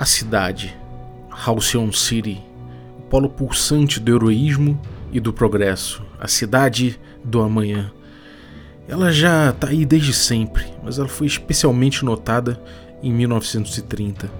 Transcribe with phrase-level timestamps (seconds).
[0.00, 0.74] A cidade,
[1.30, 2.40] Halcyon City,
[2.98, 4.80] o polo pulsante do heroísmo
[5.12, 7.92] e do progresso, a cidade do amanhã.
[8.88, 12.58] Ela já está aí desde sempre, mas ela foi especialmente notada
[13.02, 14.30] em 1930.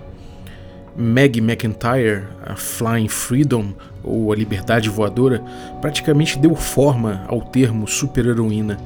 [0.97, 5.45] Meg McIntyre, a Flying Freedom, ou a Liberdade Voadora,
[5.83, 8.79] praticamente deu forma ao termo super-heroína.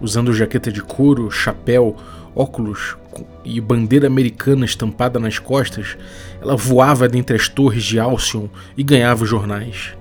[0.00, 1.94] Usando jaqueta de couro, chapéu,
[2.34, 2.96] óculos
[3.44, 5.96] e bandeira americana estampada nas costas,
[6.40, 9.94] ela voava dentre as torres de Alcyon e ganhava os jornais.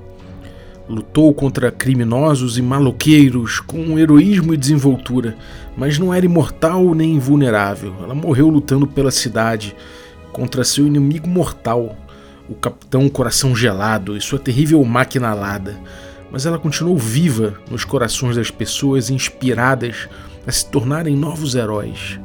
[0.89, 5.37] Lutou contra criminosos e maloqueiros com heroísmo e desenvoltura,
[5.77, 7.95] mas não era imortal nem invulnerável.
[8.03, 9.75] Ela morreu lutando pela cidade
[10.31, 11.95] contra seu inimigo mortal,
[12.49, 15.79] o Capitão Coração Gelado e sua terrível máquina alada.
[16.29, 20.09] Mas ela continuou viva nos corações das pessoas inspiradas
[20.45, 22.19] a se tornarem novos heróis.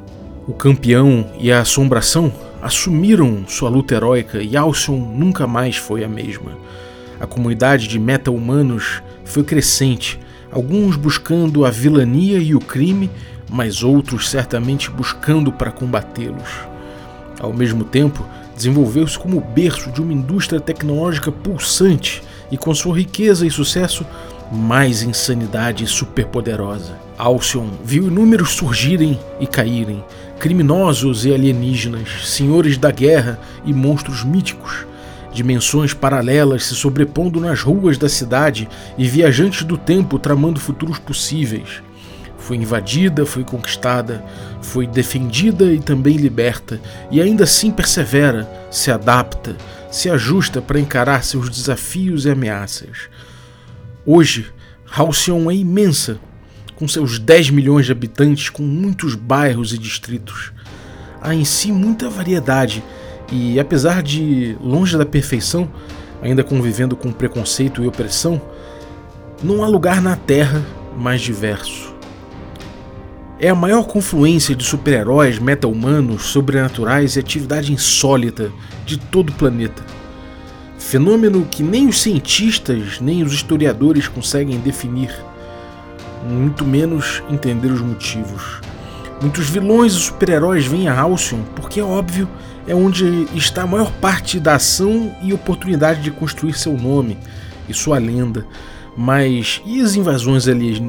[0.49, 6.09] O campeão e a assombração assumiram sua luta heróica e Alcyon nunca mais foi a
[6.09, 6.53] mesma.
[7.21, 10.19] A comunidade de meta-humanos foi crescente,
[10.51, 13.11] alguns buscando a vilania e o crime,
[13.51, 16.67] mas outros certamente buscando para combatê-los.
[17.39, 18.25] Ao mesmo tempo,
[18.57, 24.03] desenvolveu-se como berço de uma indústria tecnológica pulsante e, com sua riqueza e sucesso,
[24.51, 26.97] mais insanidade superpoderosa.
[27.19, 30.03] Alcyon viu inúmeros surgirem e caírem,
[30.39, 34.87] criminosos e alienígenas, senhores da guerra e monstros míticos,
[35.33, 41.83] dimensões paralelas se sobrepondo nas ruas da cidade e viajantes do tempo tramando futuros possíveis.
[42.39, 44.25] Foi invadida, foi conquistada,
[44.63, 46.81] foi defendida e também liberta,
[47.11, 49.57] e ainda assim persevera, se adapta,
[49.91, 53.09] se ajusta para encarar seus desafios e ameaças.
[54.07, 54.47] Hoje,
[54.91, 56.19] Halcyon é imensa,
[56.79, 60.53] com seus 10 milhões de habitantes, com muitos bairros e distritos.
[61.21, 62.85] Há em si muita variedade
[63.33, 65.69] e, apesar de longe da perfeição,
[66.23, 68.41] ainda convivendo com preconceito e opressão,
[69.43, 70.65] não há lugar na Terra
[70.97, 71.93] mais diverso.
[73.41, 78.53] É a maior confluência de super-heróis, meta-humanos, sobrenaturais e atividade insólita
[78.87, 79.83] de todo o planeta.
[80.79, 85.11] Fenômeno que nem os cientistas nem os historiadores conseguem definir,
[86.29, 88.61] muito menos entender os motivos.
[89.21, 92.29] Muitos vilões e super-heróis vêm a Halcyon porque, é óbvio,
[92.67, 97.19] é onde está a maior parte da ação e oportunidade de construir seu nome
[97.69, 98.47] e sua lenda.
[98.97, 100.47] Mas e as invasões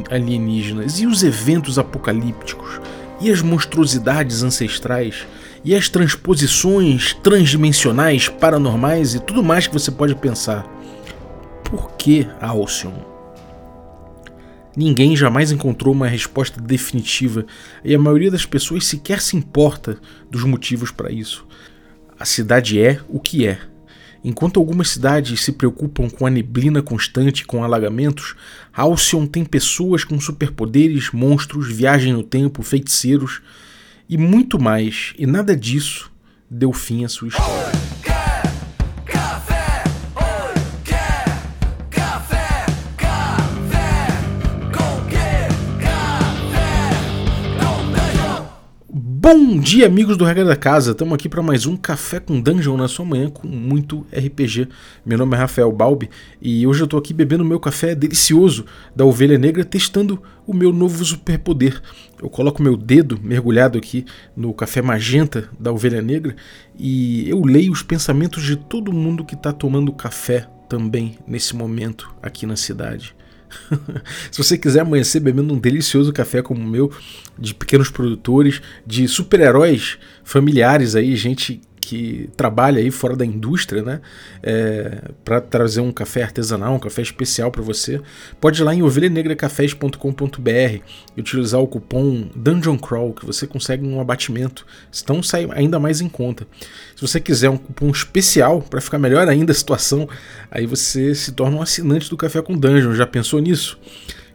[0.09, 0.99] alienígenas?
[0.99, 2.81] E os eventos apocalípticos?
[3.21, 5.25] E as monstruosidades ancestrais?
[5.63, 10.65] E as transposições transdimensionais, paranormais e tudo mais que você pode pensar?
[11.63, 13.18] Por que Alcyon?
[14.79, 17.45] Ninguém jamais encontrou uma resposta definitiva
[17.83, 19.99] e a maioria das pessoas sequer se importa
[20.31, 21.45] dos motivos para isso.
[22.17, 23.59] A cidade é o que é.
[24.23, 28.35] Enquanto algumas cidades se preocupam com a neblina constante com alagamentos,
[28.73, 33.41] Alcyon tem pessoas com superpoderes, monstros, viagem no tempo, feiticeiros
[34.07, 36.09] e muito mais, e nada disso
[36.49, 37.78] deu fim à sua história.
[49.31, 50.89] Bom dia, amigos do Regra da Casa.
[50.89, 54.67] Estamos aqui para mais um Café com Dungeon na sua manhã com muito RPG.
[55.05, 56.09] Meu nome é Rafael Balbi
[56.41, 60.73] e hoje eu estou aqui bebendo meu café delicioso da Ovelha Negra, testando o meu
[60.73, 61.79] novo superpoder.
[62.19, 64.03] Eu coloco meu dedo mergulhado aqui
[64.35, 66.35] no café magenta da Ovelha Negra
[66.75, 72.11] e eu leio os pensamentos de todo mundo que está tomando café também nesse momento
[72.19, 73.13] aqui na cidade.
[74.31, 76.91] Se você quiser amanhecer bebendo um delicioso café como o meu,
[77.37, 83.99] de pequenos produtores, de super-heróis familiares aí, gente que trabalha aí fora da indústria, né?
[84.43, 87.99] É, para trazer um café artesanal, um café especial para você,
[88.39, 90.49] pode ir lá em ovelhanegrecafés.com.br
[91.17, 94.67] e utilizar o cupom Dungeon Crawl que você consegue um abatimento.
[95.03, 96.45] Então sai ainda mais em conta.
[96.95, 100.07] Se você quiser um cupom especial para ficar melhor ainda a situação,
[100.51, 102.93] aí você se torna um assinante do Café com Dungeon.
[102.93, 103.79] Já pensou nisso?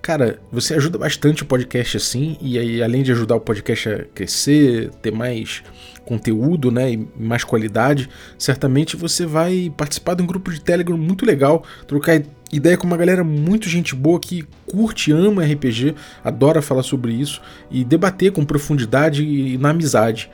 [0.05, 4.05] Cara, você ajuda bastante o podcast assim, e aí, além de ajudar o podcast a
[4.15, 5.63] crescer, ter mais
[6.05, 11.25] conteúdo, né, e mais qualidade, certamente você vai participar de um grupo de Telegram muito
[11.25, 12.23] legal, trocar
[12.53, 17.41] ideia com uma galera muito gente boa que curte, ama RPG, adora falar sobre isso
[17.71, 20.31] e debater com profundidade e na amizade.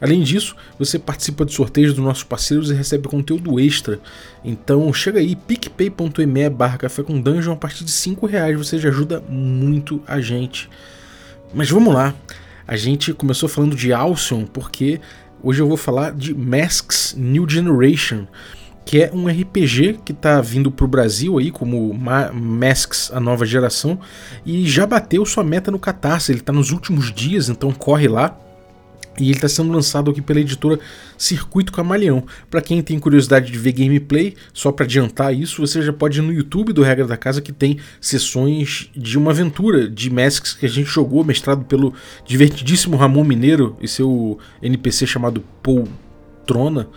[0.00, 4.00] Além disso, você participa de sorteios dos nossos parceiros e recebe conteúdo extra.
[4.44, 8.88] Então chega aí, picpay.me barra café com dungeon, a partir de 5 reais você já
[8.88, 10.68] ajuda muito a gente.
[11.52, 12.14] Mas vamos lá,
[12.66, 15.00] a gente começou falando de Alcyon porque
[15.46, 18.26] Hoje eu vou falar de Masks New Generation,
[18.82, 23.44] que é um RPG que está vindo para o Brasil aí como Masks a nova
[23.44, 24.00] geração
[24.46, 26.32] e já bateu sua meta no Catarse.
[26.32, 28.34] Ele está nos últimos dias, então corre lá.
[29.18, 30.78] E ele está sendo lançado aqui pela editora
[31.16, 32.24] Circuito Camaleão.
[32.50, 36.22] Para quem tem curiosidade de ver gameplay, só para adiantar isso, você já pode ir
[36.22, 40.66] no YouTube do Regra da Casa que tem sessões de uma aventura de Masks que
[40.66, 41.94] a gente jogou, mestrado pelo
[42.26, 45.88] divertidíssimo Ramon Mineiro e seu NPC chamado Paul
[46.46, 46.88] Trona.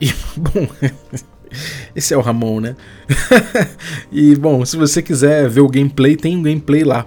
[0.00, 0.68] E, bom,
[1.94, 2.76] esse é o Ramon, né?
[4.12, 7.06] e, bom, se você quiser ver o gameplay, tem um gameplay lá.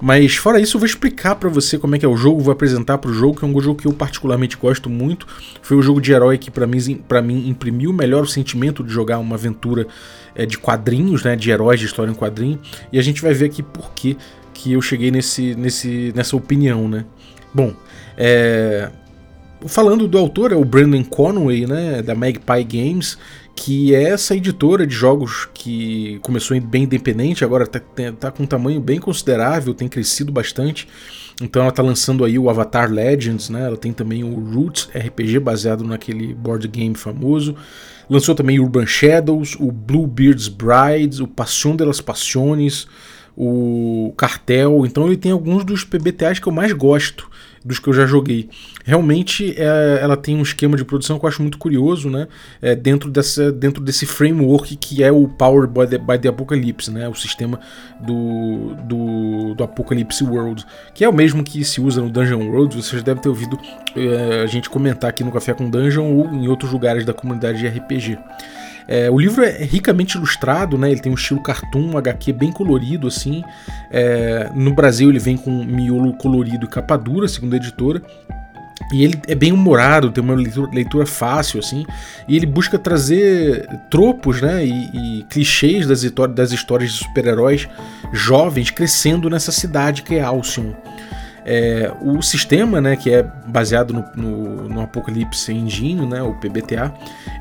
[0.00, 2.52] Mas fora isso, eu vou explicar para você como é que é o jogo, vou
[2.52, 5.26] apresentar para o jogo, que é um jogo que eu particularmente gosto muito.
[5.60, 8.90] Foi o jogo de herói que para mim, pra mim imprimiu melhor o sentimento de
[8.90, 9.86] jogar uma aventura
[10.34, 12.58] é, de quadrinhos, né, de heróis de história em quadrinho.
[12.90, 14.16] E a gente vai ver aqui por que,
[14.54, 17.04] que eu cheguei nesse, nesse, nessa opinião, né?
[17.52, 17.74] Bom,
[18.16, 18.90] é,
[19.66, 23.18] falando do autor, é o Brandon Conway, né, da Magpie Games,
[23.54, 27.80] que é essa editora de jogos que começou bem independente, agora está
[28.18, 30.88] tá com um tamanho bem considerável, tem crescido bastante.
[31.40, 33.64] Então ela está lançando aí o Avatar Legends, né?
[33.64, 37.56] Ela tem também o Roots RPG baseado naquele board game famoso.
[38.08, 42.86] Lançou também Urban Shadows, o Bluebeard's Brides, o Passion de las Passiones,
[43.36, 44.84] o Cartel.
[44.84, 47.30] Então ele tem alguns dos PBTAs que eu mais gosto
[47.64, 48.48] dos que eu já joguei.
[48.84, 52.26] Realmente é, ela tem um esquema de produção que eu acho muito curioso, né?
[52.60, 56.90] É, dentro, dessa, dentro desse framework que é o Power by the, by the Apocalypse,
[56.90, 57.08] né?
[57.08, 57.60] O sistema
[58.00, 60.64] do, do, do Apocalypse World,
[60.94, 62.76] que é o mesmo que se usa no Dungeon World.
[62.76, 63.58] Vocês devem ter ouvido
[63.94, 67.58] é, a gente comentar aqui no Café com Dungeon ou em outros lugares da comunidade
[67.58, 68.18] de RPG.
[68.90, 70.90] É, o livro é ricamente ilustrado, né?
[70.90, 73.44] Ele tem um estilo cartoon, um HQ bem colorido, assim.
[73.88, 78.02] É, no Brasil ele vem com miolo colorido e capa dura, segundo a editora.
[78.92, 81.86] E ele é bem humorado, tem uma leitura, leitura, fácil, assim.
[82.26, 84.66] E ele busca trazer tropos, né?
[84.66, 86.02] E, e clichês das,
[86.34, 87.68] das histórias de super-heróis
[88.12, 90.72] jovens crescendo nessa cidade que é Alcyon.
[91.44, 96.92] É, o sistema, né, que é baseado no, no, no, Apocalipse Engine, né, o PBTA,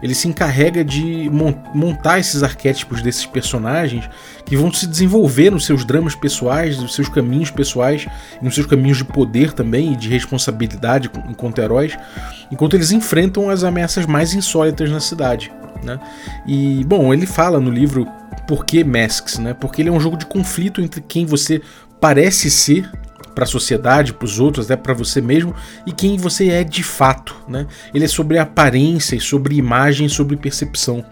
[0.02, 1.30] ele se encarrega de
[1.74, 4.10] montar esses arquétipos desses personagens
[4.46, 8.08] que vão se desenvolver nos seus dramas pessoais, nos seus caminhos pessoais,
[8.42, 11.98] nos seus caminhos de poder também e de responsabilidade enquanto heróis,
[12.52, 15.52] enquanto eles enfrentam as ameaças mais insólitas na cidade.
[15.84, 16.00] Né?
[16.48, 18.08] E, bom, ele fala no livro
[18.48, 19.54] por que Masks, né?
[19.54, 21.62] Porque ele é um jogo de conflito entre quem você
[22.00, 22.90] parece ser
[23.40, 25.56] para a sociedade, para os outros, até para você mesmo
[25.86, 27.68] e quem você é de fato, né?
[27.94, 31.06] Ele é sobre aparência, sobre imagem, sobre percepção.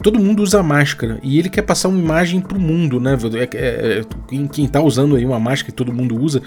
[0.00, 3.18] Todo mundo usa máscara e ele quer passar uma imagem para o mundo, né?
[3.34, 4.04] É, é, é,
[4.52, 6.42] quem está usando aí uma máscara que todo mundo usa,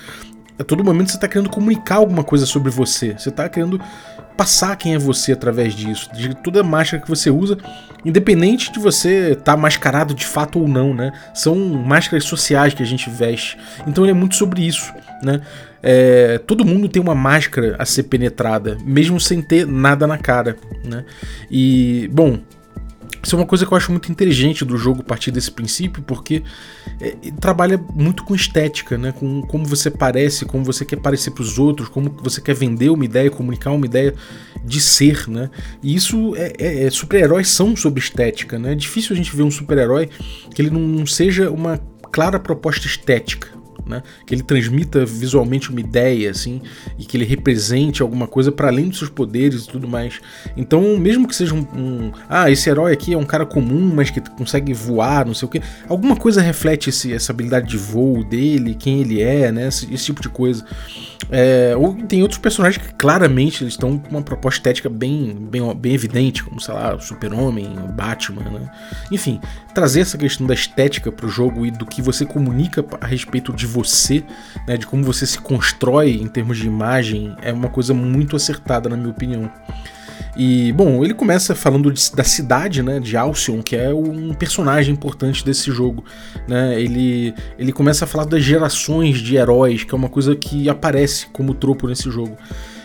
[0.59, 3.13] a todo momento você está querendo comunicar alguma coisa sobre você.
[3.17, 3.79] Você está querendo
[4.35, 7.57] passar quem é você através disso, de toda máscara que você usa,
[8.05, 11.11] independente de você estar tá mascarado de fato ou não, né?
[11.33, 13.57] São máscaras sociais que a gente veste.
[13.87, 14.93] Então ele é muito sobre isso,
[15.23, 15.41] né?
[15.81, 20.55] É, todo mundo tem uma máscara a ser penetrada, mesmo sem ter nada na cara,
[20.83, 21.03] né?
[21.49, 22.39] E, bom,
[23.23, 26.43] isso é uma coisa que eu acho muito inteligente do jogo partir desse princípio, porque
[26.99, 29.11] é, trabalha muito com estética, né?
[29.11, 32.89] com como você parece, como você quer parecer para os outros, como você quer vender
[32.89, 34.13] uma ideia, comunicar uma ideia
[34.63, 35.27] de ser.
[35.27, 35.49] Né?
[35.81, 38.57] E isso é, é, é super-heróis são sobre estética.
[38.57, 38.71] Né?
[38.71, 40.09] É difícil a gente ver um super-herói
[40.53, 41.77] que ele não seja uma
[42.11, 43.56] clara proposta estética
[43.87, 44.03] né?
[44.25, 46.61] Que ele transmita visualmente uma ideia, assim,
[46.97, 50.19] e que ele represente alguma coisa para além dos seus poderes e tudo mais.
[50.55, 54.09] Então, mesmo que seja um, um, ah, esse herói aqui é um cara comum, mas
[54.09, 58.23] que consegue voar, não sei o que, alguma coisa reflete esse, essa habilidade de voo
[58.23, 59.67] dele, quem ele é, né?
[59.67, 60.65] Esse, esse tipo de coisa.
[61.29, 65.75] É, ou tem outros personagens que claramente eles estão com uma proposta estética bem, bem,
[65.75, 68.71] bem evidente, como sei lá, o Super-Homem, o Batman, né?
[69.11, 69.39] Enfim,
[69.73, 73.51] trazer essa questão da estética para o jogo e do que você comunica a respeito
[73.51, 74.23] de você,
[74.67, 78.87] né, de como você se constrói em termos de imagem, é uma coisa muito acertada,
[78.87, 79.51] na minha opinião.
[80.37, 84.93] E, bom, ele começa falando de, da cidade, né, de Alcyon, que é um personagem
[84.93, 86.05] importante desse jogo,
[86.47, 86.79] né?
[86.79, 91.25] Ele, ele começa a falar das gerações de heróis, que é uma coisa que aparece
[91.27, 92.37] como tropo nesse jogo.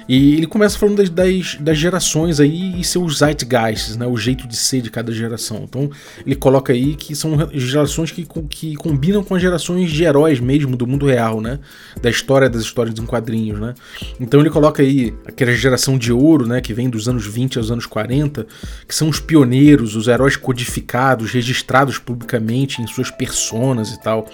[0.08, 4.06] E ele começa falando das, das, das, gerações aí e seus zeitgeists, né?
[4.06, 5.64] O jeito de ser de cada geração.
[5.64, 5.90] Então
[6.26, 10.76] ele coloca aí que são gerações que, que combinam com as gerações de heróis mesmo
[10.76, 11.58] do mundo real, né?
[12.00, 13.74] Da história das histórias em quadrinhos, né?
[14.20, 16.60] Então ele coloca aí aquela geração de ouro, né?
[16.60, 18.46] Que vem dos anos 20 aos anos 40,
[18.86, 24.28] que são os pioneiros, os heróis codificados, registrados publicamente em suas personas e tal.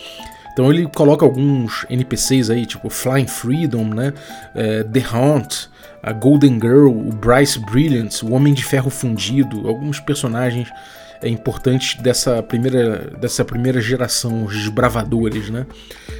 [0.58, 4.12] Então ele coloca alguns NPCs aí, tipo Flying Freedom, né?
[4.56, 5.68] É, The Hunt,
[6.02, 10.68] a Golden Girl, o Bryce Brilliant, o Homem de Ferro Fundido, alguns personagens
[11.22, 15.64] é, importantes dessa primeira, dessa primeira geração, os desbravadores, né?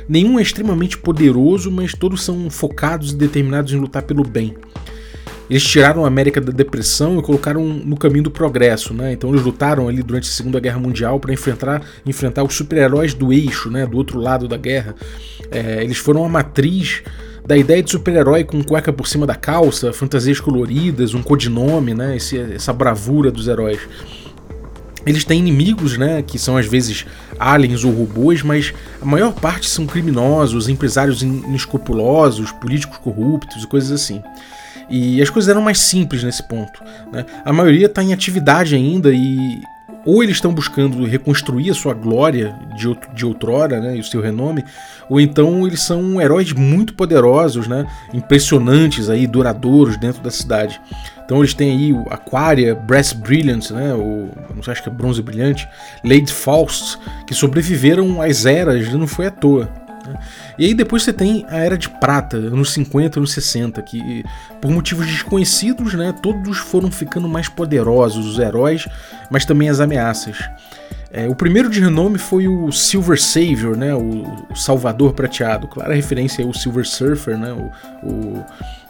[0.09, 4.55] Nenhum é extremamente poderoso, mas todos são focados e determinados em lutar pelo bem.
[5.49, 9.13] Eles tiraram a América da depressão e colocaram no caminho do progresso, né?
[9.13, 13.33] Então eles lutaram ali durante a Segunda Guerra Mundial para enfrentar, enfrentar os super-heróis do
[13.33, 13.87] eixo, né?
[13.87, 14.95] Do outro lado da guerra.
[15.51, 17.03] É, eles foram a matriz
[17.47, 22.17] da ideia de super-herói com cueca por cima da calça, fantasias coloridas, um codinome, né?
[22.17, 23.81] Esse, essa bravura dos heróis.
[25.07, 27.07] Eles têm inimigos, né, que são às vezes
[27.39, 33.91] aliens ou robôs, mas a maior parte são criminosos, empresários inescrupulosos, políticos corruptos e coisas
[33.91, 34.23] assim.
[34.89, 36.83] E as coisas eram mais simples nesse ponto.
[37.13, 37.25] Né?
[37.45, 39.61] A maioria está em atividade ainda e
[40.05, 44.23] ou eles estão buscando reconstruir a sua glória de, de outrora, né, e o seu
[44.23, 44.65] renome,
[45.09, 50.81] ou então eles são heróis muito poderosos, né, impressionantes aí, duradouros dentro da cidade.
[51.23, 54.93] Então eles têm aí o Aquaria, Brass Brilliant, né, ou não sei, acho que é
[54.93, 55.69] Bronze Brilhante,
[56.03, 59.69] Lady Faust, que sobreviveram às eras, não foi à toa.
[60.09, 60.19] Né?
[60.59, 64.25] E aí depois você tem a Era de Prata, anos 50, anos 60, que
[64.61, 68.87] por motivos desconhecidos, né, todos foram ficando mais poderosos, os heróis,
[69.31, 70.39] mas também as ameaças.
[71.11, 75.95] É, o primeiro de renome foi o Silver Savior, né, o, o Salvador Prateado, clara
[75.95, 78.45] referência ao Silver Surfer, né, o, o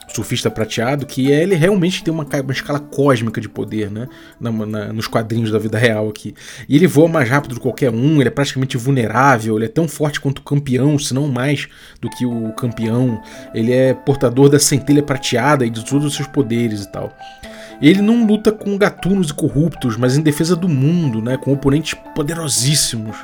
[0.08, 4.08] surfista prateado, que é, ele realmente tem uma, uma escala cósmica de poder, né?
[4.40, 6.34] Na, na, nos quadrinhos da vida real aqui.
[6.68, 9.68] E ele voa mais rápido do que qualquer um, ele é praticamente vulnerável, ele é
[9.68, 11.68] tão forte quanto o campeão, se não mais
[12.00, 13.22] do que o campeão.
[13.54, 17.16] Ele é portador da centelha prateada e de todos os seus poderes e tal.
[17.80, 21.36] Ele não luta com gatunos e corruptos, mas em defesa do mundo, né?
[21.36, 23.16] Com oponentes poderosíssimos.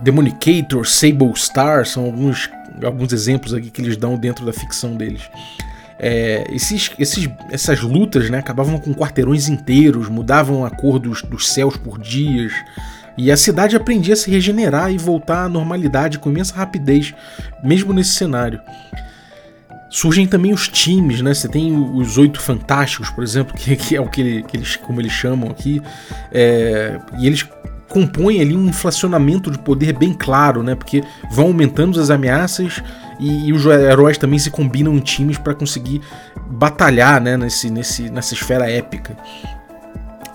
[0.00, 2.50] Demonicator, Sable Star são alguns,
[2.84, 5.22] alguns exemplos aqui que eles dão dentro da ficção deles.
[5.98, 11.48] É, esses, esses, essas lutas né, acabavam com quarteirões inteiros, mudavam a cor dos, dos
[11.48, 12.52] céus por dias,
[13.16, 17.12] e a cidade aprendia a se regenerar e voltar à normalidade com imensa rapidez,
[17.64, 18.60] mesmo nesse cenário.
[19.90, 21.34] Surgem também os times, né?
[21.34, 25.00] Você tem os oito fantásticos, por exemplo, que, que é o que, que, eles, como
[25.00, 25.82] eles chamam aqui,
[26.30, 27.44] é, e eles
[27.88, 30.76] compõem ali um inflacionamento de poder bem claro, né?
[30.76, 31.02] Porque
[31.32, 32.82] vão aumentando as ameaças
[33.18, 36.00] e, e os heróis também se combinam em times para conseguir
[36.46, 39.16] batalhar né, nesse, nesse, nessa esfera épica.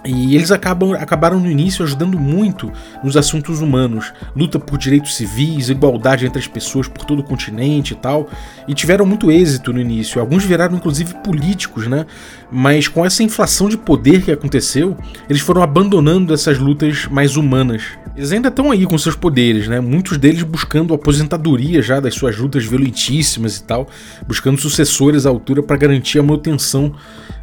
[0.05, 2.71] E eles acabam, acabaram no início ajudando muito
[3.03, 7.93] nos assuntos humanos, luta por direitos civis, igualdade entre as pessoas por todo o continente
[7.93, 8.29] e tal,
[8.67, 10.19] e tiveram muito êxito no início.
[10.19, 12.05] Alguns viraram inclusive políticos, né?
[12.51, 14.97] Mas com essa inflação de poder que aconteceu,
[15.29, 17.83] eles foram abandonando essas lutas mais humanas.
[18.15, 19.79] Eles ainda estão aí com seus poderes, né?
[19.79, 23.87] Muitos deles buscando aposentadoria já das suas lutas violentíssimas e tal,
[24.27, 26.93] buscando sucessores à altura para garantir a manutenção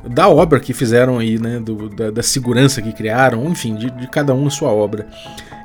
[0.09, 1.59] da obra que fizeram aí, né?
[1.59, 2.50] Do, da, da, segurança
[2.83, 5.07] que criaram, enfim, de, de, cada um a sua obra.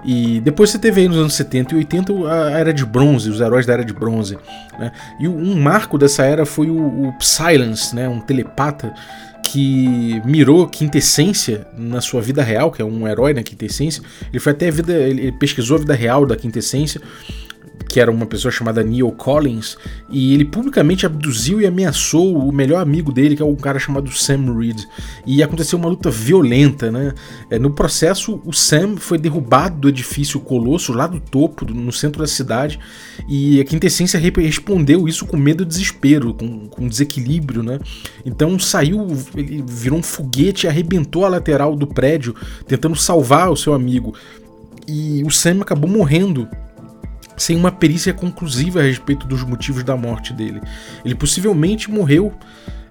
[0.03, 3.41] E depois você teve aí nos anos 70 e 80 a Era de Bronze, os
[3.41, 4.37] heróis da Era de Bronze.
[4.77, 4.91] Né?
[5.19, 8.07] E um marco dessa era foi o, o Silence, né?
[8.07, 8.93] um telepata
[9.43, 14.03] que mirou Quintessência na sua vida real, que é um herói na Quintessência.
[14.29, 17.01] Ele foi até a vida, ele pesquisou a vida real da Quintessência
[17.89, 19.77] que era uma pessoa chamada Neil Collins,
[20.09, 24.11] e ele publicamente abduziu e ameaçou o melhor amigo dele, que é um cara chamado
[24.11, 24.81] Sam Reed.
[25.25, 27.13] E aconteceu uma luta violenta, né?
[27.49, 32.21] É, no processo, o Sam foi derrubado do edifício Colosso, lá do topo, no centro
[32.21, 32.79] da cidade,
[33.27, 37.79] e a Quintessência respondeu isso com medo e desespero, com, com desequilíbrio, né?
[38.25, 42.35] Então saiu, ele virou um foguete arrebentou a lateral do prédio,
[42.67, 44.13] tentando salvar o seu amigo.
[44.87, 46.47] E o Sam acabou morrendo
[47.37, 50.61] sem uma perícia conclusiva a respeito dos motivos da morte dele.
[51.03, 52.33] Ele possivelmente morreu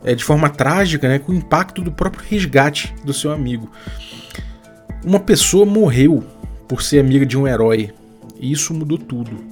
[0.04, 3.70] é, de forma trágica, né, com o impacto do próprio resgate do seu amigo.
[5.04, 6.24] Uma pessoa morreu
[6.68, 7.92] por ser amiga de um herói,
[8.38, 9.44] e isso mudou tudo.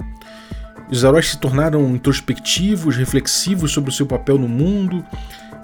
[0.89, 5.03] Os heróis se tornaram introspectivos, reflexivos sobre o seu papel no mundo,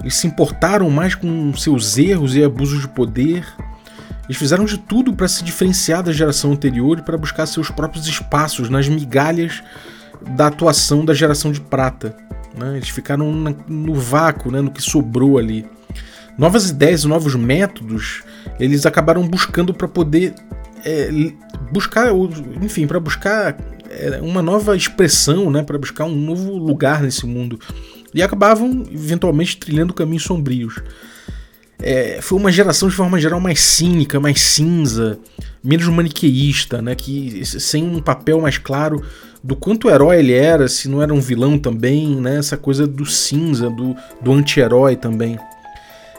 [0.01, 3.45] eles se importaram mais com seus erros e abusos de poder,
[4.29, 8.05] eles fizeram de tudo para se diferenciar da geração anterior e para buscar seus próprios
[8.05, 9.63] espaços nas migalhas
[10.35, 12.15] da atuação da geração de prata.
[12.55, 12.77] Né?
[12.77, 13.31] Eles ficaram
[13.67, 14.61] no vácuo, né?
[14.61, 15.65] no que sobrou ali.
[16.37, 18.21] Novas ideias, novos métodos,
[18.59, 20.35] eles acabaram buscando para poder
[20.85, 21.09] é,
[21.71, 22.11] buscar,
[22.61, 23.57] enfim, para buscar
[23.89, 25.63] é, uma nova expressão, né?
[25.63, 27.59] para buscar um novo lugar nesse mundo.
[28.13, 30.83] E acabavam eventualmente trilhando caminhos sombrios
[31.81, 35.17] é, foi uma geração de forma geral mais cínica, mais cinza,
[35.63, 36.93] menos maniqueísta, né?
[36.93, 39.03] Que sem um papel mais claro
[39.41, 42.37] do quanto herói ele era, se não era um vilão também, né?
[42.37, 45.39] Essa coisa do cinza, do, do anti-herói também.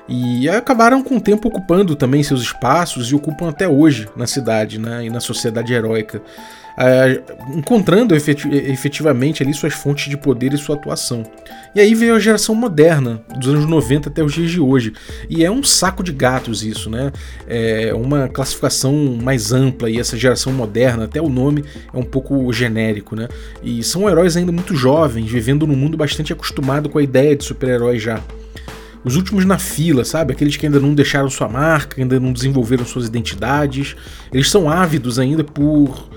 [0.08, 4.76] E acabaram com o tempo ocupando também seus espaços e ocupam até hoje na cidade
[4.76, 6.20] né, e na sociedade heróica,
[7.54, 11.24] encontrando efetivamente ali suas fontes de poder e sua atuação.
[11.74, 14.92] E aí veio a geração moderna, dos anos 90 até os dias de hoje.
[15.28, 17.12] E é um saco de gatos isso, né?
[17.46, 22.52] É uma classificação mais ampla e essa geração moderna, até o nome é um pouco
[22.52, 23.28] genérico, né?
[23.62, 27.44] E são heróis ainda muito jovens, vivendo num mundo bastante acostumado com a ideia de
[27.44, 28.20] super-herói já
[29.04, 30.32] os últimos na fila, sabe?
[30.32, 33.96] Aqueles que ainda não deixaram sua marca, ainda não desenvolveram suas identidades.
[34.32, 36.10] Eles são ávidos ainda por.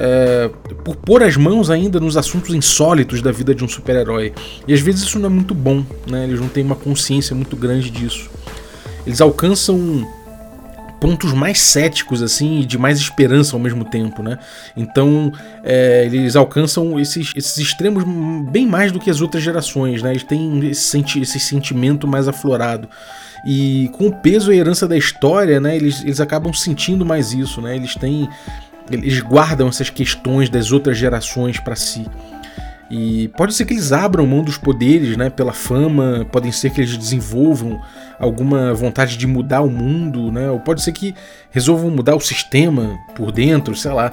[0.00, 0.48] É,
[0.84, 4.32] por pôr as mãos ainda nos assuntos insólitos da vida de um super-herói.
[4.66, 6.24] E às vezes isso não é muito bom, né?
[6.24, 8.30] Eles não têm uma consciência muito grande disso.
[9.04, 10.06] Eles alcançam
[11.00, 14.38] pontos mais céticos assim e de mais esperança ao mesmo tempo, né?
[14.76, 15.32] Então
[15.64, 18.04] é, eles alcançam esses, esses extremos
[18.50, 20.10] bem mais do que as outras gerações, né?
[20.10, 22.88] Eles têm esse, senti esse sentimento mais aflorado
[23.44, 25.76] e com o peso e a herança da história, né?
[25.76, 27.76] Eles, eles acabam sentindo mais isso, né?
[27.76, 28.28] Eles têm
[28.90, 32.06] eles guardam essas questões das outras gerações para si.
[32.90, 36.80] E pode ser que eles abram mão dos poderes, né, pela fama, podem ser que
[36.80, 37.78] eles desenvolvam
[38.18, 41.14] alguma vontade de mudar o mundo, né, ou pode ser que
[41.50, 44.10] resolvam mudar o sistema por dentro, sei lá,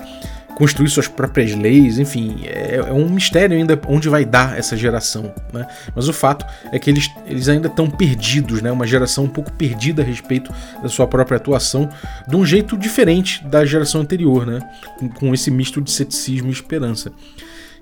[0.55, 5.33] construir suas próprias leis, enfim, é, é um mistério ainda onde vai dar essa geração,
[5.53, 5.67] né?
[5.93, 8.71] Mas o fato é que eles, eles ainda estão perdidos, né?
[8.71, 11.89] Uma geração um pouco perdida a respeito da sua própria atuação,
[12.27, 14.59] de um jeito diferente da geração anterior, né?
[14.97, 17.11] Com, com esse misto de ceticismo e esperança.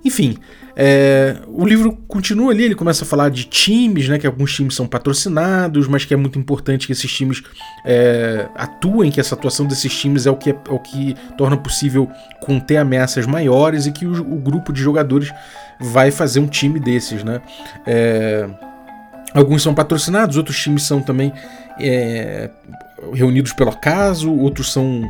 [0.05, 0.37] Enfim,
[0.75, 4.75] é, o livro continua ali, ele começa a falar de times, né, que alguns times
[4.75, 7.43] são patrocinados, mas que é muito importante que esses times
[7.85, 11.55] é, atuem, que essa atuação desses times é o que, é, é o que torna
[11.55, 12.09] possível
[12.41, 15.31] conter ameaças maiores e que o, o, grupo de jogadores
[15.79, 17.23] vai fazer um time desses.
[17.23, 17.39] Né?
[17.85, 18.49] É,
[19.33, 21.31] alguns são patrocinados, outros times são também
[21.79, 22.49] é,
[23.13, 25.03] reunidos pelo acaso, outros são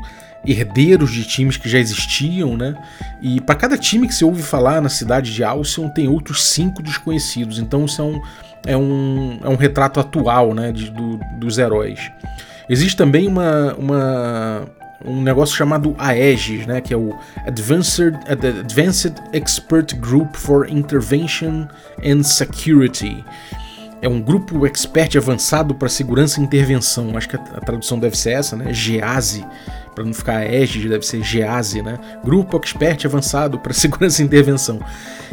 [0.46, 2.76] herdeiros de times que já existiam, né?
[3.22, 6.84] E para cada time que se ouve falar na cidade de Alcyon tem outros cinco
[6.84, 7.60] desconhecidos.
[7.60, 8.22] Então isso é um,
[8.68, 10.72] é um, é um retrato atual, né?
[10.72, 12.00] De, do, dos heróis.
[12.70, 14.66] Existe também uma, uma,
[15.06, 16.82] um negócio chamado AEGIS, né?
[16.82, 21.68] Que é o Advanced, Advanced Expert Group for Intervention
[22.04, 23.24] and Security
[24.04, 27.16] é um grupo expert avançado para segurança e intervenção.
[27.16, 28.74] Acho que a, tradução deve ser essa, né?
[28.74, 29.46] GEASE
[29.94, 32.00] para não ficar EGID, deve ser GEASE, né?
[32.24, 34.80] Grupo Expert Avançado para Segurança e Intervenção.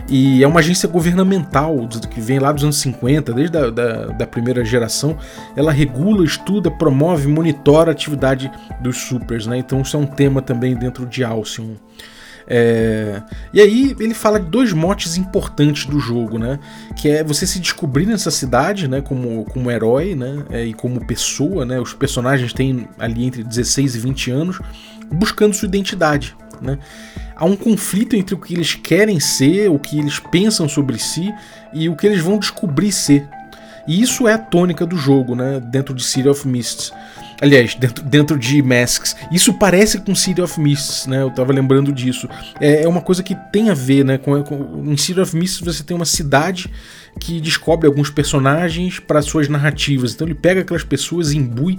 [0.09, 4.27] E é uma agência governamental que vem lá dos anos 50, desde a da, da
[4.27, 5.17] primeira geração.
[5.57, 9.59] Ela regula, estuda, promove, monitora a atividade dos supers, né?
[9.59, 11.75] Então isso é um tema também dentro de Alcyon.
[12.53, 13.23] É...
[13.53, 16.59] E aí ele fala de dois motes importantes do jogo, né?
[16.97, 19.01] Que é você se descobrir nessa cidade, né?
[19.01, 20.45] Como, como herói, né?
[20.51, 21.79] É, e como pessoa, né?
[21.81, 24.61] Os personagens têm ali entre 16 e 20 anos
[25.13, 26.77] buscando sua identidade, né?
[27.37, 31.33] Há um conflito entre o que eles querem ser, o que eles pensam sobre si
[31.73, 33.29] e o que eles vão descobrir ser.
[33.87, 35.61] E isso é a tônica do jogo, né?
[35.61, 36.93] Dentro de City of Mists.
[37.41, 39.17] Aliás, dentro, dentro de Masks.
[39.33, 41.23] Isso parece com City of Mists, né?
[41.23, 42.29] Eu tava lembrando disso.
[42.61, 44.19] É, é uma coisa que tem a ver, né?
[44.19, 46.71] Com, com, em City of Mists você tem uma cidade
[47.19, 50.13] que descobre alguns personagens para suas narrativas.
[50.13, 51.79] Então ele pega aquelas pessoas imbui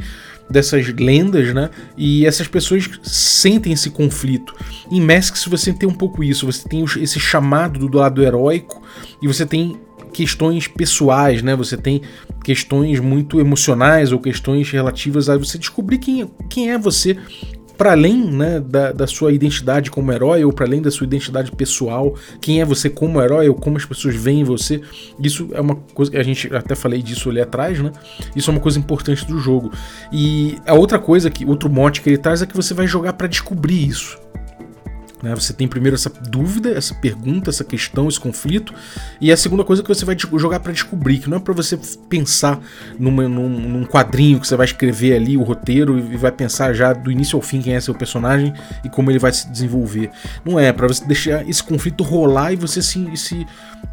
[0.49, 1.69] dessas lendas, né?
[1.95, 4.55] E essas pessoas sentem esse conflito.
[4.91, 6.45] Em Masks você tem um pouco isso.
[6.45, 8.81] Você tem esse chamado do lado heróico
[9.21, 9.79] e você tem
[10.11, 11.55] questões pessoais, né?
[11.55, 12.01] Você tem
[12.51, 17.17] questões muito emocionais ou questões relativas a você descobrir quem, quem é você
[17.77, 21.49] para além né, da, da, sua identidade como herói ou para além da sua identidade
[21.53, 24.81] pessoal, quem é você como herói ou como as pessoas veem você.
[25.17, 27.91] Isso é uma coisa que a gente até falei disso ali atrás, né?
[28.35, 29.71] Isso é uma coisa importante do jogo.
[30.11, 33.13] E a outra coisa que outro mote que ele traz é que você vai jogar
[33.13, 34.19] para descobrir isso.
[35.21, 35.35] Né?
[35.35, 38.73] Você tem primeiro essa dúvida, essa pergunta, essa questão, esse conflito,
[39.19, 41.79] e a segunda coisa que você vai jogar para descobrir, que não é para você
[42.09, 42.59] pensar
[42.97, 46.93] numa, num, num, quadrinho que você vai escrever ali, o roteiro, e vai pensar já
[46.93, 48.53] do início ao fim quem é seu personagem
[48.83, 50.09] e como ele vai se desenvolver.
[50.43, 53.45] Não é, é para você deixar esse conflito rolar e você se, se,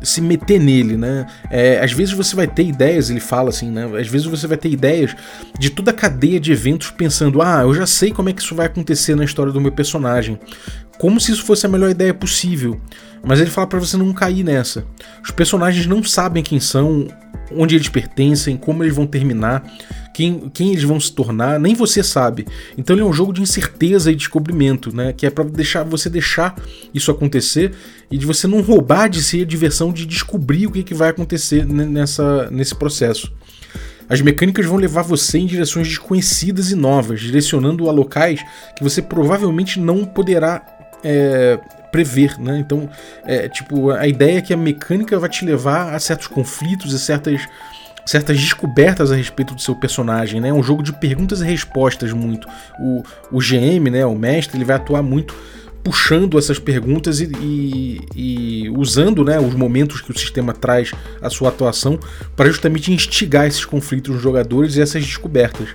[0.03, 1.27] se meter nele, né?
[1.51, 3.85] É, às vezes você vai ter ideias, ele fala assim, né?
[3.99, 5.15] Às vezes você vai ter ideias
[5.59, 8.55] de toda a cadeia de eventos pensando, ah, eu já sei como é que isso
[8.55, 10.39] vai acontecer na história do meu personagem
[10.99, 12.81] como se isso fosse a melhor ideia possível.
[13.23, 14.85] Mas ele fala para você não cair nessa.
[15.23, 17.09] Os personagens não sabem quem são,
[17.53, 19.65] onde eles pertencem, como eles vão terminar,
[20.15, 22.47] quem, quem eles vão se tornar, nem você sabe.
[22.77, 25.13] Então ele é um jogo de incerteza e descobrimento, né?
[25.13, 26.57] Que é para deixar você deixar
[26.93, 27.73] isso acontecer
[28.11, 31.11] e de você não roubar de si a diversão de descobrir o que, que vai
[31.11, 33.33] acontecer nessa, nesse processo.
[34.09, 38.43] As mecânicas vão levar você em direções desconhecidas e novas, direcionando a locais
[38.75, 41.59] que você provavelmente não poderá é,
[41.91, 42.59] prever, né?
[42.59, 42.89] Então,
[43.25, 46.99] é, tipo, a ideia é que a mecânica vai te levar a certos conflitos e
[46.99, 47.47] certas
[48.09, 50.49] certas descobertas a respeito do seu personagem, né?
[50.49, 52.49] É um jogo de perguntas e respostas muito.
[52.81, 55.37] O, o GM, né, o mestre, ele vai atuar muito
[55.89, 61.31] puxando essas perguntas e, e, e, usando né, os momentos que o sistema traz a
[61.31, 61.99] sua atuação
[62.37, 65.71] para justamente instigar esses conflitos nos jogadores e essas descobertas.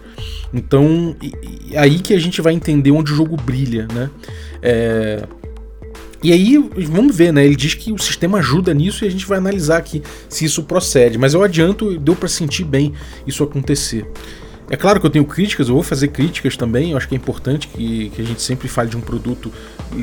[0.53, 4.07] Então, e, aí que a gente vai entender onde o jogo brilha, né?
[4.61, 5.23] É,
[6.21, 7.43] e aí, vamos ver, né?
[7.43, 10.61] Ele diz que o sistema ajuda nisso e a gente vai analisar aqui se isso
[10.61, 11.17] procede.
[11.17, 12.93] Mas eu adianto, deu para sentir bem
[13.25, 14.05] isso acontecer.
[14.69, 17.17] É claro que eu tenho críticas, eu vou fazer críticas também, eu acho que é
[17.17, 19.51] importante que, que a gente sempre fale de um produto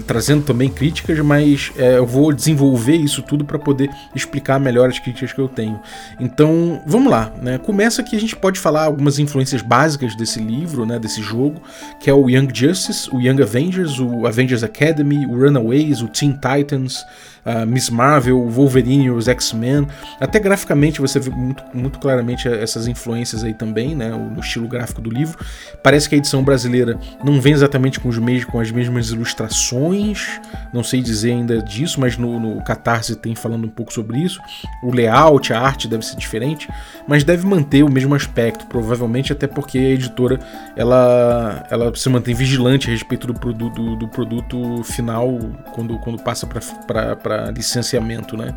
[0.06, 4.98] trazendo também críticas, mas é, eu vou desenvolver isso tudo para poder explicar melhor as
[4.98, 5.80] críticas que eu tenho.
[6.18, 7.58] Então, vamos lá, né?
[7.58, 11.60] Começa que a gente pode falar algumas influências básicas desse livro, né, desse jogo,
[12.00, 16.32] que é o Young Justice, o Young Avengers, o Avengers Academy, o Runaways, o Teen
[16.32, 17.04] Titans,
[17.44, 19.86] uh, Miss Marvel, Wolverine, os X-Men.
[20.20, 24.10] Até graficamente você vê muito, muito claramente essas influências aí também, né?
[24.10, 25.38] No estilo gráfico do livro.
[25.82, 30.40] Parece que a edição brasileira não vem exatamente com, os com as mesmas ilustrações,
[30.72, 34.40] não sei dizer ainda disso, mas no, no Catarse tem falando um pouco sobre isso.
[34.82, 36.68] O layout, a arte deve ser diferente,
[37.06, 40.38] mas deve manter o mesmo aspecto, provavelmente, até porque a editora
[40.76, 45.38] ela, ela se mantém vigilante a respeito do, produto, do, do produto final
[45.72, 48.56] quando, quando passa para para licenciamento, né?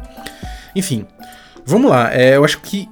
[0.76, 1.06] Enfim,
[1.64, 2.12] vamos lá.
[2.12, 2.90] É, eu acho que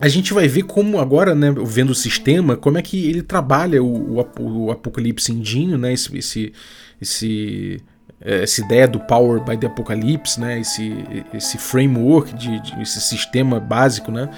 [0.00, 3.82] a gente vai ver como agora, né, vendo o sistema, como é que ele trabalha
[3.82, 6.52] o, o, o Apocalipse Engine, né, esse, esse,
[7.00, 7.82] esse,
[8.20, 10.92] é, essa ideia do Power by the Apocalypse, né, esse,
[11.34, 14.28] esse framework, de, de esse sistema básico, né,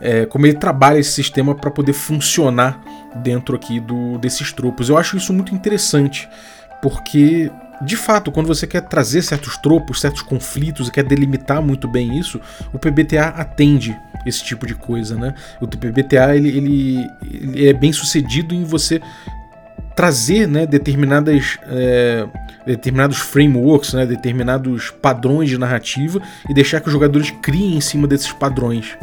[0.00, 2.80] é, como ele trabalha esse sistema para poder funcionar
[3.16, 4.88] dentro aqui do, desses tropos.
[4.88, 6.28] Eu acho isso muito interessante,
[6.80, 7.50] porque
[7.82, 12.18] de fato, quando você quer trazer certos tropos, certos conflitos e quer delimitar muito bem
[12.18, 12.40] isso,
[12.72, 15.34] o PBTA atende esse tipo de coisa, né?
[15.60, 19.00] O PBTA ele, ele, ele é bem sucedido em você
[19.98, 22.24] trazer né, determinadas, é,
[22.64, 28.06] determinados frameworks, né, determinados padrões de narrativa e deixar que os jogadores criem em cima
[28.06, 28.96] desses padrões.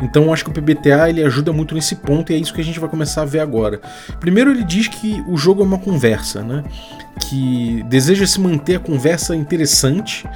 [0.00, 2.64] Então acho que o PBTA ele ajuda muito nesse ponto e é isso que a
[2.64, 3.80] gente vai começar a ver agora.
[4.20, 6.64] Primeiro ele diz que o jogo é uma conversa, né?
[7.20, 10.26] Que deseja se manter a conversa interessante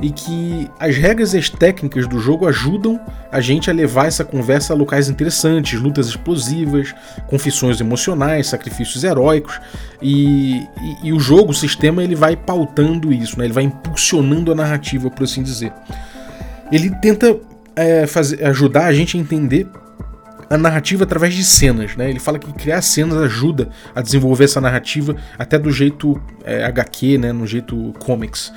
[0.00, 3.00] e que as regras e as técnicas do jogo ajudam
[3.32, 6.94] a gente a levar essa conversa a locais interessantes, lutas explosivas,
[7.26, 9.60] confissões emocionais, sacrifícios heróicos
[10.00, 13.46] e, e, e o jogo, o sistema, ele vai pautando isso, né?
[13.46, 15.72] ele vai impulsionando a narrativa, por assim dizer.
[16.70, 17.36] Ele tenta
[17.78, 19.68] é, fazer, ajudar a gente a entender
[20.50, 22.10] a narrativa através de cenas, né?
[22.10, 27.18] Ele fala que criar cenas ajuda a desenvolver essa narrativa até do jeito é, HQ,
[27.18, 27.32] né?
[27.32, 28.52] No jeito comics.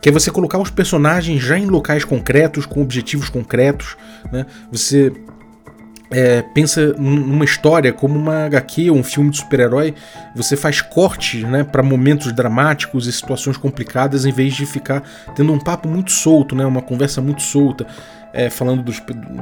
[0.00, 3.96] Que é você colocar os personagens já em locais concretos, com objetivos concretos,
[4.30, 4.46] né?
[4.70, 5.12] Você
[6.10, 9.94] é, pensa numa história como uma HQ ou um filme de super-herói,
[10.34, 15.04] você faz cortes né, para momentos dramáticos e situações complicadas em vez de ficar
[15.36, 17.86] tendo um papo muito solto, né, uma conversa muito solta
[18.32, 18.92] é, falando do,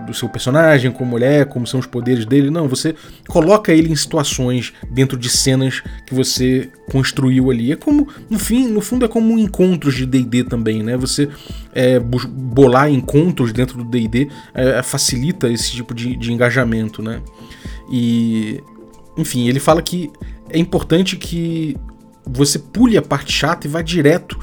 [0.07, 2.51] do seu personagem, como ele é, como são os poderes dele.
[2.51, 2.95] Não, você
[3.27, 7.73] coloca ele em situações dentro de cenas que você construiu ali.
[7.73, 10.97] É como, no fim, no fundo, é como encontros de D&D também, né?
[10.97, 11.29] Você
[11.75, 17.21] é, bolar encontros dentro do D&D é, facilita esse tipo de, de engajamento, né?
[17.91, 18.63] E,
[19.17, 20.11] enfim, ele fala que
[20.51, 21.77] é importante que
[22.27, 24.39] você pule a parte chata e vá direto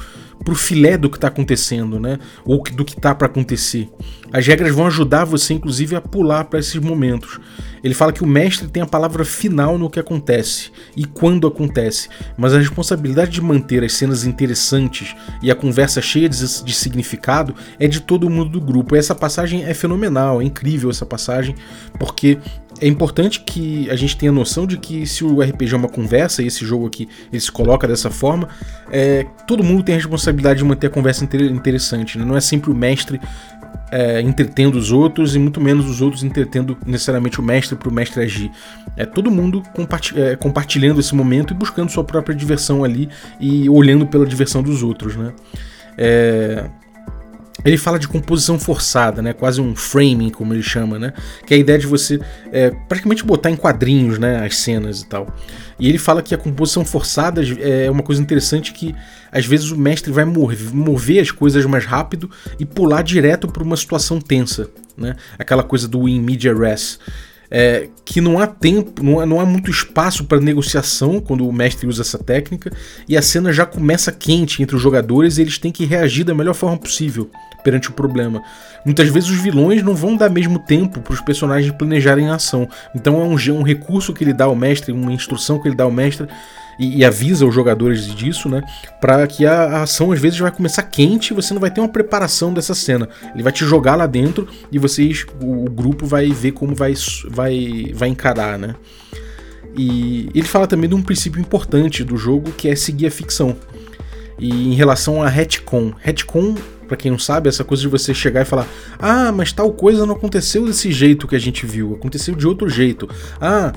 [0.46, 2.20] pro filé do que está acontecendo, né?
[2.44, 3.90] Ou do que está para acontecer.
[4.32, 7.40] As regras vão ajudar você, inclusive, a pular para esses momentos.
[7.82, 12.08] Ele fala que o mestre tem a palavra final no que acontece e quando acontece,
[12.36, 17.52] mas a responsabilidade de manter as cenas interessantes e a conversa cheia de, de significado
[17.78, 18.94] é de todo mundo do grupo.
[18.94, 21.56] E essa passagem é fenomenal, é incrível essa passagem,
[21.98, 22.38] porque
[22.80, 26.42] é importante que a gente tenha noção de que se o RPG é uma conversa,
[26.42, 28.48] e esse jogo aqui ele se coloca dessa forma,
[28.90, 32.18] é, todo mundo tem a responsabilidade de manter a conversa interessante.
[32.18, 32.24] Né?
[32.24, 33.20] Não é sempre o mestre
[33.90, 37.92] é, entretendo os outros e muito menos os outros entretendo necessariamente o mestre para o
[37.92, 38.50] mestre agir.
[38.96, 43.08] É todo mundo compartilh é, compartilhando esse momento e buscando sua própria diversão ali
[43.40, 45.32] e olhando pela diversão dos outros, né?
[45.98, 46.68] É,
[47.66, 49.32] ele fala de composição forçada, né?
[49.32, 51.12] Quase um framing, como ele chama, né?
[51.44, 52.20] Que é a ideia de você
[52.52, 54.44] é, praticamente botar em quadrinhos, né?
[54.44, 55.26] As cenas e tal.
[55.78, 58.94] E ele fala que a composição forçada é uma coisa interessante que
[59.32, 63.76] às vezes o mestre vai mover as coisas mais rápido e pular direto para uma
[63.76, 65.16] situação tensa, né?
[65.38, 66.98] Aquela coisa do in media res.
[67.50, 71.52] É, que não há tempo, não há, não há muito espaço para negociação quando o
[71.52, 72.72] mestre usa essa técnica,
[73.08, 76.34] e a cena já começa quente entre os jogadores e eles têm que reagir da
[76.34, 77.30] melhor forma possível
[77.62, 78.42] perante o problema.
[78.84, 82.68] Muitas vezes os vilões não vão dar mesmo tempo para os personagens planejarem a ação,
[82.94, 85.84] então é um, um recurso que ele dá ao mestre, uma instrução que ele dá
[85.84, 86.28] ao mestre
[86.78, 88.62] e, e avisa os jogadores disso, né?
[89.00, 91.80] Para que a, a, ação às vezes vai começar quente e você não vai ter
[91.80, 93.08] uma preparação dessa cena.
[93.34, 96.94] Ele vai te jogar lá dentro e vocês, o, o grupo vai ver como vai,
[97.28, 98.74] vai, vai encarar, né?
[99.76, 103.56] E ele fala também de um princípio importante do jogo que é seguir a ficção.
[104.38, 106.54] E em relação a retcon, retcon
[106.86, 108.66] para quem não sabe, essa coisa de você chegar e falar:
[108.98, 112.68] "Ah, mas tal coisa não aconteceu desse jeito que a gente viu, aconteceu de outro
[112.68, 113.08] jeito.
[113.40, 113.72] Ah,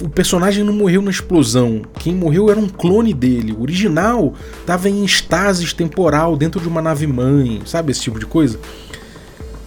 [0.00, 3.52] o personagem não morreu na explosão, quem morreu era um clone dele.
[3.52, 8.26] O original estava em estasis temporal dentro de uma nave mãe", sabe esse tipo de
[8.26, 8.58] coisa?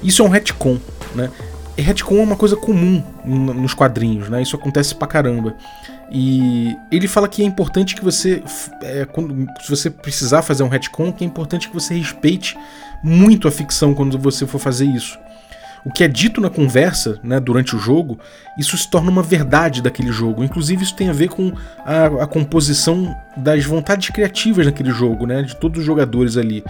[0.04, 0.78] Isso é um retcon,
[1.13, 1.32] né?
[1.78, 4.41] E retcon é uma coisa comum nos quadrinhos, né?
[4.41, 5.56] Isso acontece pra caramba.
[6.12, 8.44] E ele fala que é importante que você,
[8.84, 12.58] é, quando, se você precisar fazer um retcon, que é importante que você respeite
[13.04, 15.18] muito a ficção quando você for fazer isso.
[15.86, 18.18] O que é dito na conversa, né, durante o jogo,
[18.58, 20.44] isso se torna uma verdade daquele jogo.
[20.44, 21.54] Inclusive, isso tem a ver com
[21.86, 26.63] a, a composição das vontades criativas naquele jogo, né, de todos os jogadores ali.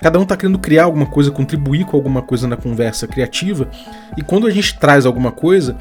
[0.00, 3.68] Cada um está querendo criar alguma coisa, contribuir com alguma coisa na conversa criativa,
[4.16, 5.76] e quando a gente traz alguma coisa,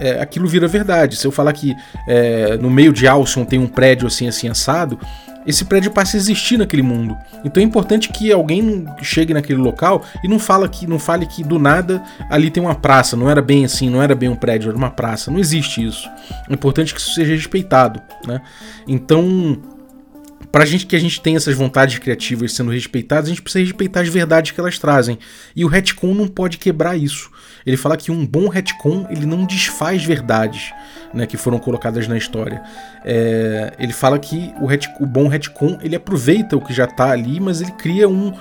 [0.00, 1.16] é, aquilo vira verdade.
[1.16, 1.74] Se eu falar que
[2.08, 4.98] é, no meio de Alson tem um prédio assim, assim, assado,
[5.46, 7.16] esse prédio passa a existir naquele mundo.
[7.44, 11.42] Então é importante que alguém chegue naquele local e não fala que não fale que
[11.42, 14.68] do nada ali tem uma praça, não era bem assim, não era bem um prédio,
[14.68, 15.30] era uma praça.
[15.30, 16.08] Não existe isso.
[16.48, 18.40] É importante que isso seja respeitado, né?
[18.86, 19.60] Então,
[20.52, 24.02] pra gente que a gente tem essas vontades criativas sendo respeitadas, a gente precisa respeitar
[24.02, 25.18] as verdades que elas trazem.
[25.56, 27.31] E o retcon não pode quebrar isso.
[27.66, 30.72] Ele fala que um bom retcon ele não desfaz verdades
[31.12, 32.62] né, que foram colocadas na história.
[33.04, 37.10] É, ele fala que o, retcon, o bom retcon ele aproveita o que já está
[37.10, 38.32] ali, mas ele cria um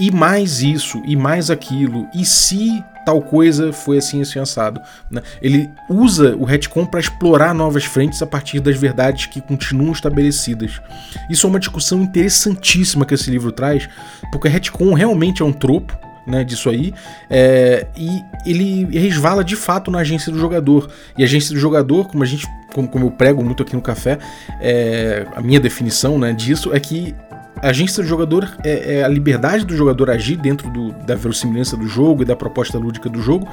[0.00, 4.80] e mais isso, e mais aquilo, e se tal coisa foi assim, assim assado.
[5.10, 5.20] Né?
[5.42, 10.80] Ele usa o retcon para explorar novas frentes a partir das verdades que continuam estabelecidas.
[11.28, 13.88] Isso é uma discussão interessantíssima que esse livro traz,
[14.30, 16.92] porque retcon realmente é um tropo, né, disso aí,
[17.28, 20.90] é, e ele resvala de fato na agência do jogador.
[21.16, 23.82] E a agência do jogador, como a gente, como, como eu prego muito aqui no
[23.82, 24.18] café,
[24.60, 27.14] é, a minha definição né, disso é que
[27.62, 31.86] agência do jogador é, é, a liberdade do jogador agir dentro do, da verossimilhança do
[31.86, 33.48] jogo e da proposta lúdica do jogo,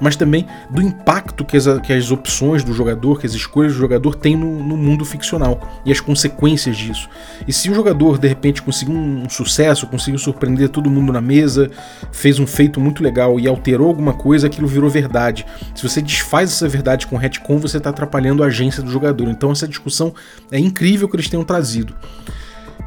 [0.00, 3.78] mas também do impacto que as, que as opções do jogador, que as escolhas do
[3.78, 7.08] jogador têm no, no, mundo ficcional e as consequências disso.
[7.46, 11.70] E se o jogador de repente conseguiu um sucesso, conseguiu surpreender todo mundo na mesa,
[12.12, 15.44] fez um feito muito legal e alterou alguma coisa, aquilo virou verdade.
[15.74, 19.28] Se você desfaz essa verdade com retcon, você está atrapalhando a agência do jogador.
[19.28, 20.14] Então essa discussão
[20.50, 21.94] é incrível que eles tenham trazido.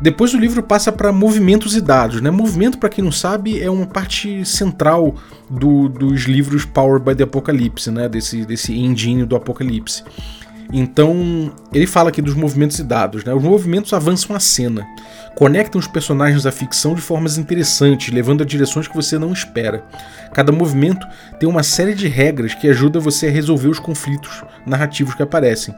[0.01, 2.21] Depois o livro passa para movimentos e dados.
[2.21, 2.31] Né?
[2.31, 5.15] Movimento, para quem não sabe, é uma parte central
[5.47, 8.09] do, dos livros Powered by the Apocalypse, né?
[8.09, 10.03] desse, desse engine do Apocalipse.
[10.73, 13.25] Então, ele fala aqui dos movimentos e dados.
[13.25, 13.33] Né?
[13.33, 14.87] Os movimentos avançam a cena,
[15.35, 19.83] conectam os personagens à ficção de formas interessantes, levando a direções que você não espera.
[20.33, 21.05] Cada movimento
[21.39, 25.75] tem uma série de regras que ajuda você a resolver os conflitos narrativos que aparecem.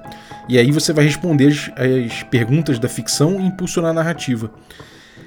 [0.47, 4.51] E aí você vai responder as, as perguntas da ficção e impulsionar a narrativa.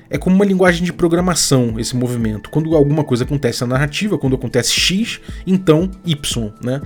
[0.08, 2.50] É como uma linguagem de programação esse movimento.
[2.50, 6.80] Quando alguma coisa acontece na narrativa, quando acontece X, então Y, né?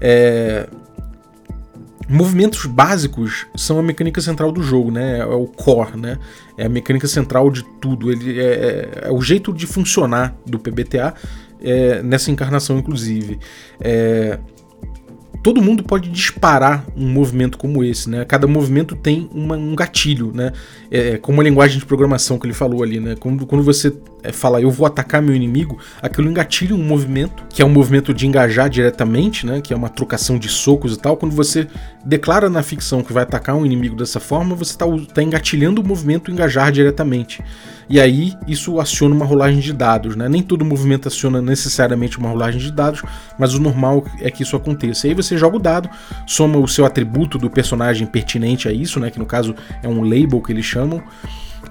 [0.00, 0.68] É,
[2.08, 5.18] movimentos básicos são a mecânica central do jogo, né?
[5.18, 6.18] É o core, né?
[6.56, 8.10] É a mecânica central de tudo.
[8.10, 11.14] Ele é, é, é o jeito de funcionar do PBTA
[11.60, 13.38] é, nessa encarnação, inclusive.
[13.78, 14.38] É,
[15.42, 18.24] todo mundo pode disparar um movimento como esse, né?
[18.24, 20.52] Cada movimento tem uma, um gatilho, né?
[20.90, 23.16] É, como a linguagem de programação que ele falou ali, né?
[23.18, 23.92] Quando, quando você é,
[24.32, 28.26] fala eu vou atacar meu inimigo, aquilo engatilha um movimento, que é um movimento de
[28.26, 29.60] engajar diretamente, né?
[29.60, 31.16] Que é uma trocação de socos e tal.
[31.16, 31.66] Quando você
[32.04, 35.86] declara na ficção que vai atacar um inimigo dessa forma, você está tá engatilhando o
[35.86, 37.42] movimento engajar diretamente.
[37.88, 40.28] E aí isso aciona uma rolagem de dados, né?
[40.28, 43.02] Nem todo movimento aciona necessariamente uma rolagem de dados,
[43.38, 45.06] mas o normal é que isso aconteça.
[45.06, 45.88] E aí você joga o dado,
[46.26, 49.10] soma o seu atributo do personagem pertinente a isso, né?
[49.10, 51.02] Que no caso é um label que eles chamam.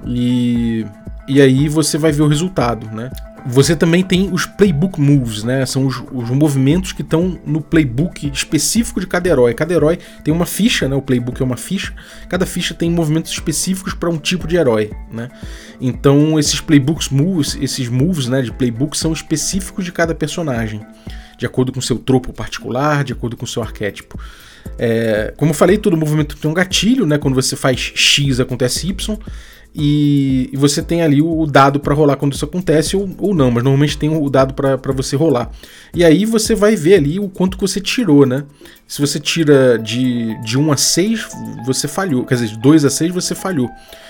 [0.05, 0.85] E,
[1.27, 3.11] e aí você vai ver o resultado, né?
[3.49, 5.65] Você também tem os playbook moves, né?
[5.65, 9.53] São os, os movimentos que estão no playbook específico de cada herói.
[9.53, 10.95] Cada herói tem uma ficha, né?
[10.95, 11.93] O playbook é uma ficha.
[12.27, 15.29] Cada ficha tem movimentos específicos para um tipo de herói, né?
[15.79, 20.85] Então esses playbooks moves, esses moves, né, de playbook são específicos de cada personagem,
[21.37, 24.19] de acordo com seu tropo particular, de acordo com seu arquétipo.
[24.77, 27.17] É, como eu falei, todo movimento tem um gatilho, né?
[27.17, 29.17] Quando você faz X acontece Y.
[29.79, 33.51] E, e você tem ali o dado para rolar quando isso acontece ou, ou não,
[33.51, 35.51] mas normalmente tem o dado para você rolar.
[35.93, 38.43] E aí você vai ver ali o quanto que você tirou, né?
[38.87, 41.27] Se você tira de, de 1 a 6,
[41.63, 42.25] você falhou.
[42.25, 43.69] Quer dizer, de 2 a 6 você falhou.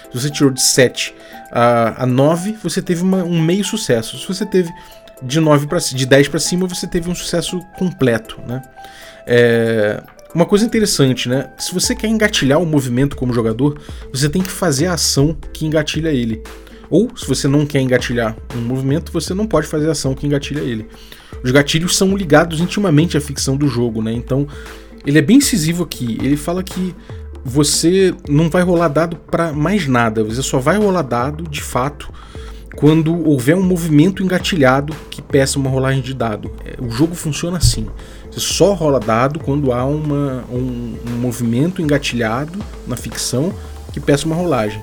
[0.10, 1.14] Se você tirou de 7
[1.52, 4.18] a, a 9, você teve uma, um meio sucesso.
[4.18, 4.72] Se você teve
[5.22, 8.62] de 9 para de 10 para cima, você teve um sucesso completo, né?
[9.26, 10.02] É,
[10.38, 11.50] uma coisa interessante, né?
[11.58, 13.80] Se você quer engatilhar o movimento como jogador,
[14.14, 16.44] você tem que fazer a ação que engatilha ele.
[16.92, 20.28] Ou, se você não quer engatilhar um movimento, você não pode fazer a ação que
[20.28, 20.88] engatilha ele.
[21.44, 24.14] Os gatilhos são ligados intimamente à ficção do jogo, né?
[24.14, 24.48] Então,
[25.04, 26.20] ele é bem incisivo aqui.
[26.22, 26.94] Ele fala que
[27.44, 32.14] você não vai rolar dado para mais nada, você só vai rolar dado de fato
[32.76, 36.52] quando houver um movimento engatilhado que peça uma rolagem de dado.
[36.64, 37.88] É, o jogo funciona assim.
[38.40, 43.54] Só rola dado quando há uma, um, um movimento engatilhado na ficção
[43.92, 44.82] que peça uma rolagem.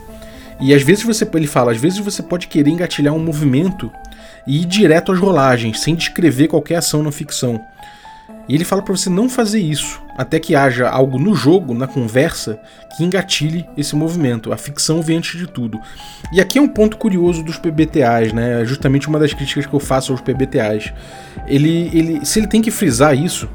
[0.61, 3.91] E às vezes você, ele fala, às vezes você pode querer engatilhar um movimento
[4.47, 7.61] e ir direto às rolagens, sem descrever qualquer ação na ficção.
[8.49, 11.87] E ele fala para você não fazer isso, até que haja algo no jogo, na
[11.87, 12.59] conversa,
[12.97, 14.53] que engatilhe esse movimento.
[14.53, 15.81] A ficção vem antes de tudo.
[16.33, 18.63] E aqui é um ponto curioso dos PBTAs, né?
[18.63, 20.93] É justamente uma das críticas que eu faço aos PBTAs.
[21.47, 23.49] Ele, ele, se ele tem que frisar isso,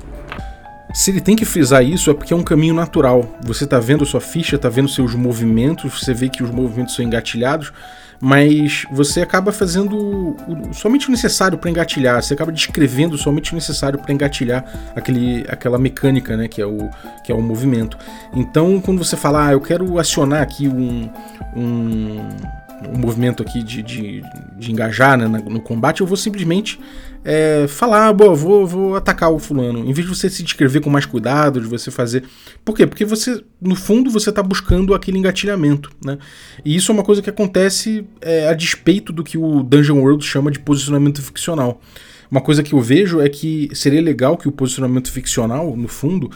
[0.93, 3.37] se ele tem que frisar isso é porque é um caminho natural.
[3.43, 7.05] Você está vendo sua ficha, está vendo seus movimentos, você vê que os movimentos são
[7.05, 7.71] engatilhados,
[8.19, 13.55] mas você acaba fazendo o, somente o necessário para engatilhar, você acaba descrevendo somente o
[13.55, 16.89] necessário para engatilhar aquele, aquela mecânica, né, que é, o,
[17.23, 17.97] que é o movimento.
[18.33, 21.09] Então, quando você fala, ah, eu quero acionar aqui um,
[21.55, 22.19] um,
[22.93, 24.23] um movimento aqui de, de,
[24.57, 26.79] de engajar né, no combate, eu vou simplesmente
[27.23, 29.79] é, falar, boa, vou, vou atacar o fulano.
[29.79, 32.23] Em vez de você se descrever com mais cuidado, de você fazer.
[32.63, 32.87] Por quê?
[32.87, 36.17] Porque você, no fundo, você está buscando aquele engatilhamento, né?
[36.63, 40.25] E isso é uma coisa que acontece é, a despeito do que o Dungeon World
[40.25, 41.81] chama de posicionamento ficcional.
[42.31, 46.29] Uma coisa que eu vejo é que seria legal que o posicionamento ficcional, no fundo,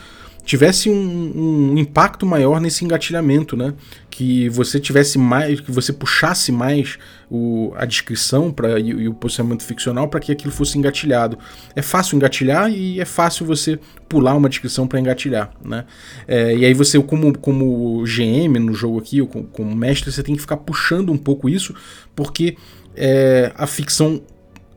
[0.46, 3.74] tivesse um, um, impacto maior nesse engatilhamento, né?
[4.10, 6.98] Que você tivesse mais, que você puxasse mais
[7.32, 11.38] o, a descrição para e, e, o posicionamento ficcional para que aquilo fosse engatilhado.
[11.76, 13.80] É fácil engatilhar e é fácil você
[14.10, 15.86] pular uma descrição para engatilhar, né?
[16.28, 20.22] É, e aí você, como, como GM no jogo aqui, ou como, como mestre, você
[20.22, 21.74] tem que ficar puxando um pouco isso,
[22.16, 22.58] porque
[22.96, 24.22] é, a ficção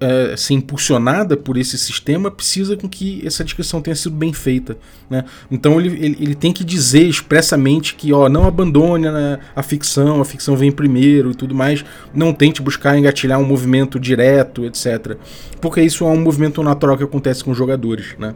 [0.01, 4.77] é, ser impulsionada por esse sistema precisa com que essa descrição tenha sido bem feita.
[5.09, 5.25] Né?
[5.51, 10.21] Então ele, ele, ele, tem que dizer expressamente que ó, não abandone né, a ficção,
[10.21, 15.17] a ficção vem primeiro e tudo mais, não tente buscar engatilhar um movimento direto, etc.
[15.61, 18.15] Porque isso é um movimento natural que acontece com os jogadores.
[18.19, 18.35] Né?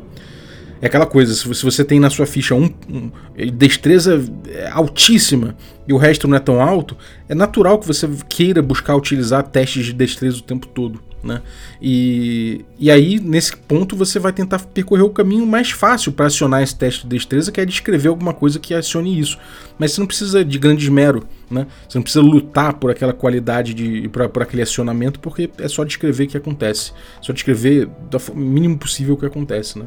[0.81, 3.11] É aquela coisa, se você tem na sua ficha um, um,
[3.53, 4.25] destreza
[4.73, 5.55] altíssima
[5.87, 6.96] e o resto não é tão alto,
[7.29, 11.10] é natural que você queira buscar utilizar testes de destreza o tempo todo.
[11.22, 11.42] Né?
[11.83, 16.62] E, e aí, nesse ponto, você vai tentar percorrer o caminho mais fácil para acionar
[16.62, 19.38] esse teste de destreza, que é descrever alguma coisa que acione isso.
[19.78, 21.66] Mas você não precisa de grande esmero, né?
[21.88, 25.85] você não precisa lutar por aquela qualidade, de, por, por aquele acionamento, porque é só
[25.85, 26.92] descrever o que acontece.
[27.20, 29.78] É só descrever do mínimo possível o que acontece.
[29.78, 29.87] Né?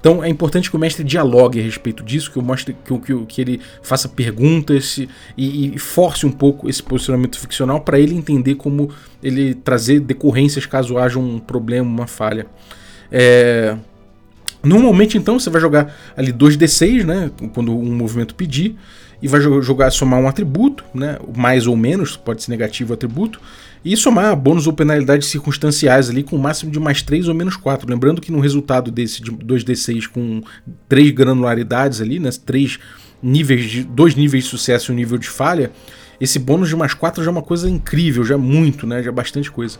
[0.00, 3.26] Então é importante que o mestre dialogue a respeito disso, que, eu mostre, que, que,
[3.26, 4.98] que ele faça perguntas
[5.36, 8.90] e, e force um pouco esse posicionamento ficcional para ele entender como
[9.22, 12.46] ele trazer decorrências caso haja um problema, uma falha.
[13.10, 13.76] É...
[14.62, 17.30] Normalmente, então, você vai jogar ali 2d6, né?
[17.54, 18.76] Quando um movimento pedir,
[19.22, 21.18] e vai jogar somar um atributo, né?
[21.36, 23.40] Mais ou menos, pode ser negativo o atributo,
[23.92, 27.34] e somar bônus ou penalidades circunstanciais ali com o um máximo de mais 3 ou
[27.34, 27.88] menos 4.
[27.88, 30.42] Lembrando que no resultado desse de 2d6 com
[30.88, 32.30] 3 granularidades ali, né?
[32.44, 32.78] 3
[33.22, 35.72] níveis de, dois níveis de sucesso e um nível de falha,
[36.20, 39.02] esse bônus de mais 4 já é uma coisa incrível, já é muito, né?
[39.02, 39.78] Já é bastante coisa.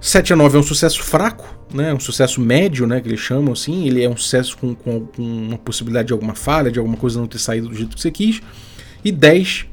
[0.00, 1.92] 7 a 9 é um sucesso fraco, né?
[1.92, 3.00] Um sucesso médio, né?
[3.00, 3.86] Que eles chamam assim.
[3.86, 7.20] Ele é um sucesso com, com, com uma possibilidade de alguma falha, de alguma coisa
[7.20, 8.40] não ter saído do jeito que você quis.
[9.04, 9.66] E 10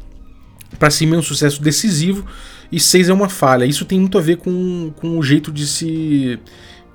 [0.77, 2.25] para cima é um sucesso decisivo.
[2.71, 3.65] E 6 é uma falha.
[3.65, 6.39] Isso tem muito a ver com, com o jeito de se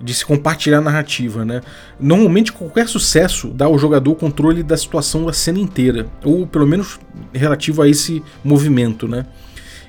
[0.02, 1.60] de se compartilhar a narrativa, né?
[1.98, 6.66] Normalmente qualquer sucesso dá ao jogador o controle da situação da cena inteira, ou pelo
[6.66, 6.98] menos
[7.34, 9.26] relativo a esse movimento, né?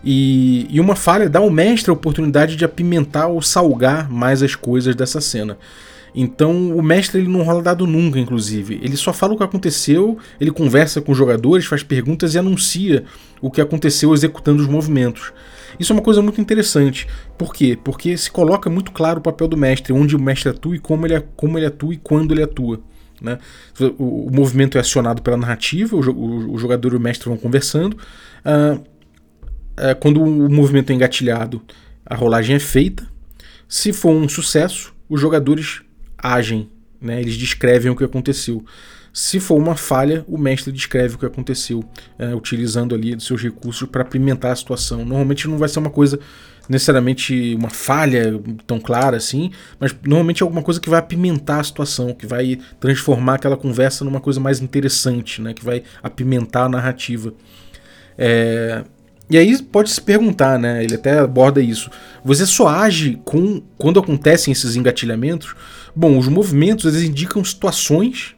[0.03, 4.55] E, e uma falha dá ao mestre a oportunidade de apimentar ou salgar mais as
[4.55, 5.57] coisas dessa cena.
[6.13, 8.79] Então o mestre ele não rola dado nunca, inclusive.
[8.84, 13.05] Ele só fala o que aconteceu, ele conversa com os jogadores, faz perguntas e anuncia
[13.39, 15.32] o que aconteceu executando os movimentos.
[15.80, 17.07] Isso é uma coisa muito interessante.
[17.38, 17.78] Por quê?
[17.82, 21.05] Porque se coloca muito claro o papel do mestre, onde o mestre atua e como
[21.05, 22.82] ele, como ele atua e quando ele atua.
[23.22, 23.38] Né?
[23.97, 27.38] O, o movimento é acionado pela narrativa, o, o, o jogador e o mestre vão
[27.38, 27.95] conversando.
[28.43, 31.61] Uh, uh, quando o movimento é engatilhado,
[32.05, 33.07] a rolagem é feita.
[33.67, 35.82] Se for um sucesso, os jogadores
[36.17, 36.69] agem,
[36.99, 37.22] né?
[37.22, 38.65] eles descrevem o que aconteceu.
[39.14, 41.84] Se for uma falha, o mestre descreve o que aconteceu,
[42.18, 44.99] é, utilizando ali dos seus recursos para apimentar a situação.
[44.99, 46.20] Normalmente não vai ser uma coisa
[46.70, 51.64] necessariamente uma falha tão clara assim, mas normalmente é alguma coisa que vai apimentar a
[51.64, 55.53] situação, que vai transformar aquela conversa numa coisa mais interessante, né?
[55.53, 57.34] que vai apimentar a narrativa.
[58.18, 58.84] É...
[59.30, 60.84] E aí pode se perguntar, né?
[60.84, 61.89] Ele até aborda isso.
[62.22, 65.55] Você só age com quando acontecem esses engatilhamentos?
[65.95, 68.36] Bom, os movimentos eles indicam situações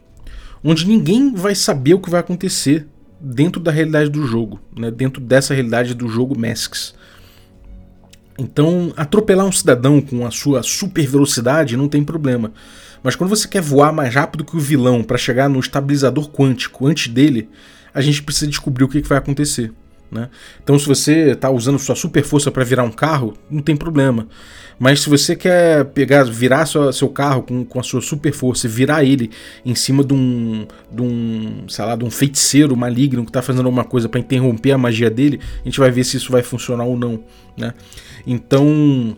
[0.64, 2.88] onde ninguém vai saber o que vai acontecer
[3.20, 4.90] dentro da realidade do jogo, né?
[4.92, 6.94] dentro dessa realidade do jogo Masks.
[8.38, 12.52] Então, atropelar um cidadão com a sua super velocidade não tem problema.
[13.04, 16.88] Mas quando você quer voar mais rápido que o vilão para chegar no estabilizador quântico
[16.88, 17.50] antes dele,
[17.94, 19.72] a gente precisa descobrir o que, vai acontecer.
[20.14, 20.30] Né?
[20.64, 24.28] Então, se você está usando sua super força para virar um carro, não tem problema.
[24.78, 28.68] Mas se você quer pegar, virar sua, seu carro com, com a sua super força
[28.68, 29.32] e virar ele
[29.66, 33.66] em cima de um, de um, sei lá, de um feiticeiro maligno que está fazendo
[33.66, 36.84] alguma coisa para interromper a magia dele, a gente vai ver se isso vai funcionar
[36.84, 37.24] ou não,
[37.58, 37.74] né?
[38.26, 39.16] Então,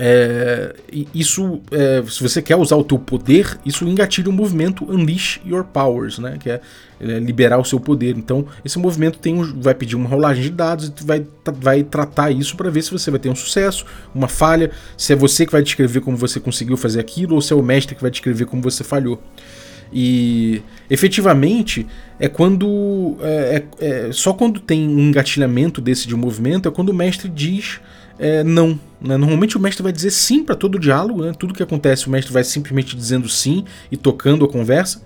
[0.00, 0.76] é,
[1.12, 5.64] isso, é, se você quer usar o teu poder, isso engatilha o movimento Unleash Your
[5.64, 6.36] Powers, né?
[6.38, 6.60] Que é,
[7.00, 8.16] é liberar o seu poder.
[8.16, 12.30] Então, esse movimento tem um, vai pedir uma rolagem de dados e vai, vai tratar
[12.30, 13.84] isso para ver se você vai ter um sucesso,
[14.14, 17.52] uma falha, se é você que vai descrever como você conseguiu fazer aquilo ou se
[17.52, 19.20] é o mestre que vai descrever como você falhou.
[19.92, 21.86] E efetivamente
[22.20, 26.90] é quando é, é, é, só quando tem um engatilhamento desse de movimento é quando
[26.90, 27.80] o mestre diz
[28.18, 28.78] é, não.
[29.00, 29.16] Né?
[29.16, 31.32] Normalmente o mestre vai dizer sim para todo diálogo, né?
[31.38, 35.02] tudo que acontece o mestre vai simplesmente dizendo sim e tocando a conversa.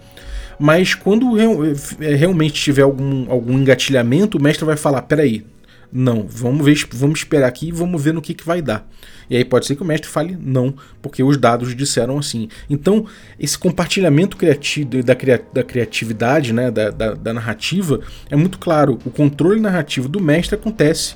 [0.58, 5.44] Mas quando é, realmente tiver algum, algum engatilhamento, o mestre vai falar: peraí,
[5.92, 8.88] não, vamos ver, vamos esperar aqui e vamos ver no que, que vai dar.
[9.28, 12.48] E aí pode ser que o mestre fale não, porque os dados disseram assim.
[12.68, 13.06] Então,
[13.38, 15.14] esse compartilhamento criativo da,
[15.52, 18.00] da criatividade, né, da, da, da narrativa,
[18.30, 18.98] é muito claro.
[19.04, 21.14] O controle narrativo do mestre acontece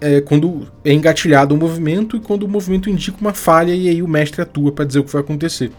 [0.00, 4.02] é, quando é engatilhado o movimento e quando o movimento indica uma falha e aí
[4.02, 5.70] o mestre atua para dizer o que vai acontecer.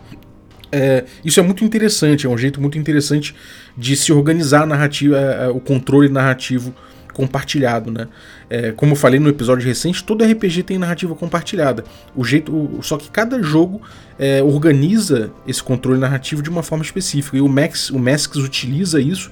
[0.72, 3.36] É, isso é muito interessante, é um jeito muito interessante
[3.76, 6.74] de se organizar a narrativa, é, é, o controle narrativo
[7.13, 8.07] compartilhado, né?
[8.49, 11.84] É, como eu falei no episódio recente, todo RPG tem narrativa compartilhada.
[12.15, 13.82] O jeito, o, só que cada jogo
[14.17, 19.01] é, organiza esse controle narrativo de uma forma específica e o Max, o Masks utiliza
[19.01, 19.32] isso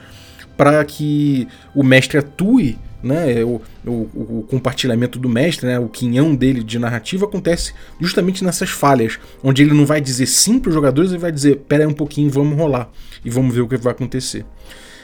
[0.58, 3.92] para que o mestre atue né, o, o,
[4.40, 9.62] o, compartilhamento do mestre, né, o quinhão dele de narrativa acontece justamente nessas falhas, onde
[9.62, 12.30] ele não vai dizer sim para os jogadores, ele vai dizer, pera aí um pouquinho,
[12.30, 12.90] vamos rolar
[13.24, 14.46] e vamos ver o que vai acontecer.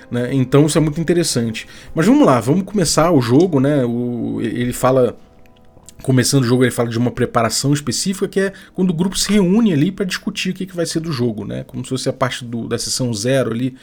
[0.10, 0.30] Né?
[0.34, 1.68] Então isso é muito interessante.
[1.96, 3.84] Mas vamos lá, vamos começar o jogo, né?
[3.84, 5.18] O, ele fala
[6.04, 9.32] começando o jogo, ele fala de uma preparação específica, que é quando o grupo se
[9.32, 11.64] reúne ali para discutir o que, que vai ser do jogo, né?
[11.64, 13.76] Como se fosse a parte do, da sessão zero ali,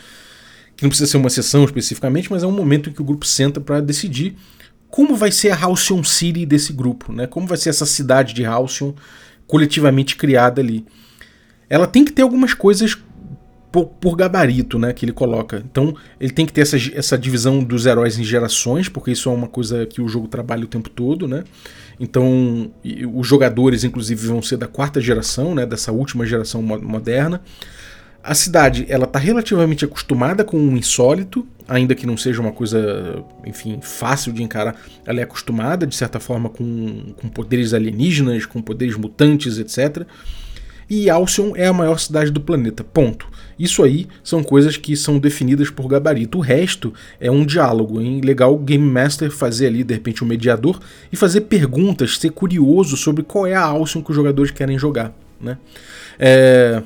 [0.81, 3.26] que não precisa ser uma sessão especificamente, mas é um momento em que o grupo
[3.26, 4.35] senta para decidir
[4.89, 7.26] como vai ser a Halcyon City desse grupo, né?
[7.26, 8.95] Como vai ser essa cidade de Halcyon
[9.47, 10.87] coletivamente criada ali.
[11.68, 12.97] Ela tem que ter algumas coisas
[13.70, 15.62] por, por, gabarito, né, que ele coloca.
[15.70, 19.33] Então, ele tem que ter essa, essa divisão dos heróis em gerações, porque isso é
[19.33, 21.45] uma coisa que o jogo trabalha o tempo todo, né?
[22.01, 22.72] Então,
[23.14, 27.43] os jogadores, inclusive, vão ser da quarta geração, né, dessa última geração moderna.
[28.22, 33.24] A cidade, ela está relativamente acostumada com o insólito, ainda que não seja uma coisa,
[33.46, 34.76] enfim, fácil de encarar.
[35.06, 40.06] Ela é acostumada, de certa forma, com, com poderes alienígenas, com poderes mutantes, etc.,
[40.90, 42.82] e Alcyon é a maior cidade do planeta.
[42.82, 43.28] Ponto.
[43.56, 46.38] Isso aí são coisas que são definidas por gabarito.
[46.38, 48.00] O resto é um diálogo.
[48.00, 48.20] Hein?
[48.24, 50.80] Legal o Game Master fazer ali, de repente, um mediador
[51.12, 55.14] e fazer perguntas, ser curioso sobre qual é a Alcyon que os jogadores querem jogar.
[55.40, 55.56] Né?
[56.18, 56.82] É...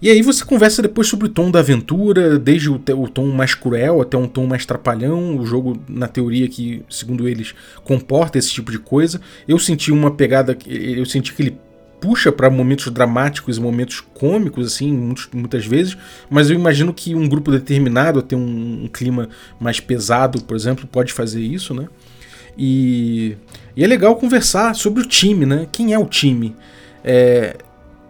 [0.00, 3.54] E aí você conversa depois sobre o tom da aventura, desde o, o, tom mais
[3.54, 5.38] cruel até um tom mais trapalhão.
[5.38, 9.20] O jogo, na teoria, que, segundo eles, comporta esse tipo de coisa.
[9.48, 10.56] Eu senti uma pegada.
[10.66, 11.58] Eu senti que ele
[12.00, 15.96] puxa para momentos dramáticos e momentos cômicos, assim, muitos, muitas vezes,
[16.28, 19.28] mas eu imagino que um grupo determinado, até um, um, clima
[19.58, 21.88] mais pesado, por exemplo, pode fazer isso, né?
[22.56, 23.36] E,
[23.76, 25.66] e, é legal conversar sobre o time, né?
[25.72, 26.54] Quem é o time?
[27.02, 27.56] É,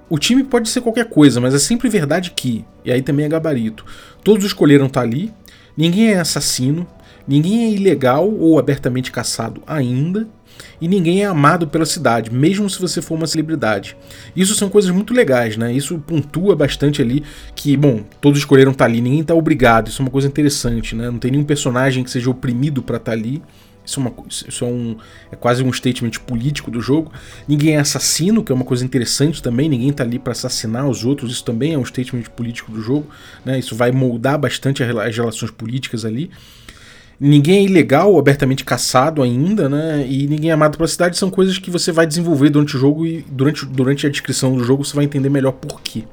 [0.09, 3.29] o time pode ser qualquer coisa, mas é sempre verdade que, e aí também é
[3.29, 3.85] gabarito,
[4.23, 5.33] todos escolheram estar tá ali,
[5.77, 6.87] ninguém é assassino,
[7.27, 10.29] ninguém é ilegal ou abertamente caçado ainda,
[10.81, 13.97] e ninguém é amado pela cidade, mesmo se você for uma celebridade.
[14.35, 15.73] Isso são coisas muito legais, né?
[15.73, 17.23] Isso pontua bastante ali
[17.55, 20.95] que, bom, todos escolheram estar tá ali, ninguém está obrigado, isso é uma coisa interessante,
[20.95, 21.11] né?
[21.11, 23.43] Não tem nenhum personagem que seja oprimido para estar tá ali.
[23.87, 24.97] Isso, é, uma, isso é, um,
[25.30, 27.12] é quase um statement político do jogo.
[27.47, 29.68] Ninguém é assassino, que é uma coisa interessante também.
[29.68, 31.30] Ninguém tá ali para assassinar os outros.
[31.30, 33.07] Isso também é um statement político do jogo.
[33.45, 33.59] Né?
[33.59, 36.30] Isso vai moldar bastante as relações políticas ali.
[37.18, 40.07] Ninguém é ilegal abertamente caçado ainda, né?
[40.07, 41.16] E ninguém é amado pela cidade.
[41.16, 44.62] São coisas que você vai desenvolver durante o jogo e durante, durante a descrição do
[44.62, 46.05] jogo você vai entender melhor por quê.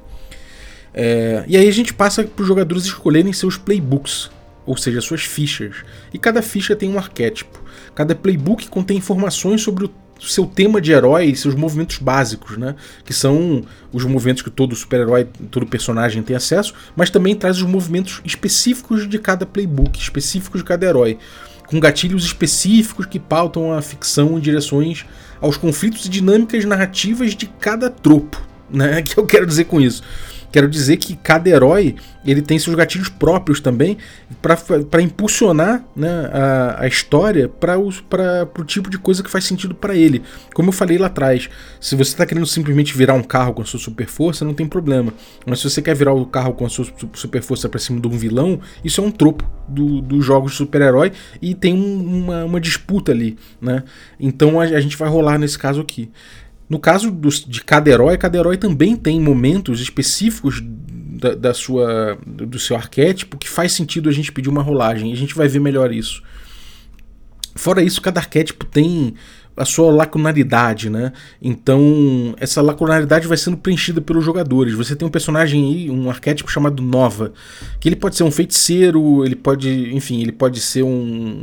[0.94, 4.30] É, e aí a gente passa para os jogadores escolherem seus playbooks,
[4.64, 5.76] ou seja, suas fichas.
[6.12, 7.63] E cada ficha tem um arquétipo.
[7.94, 9.90] Cada playbook contém informações sobre o
[10.20, 12.74] seu tema de herói e seus movimentos básicos, né?
[13.04, 17.64] Que são os movimentos que todo super-herói, todo personagem tem acesso, mas também traz os
[17.64, 21.18] movimentos específicos de cada playbook, específicos de cada herói,
[21.66, 25.04] com gatilhos específicos que pautam a ficção em direções
[25.40, 28.40] aos conflitos e dinâmicas narrativas de cada tropo,
[28.70, 29.02] né?
[29.02, 30.02] Que eu quero dizer com isso?
[30.54, 33.98] Quero dizer que cada herói ele tem seus gatilhos próprios também
[34.40, 39.96] para impulsionar né, a, a história para o tipo de coisa que faz sentido para
[39.96, 40.22] ele.
[40.54, 41.50] Como eu falei lá atrás,
[41.80, 44.64] se você está querendo simplesmente virar um carro com a sua super força, não tem
[44.64, 45.12] problema.
[45.44, 48.06] Mas se você quer virar o carro com a sua super força para cima de
[48.06, 51.10] um vilão, isso é um tropo dos do jogos de super-herói
[51.42, 53.36] e tem um, uma, uma, disputa ali.
[53.60, 53.82] Né?
[54.20, 56.12] Então a, a gente vai rolar nesse caso aqui.
[56.68, 62.18] No caso do, de cada herói, cada herói também tem momentos específicos da, da, sua,
[62.26, 65.12] do seu arquétipo que faz sentido a gente pedir uma rolagem.
[65.12, 66.22] A gente vai ver melhor isso.
[67.54, 69.14] Fora isso, cada arquétipo tem
[69.56, 71.12] a sua lacunaridade, né?
[71.40, 74.74] Então, essa lacunaridade vai sendo preenchida pelos jogadores.
[74.74, 77.32] Você tem um personagem aí, um arquétipo chamado Nova,
[77.78, 80.88] que ele pode ser um feiticeiro, ele pode, enfim, ele pode ser um,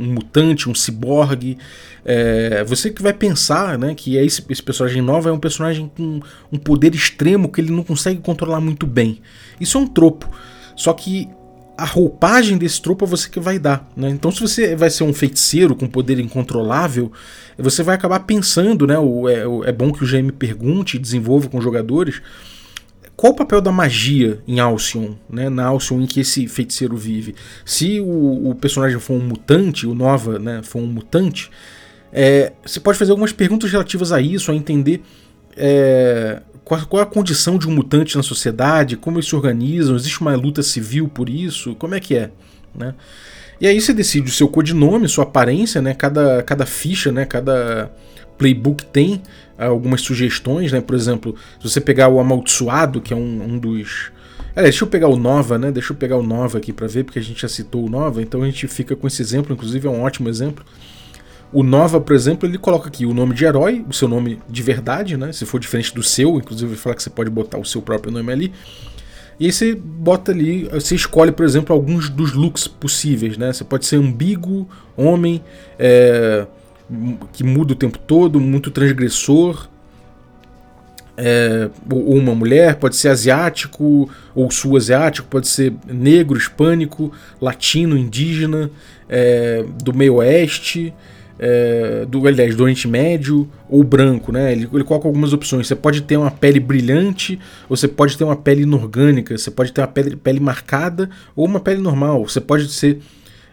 [0.00, 1.56] um mutante, um ciborgue.
[2.04, 5.90] É, você que vai pensar, né, que é esse, esse personagem Nova é um personagem
[5.96, 9.20] com um poder extremo que ele não consegue controlar muito bem.
[9.58, 10.28] Isso é um tropo.
[10.76, 11.28] Só que
[11.82, 13.90] a roupagem desse tropo é você que vai dar.
[13.96, 14.08] Né?
[14.08, 17.10] Então, se você vai ser um feiticeiro com poder incontrolável,
[17.58, 18.96] você vai acabar pensando, né?
[18.96, 22.22] O, é, é bom que o GM pergunte e desenvolva com os jogadores
[23.16, 25.50] qual o papel da magia em Alcyon, né?
[25.50, 27.34] Na Alcyon em que esse feiticeiro vive.
[27.64, 31.50] Se o, o personagem for um mutante, o Nova, né, for um mutante,
[32.12, 35.02] é, você pode fazer algumas perguntas relativas a isso, a entender
[35.56, 36.42] é,
[36.72, 40.34] qual, qual, a condição de um mutante na sociedade, como eles se organizam, existe uma
[40.34, 42.30] luta civil por isso, como é que é,
[42.74, 42.94] né?
[43.60, 45.94] E aí você decide o seu codinome, sua aparência, né?
[45.94, 47.24] Cada, cada ficha, né?
[47.24, 47.92] Cada
[48.36, 49.22] playbook tem
[49.56, 50.80] algumas sugestões, né?
[50.80, 54.10] Por exemplo, se você pegar o Amaldiçoado, que é um, um dos...
[54.56, 55.70] É, deixa eu pegar o Nova, né?
[55.70, 58.20] Deixa eu pegar o Nova aqui para ver, porque a gente já citou o Nova,
[58.20, 60.64] então a gente fica com esse exemplo, inclusive é um ótimo exemplo.
[61.52, 64.62] O Nova, por exemplo, ele coloca aqui o nome de herói, o seu nome de
[64.62, 65.32] verdade, né?
[65.32, 68.10] Se for diferente do seu, inclusive ele fala que você pode botar o seu próprio
[68.10, 68.52] nome ali.
[69.38, 73.52] E aí você bota ali, você escolhe, por exemplo, alguns dos looks possíveis, né?
[73.52, 75.42] Você pode ser ambíguo, homem,
[75.78, 76.46] é,
[77.32, 79.68] que muda o tempo todo, muito transgressor,
[81.16, 88.70] é, ou uma mulher, pode ser asiático ou sul-asiático, pode ser negro, hispânico, latino, indígena,
[89.08, 90.94] é, do meio oeste,
[91.44, 94.52] é, do, aliás, do Oriente Médio ou branco, né?
[94.52, 95.66] Ele, ele, coloca algumas opções.
[95.66, 97.36] Você pode ter uma pele brilhante,
[97.68, 101.44] ou você pode ter uma pele inorgânica, você pode ter uma pele, pele marcada ou
[101.44, 102.28] uma pele normal.
[102.28, 103.00] Você pode ser.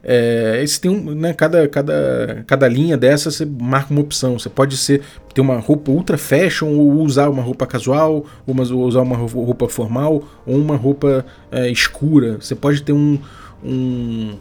[0.03, 4.37] É, tem um, né, cada, cada, cada linha dessa você marca uma opção.
[4.37, 5.01] Você pode ser
[5.33, 9.17] ter uma roupa ultra fashion, ou usar uma roupa casual, ou, uma, ou usar uma
[9.17, 12.37] roupa formal, ou uma roupa é, escura.
[12.39, 13.17] Você pode ter um,
[13.63, 14.37] um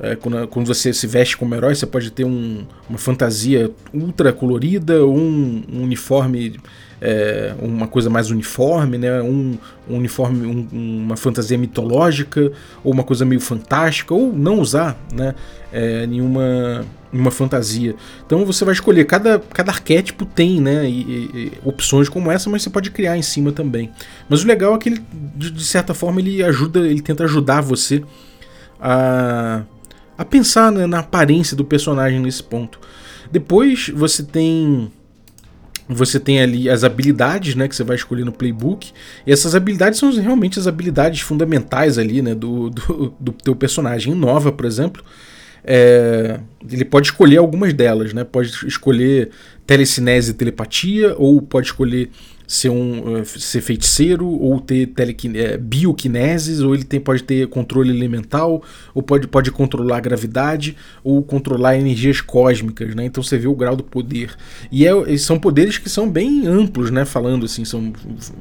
[0.00, 4.32] É, quando, quando, você se veste como herói, você pode ter um, uma fantasia ultra
[4.32, 6.58] colorida, um, um uniforme
[7.04, 9.20] é, uma coisa mais uniforme, né?
[9.20, 9.58] Um,
[9.90, 12.52] um uniforme, um, uma fantasia mitológica,
[12.84, 15.34] ou uma coisa meio fantástica, ou não usar né?
[15.72, 17.96] É, nenhuma, nenhuma fantasia.
[18.24, 20.88] Então você vai escolher, cada, cada arquétipo tem né?
[20.88, 23.90] E, e, opções como essa, mas você pode criar em cima também.
[24.28, 25.02] Mas o legal é que ele,
[25.34, 28.00] de, de certa forma, ele ajuda, ele tenta ajudar você
[28.80, 29.62] a,
[30.22, 32.80] a pensar né, na aparência do personagem nesse ponto.
[33.30, 34.90] Depois você tem
[35.88, 38.92] você tem ali as habilidades, né, que você vai escolher no playbook.
[39.26, 44.12] E essas habilidades são realmente as habilidades fundamentais ali, né, do, do, do teu personagem.
[44.12, 45.02] Em Nova, por exemplo,
[45.64, 46.38] é,
[46.70, 48.24] ele pode escolher algumas delas, né?
[48.24, 49.30] Pode escolher
[49.66, 52.10] telecinese e telepatia, ou pode escolher
[52.52, 57.46] ser um eh, ser feiticeiro ou ter telequine, é, bioquineses ou ele tem, pode ter
[57.46, 58.62] controle elemental
[58.94, 63.06] ou pode, pode controlar a gravidade ou controlar energias cósmicas, né?
[63.06, 64.36] Então você vê o grau do poder
[64.70, 67.06] e é, são poderes que são bem amplos, né?
[67.06, 67.90] Falando assim são,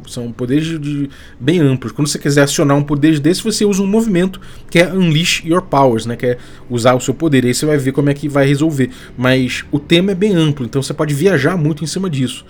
[0.06, 1.10] são poderes de, de,
[1.40, 1.94] bem amplos.
[1.94, 5.62] Quando você quiser acionar um poder desse você usa um movimento que é unleash your
[5.62, 6.18] powers, né?
[6.18, 6.38] Que é
[6.70, 7.46] usar o seu poder.
[7.46, 8.90] Aí você vai ver como é que vai resolver.
[9.18, 12.46] Mas o tema é bem amplo, então você pode viajar muito em cima disso.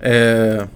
[0.00, 0.66] É...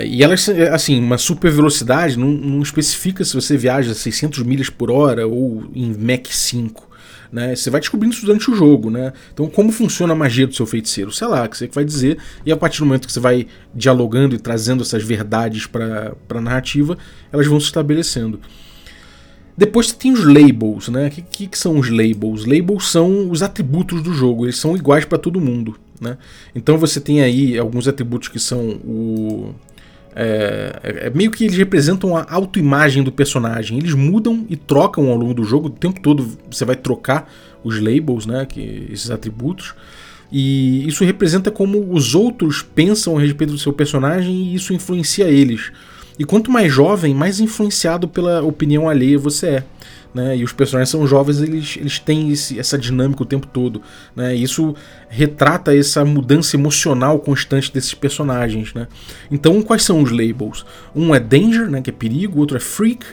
[0.00, 0.34] E ela,
[0.72, 5.64] assim, uma super velocidade não, não, especifica se você viaja 600 milhas por hora ou
[5.74, 6.90] em Mach 5.
[7.30, 7.54] Né?
[7.54, 8.90] Você vai descobrindo isso durante o jogo.
[8.90, 9.12] Né?
[9.32, 11.12] Então, como funciona a magia do seu feiticeiro?
[11.12, 12.16] Sei lá, que você vai dizer.
[12.44, 16.40] E a partir do momento que você vai dialogando e trazendo essas verdades para a
[16.40, 16.96] narrativa,
[17.30, 18.40] elas vão se estabelecendo.
[19.56, 21.08] Depois você tem os labels, né?
[21.08, 22.46] O que, que, que, são os labels?
[22.46, 25.76] Labels são os atributos do jogo, eles são iguais para todo mundo.
[26.00, 26.16] Né?
[26.54, 29.54] Então você tem aí alguns atributos que são o,
[30.14, 33.78] é, é, meio que eles representam a autoimagem do personagem.
[33.78, 35.68] Eles mudam e trocam ao longo do jogo.
[35.68, 37.30] O tempo todo você vai trocar
[37.64, 39.74] os labels, né, que, esses atributos.
[40.30, 45.26] E isso representa como os outros pensam a respeito do seu personagem e isso influencia
[45.26, 45.70] eles.
[46.18, 49.64] E quanto mais jovem, mais influenciado pela opinião alheia você é
[50.14, 50.36] né?
[50.36, 53.80] E os personagens são jovens, eles, eles têm esse, essa dinâmica o tempo todo,
[54.14, 54.34] né?
[54.34, 54.74] E isso
[55.08, 58.88] retrata essa mudança emocional constante desses personagens, né?
[59.30, 60.64] Então, quais são os labels?
[60.94, 61.80] Um é danger, né?
[61.80, 63.06] Que é perigo, outro é freak,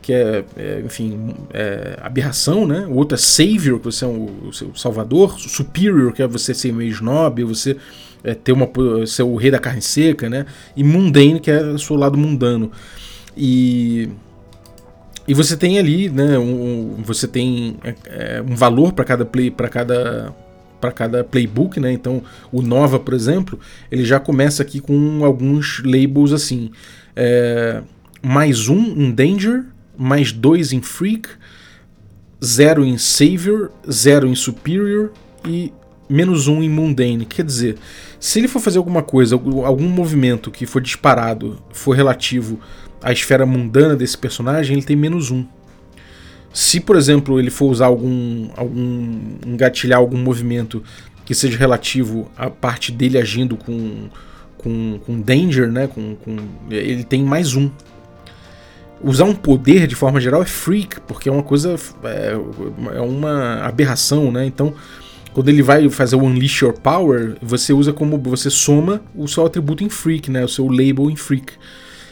[0.00, 2.86] que é, é enfim, é aberração, né?
[2.88, 6.54] O outro é savior, que você é o, o seu salvador, superior, que é você
[6.54, 7.76] ser meio snob, você
[8.22, 8.68] é, ter uma,
[9.06, 10.46] ser o rei da carne seca, né?
[10.76, 12.70] E mundane, que é o seu lado mundano.
[13.36, 14.08] E
[15.28, 17.94] e você tem ali, né, um, você tem é,
[18.38, 20.34] é um valor para cada play, para cada
[20.80, 21.90] para cada playbook, né?
[21.90, 22.22] Então,
[22.52, 23.58] o Nova, por exemplo,
[23.90, 26.70] ele já começa aqui com alguns labels assim:
[27.14, 27.82] é,
[28.22, 29.64] mais um em Danger,
[29.96, 31.28] mais dois em Freak,
[32.44, 35.12] zero em Savior, zero em Superior
[35.44, 35.72] e
[36.08, 37.24] menos um em Mundane.
[37.24, 37.76] Quer dizer,
[38.20, 42.60] se ele for fazer alguma coisa, algum movimento que for disparado, for relativo
[43.02, 45.44] a esfera mundana desse personagem, ele tem menos um.
[46.52, 50.82] Se, por exemplo, ele for usar algum, algum engatilhar algum movimento
[51.26, 54.08] que seja relativo à parte dele agindo com,
[54.56, 55.86] com, com danger, né?
[55.86, 56.36] Com, com,
[56.70, 57.70] ele tem mais um.
[59.02, 61.76] Usar um poder de forma geral é freak, porque é uma coisa.
[62.04, 62.32] É,
[62.94, 64.46] é uma aberração, né?
[64.46, 64.72] Então,
[65.34, 68.16] quando ele vai fazer o Unleash Your Power, você usa como.
[68.18, 70.42] Você soma o seu atributo em freak, né?
[70.42, 71.52] O seu label em freak.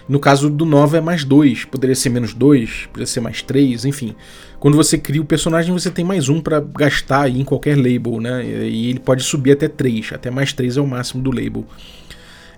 [0.09, 3.85] No caso do Nova é mais 2, poderia ser menos 2, poderia ser mais 3,
[3.87, 4.15] enfim.
[4.61, 8.21] Quando você cria o personagem, você tem mais um para gastar aí em qualquer label,
[8.21, 8.45] né?
[8.45, 11.67] E ele pode subir até 3, até mais 3 é o máximo do label.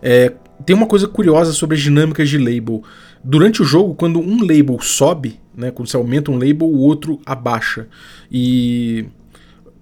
[0.03, 0.33] É,
[0.65, 2.83] tem uma coisa curiosa sobre as dinâmicas de label.
[3.23, 7.21] Durante o jogo, quando um label sobe, né, quando você aumenta um label, o outro
[7.25, 7.89] abaixa.
[8.31, 9.07] E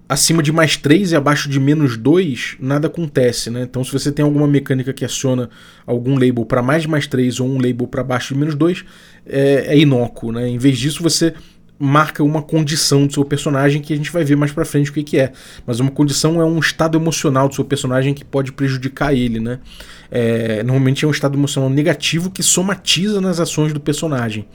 [0.07, 3.63] acima de mais 3 e abaixo de menos 2, nada acontece, né?
[3.63, 5.49] Então, se você tem alguma mecânica que aciona
[5.85, 8.85] algum label para mais de mais 3 ou um label para baixo de menos 2,
[9.25, 10.47] é, é inócuo, né?
[10.47, 11.33] Em vez disso, você
[11.77, 14.93] marca uma condição do seu personagem que a gente vai ver mais para frente o
[14.93, 15.33] que, que é.
[15.65, 19.59] Mas uma condição é um estado emocional do seu personagem que pode prejudicar ele, né?
[20.09, 24.47] É, normalmente é um estado emocional negativo que somatiza nas ações do personagem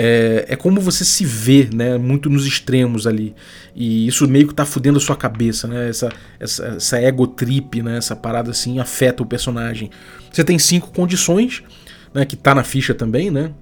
[0.00, 1.98] é, é como você se vê, né?
[1.98, 3.34] Muito nos extremos ali.
[3.74, 5.88] E isso meio que tá fudendo a sua cabeça, né?
[5.88, 7.98] Essa, essa, essa ego trip, né?
[7.98, 9.90] Essa parada assim afeta o personagem.
[10.30, 11.64] Você tem cinco condições,
[12.14, 12.24] né?
[12.24, 13.52] Que tá na ficha também, né?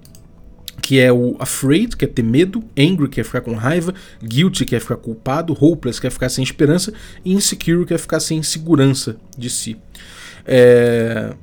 [0.79, 4.63] que é o afraid, que é ter medo, angry, que é ficar com raiva, guilty,
[4.63, 6.93] que é ficar culpado, hopeless, que é ficar sem esperança,
[7.25, 9.75] e insecure, que é ficar sem segurança de si.
[10.45, 11.33] É...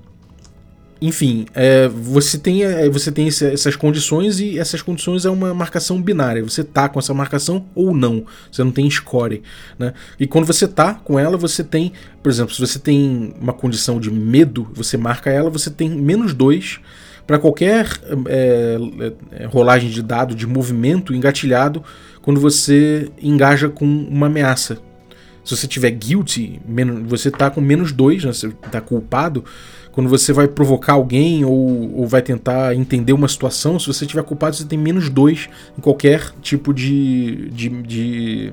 [1.07, 6.01] enfim, é, você tem, é, você tem essas condições e essas condições é uma marcação
[6.01, 6.43] binária.
[6.43, 8.25] Você tá com essa marcação ou não.
[8.51, 9.43] Você não tem score.
[9.79, 9.93] Né?
[10.19, 11.93] E quando você tá com ela, você tem,
[12.23, 16.33] por exemplo, se você tem uma condição de medo, você marca ela, você tem menos
[16.33, 16.81] dois
[17.27, 17.87] para qualquer
[18.27, 18.79] é,
[19.33, 21.83] é, rolagem de dado de movimento engatilhado
[22.23, 24.79] quando você engaja com uma ameaça.
[25.45, 26.59] Se você tiver guilty,
[27.07, 28.33] você tá com menos dois, né?
[28.33, 29.45] você tá culpado
[29.95, 34.25] quando você vai provocar alguém ou, ou vai tentar entender uma situação, se você tiver
[34.25, 38.53] culpado, você tem menos dois em qualquer tipo de, de, de,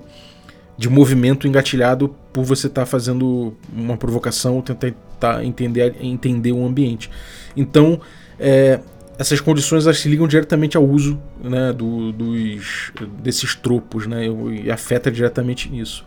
[0.77, 6.51] de movimento engatilhado por você estar tá fazendo uma provocação ou tentar tá, entender, entender
[6.51, 7.09] o ambiente.
[7.57, 7.99] Então,
[8.39, 8.79] é,
[9.17, 12.91] essas condições elas se ligam diretamente ao uso né, do, dos,
[13.23, 14.27] desses tropos né,
[14.63, 16.05] e afeta diretamente nisso.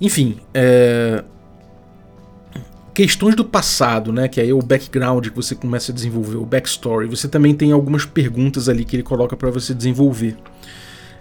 [0.00, 1.22] Enfim, é,
[2.94, 4.28] questões do passado, né?
[4.28, 7.08] Que aí é o background que você começa a desenvolver, o backstory.
[7.08, 10.36] Você também tem algumas perguntas ali que ele coloca para você desenvolver.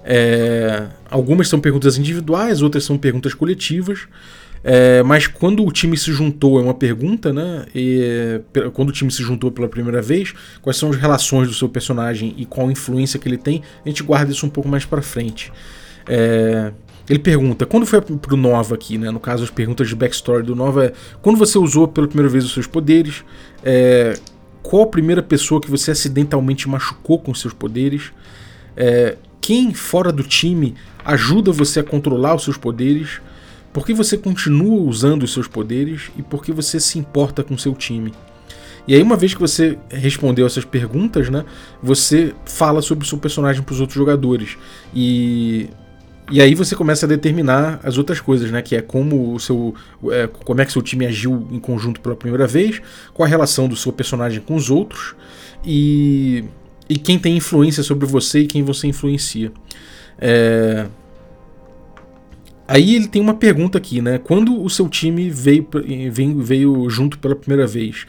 [0.04, 4.08] É, algumas são perguntas individuais, outras são perguntas coletivas.
[4.64, 7.66] É, mas quando o time se juntou é uma pergunta, né?
[7.74, 8.42] E,
[8.74, 12.36] quando o time se juntou pela primeira vez, quais são as relações do seu personagem
[12.38, 15.52] e qual influência que ele tem, a gente guarda isso um pouco mais para frente.
[16.08, 16.72] É,
[17.12, 19.12] ele pergunta, quando foi pro Nova aqui, né?
[19.12, 22.46] No caso, as perguntas de backstory do Nova é quando você usou pela primeira vez
[22.46, 23.26] os seus poderes,
[23.66, 24.18] é,
[24.64, 28.14] qual a primeira pessoa que você acidentalmente machucou com seus poderes,
[28.78, 33.20] é, quem fora do time ajuda você a controlar os seus poderes,
[33.74, 37.58] por que você continua usando os seus poderes e por que você se importa com
[37.58, 38.14] seu time.
[38.88, 41.44] E aí, uma vez que você respondeu essas perguntas, né,
[41.84, 44.58] você fala sobre o seu personagem para os outros jogadores.
[44.96, 45.70] E
[46.30, 48.62] e aí você começa a determinar as outras coisas, né?
[48.62, 49.74] Que é como o seu.
[50.12, 52.82] É, como é que seu time agiu em conjunto pela primeira vez,
[53.14, 55.16] qual a relação do seu personagem com os outros
[55.66, 56.44] e,
[56.88, 59.52] e quem tem influência sobre você e quem você influencia.
[60.20, 60.88] É...
[62.68, 64.18] Aí ele tem uma pergunta aqui, né?
[64.18, 65.68] Quando o seu time veio,
[66.12, 68.06] veio, veio junto pela primeira vez?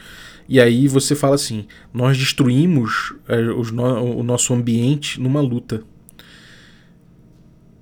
[0.47, 5.83] E aí você fala assim: nós destruímos é, o nosso ambiente numa luta.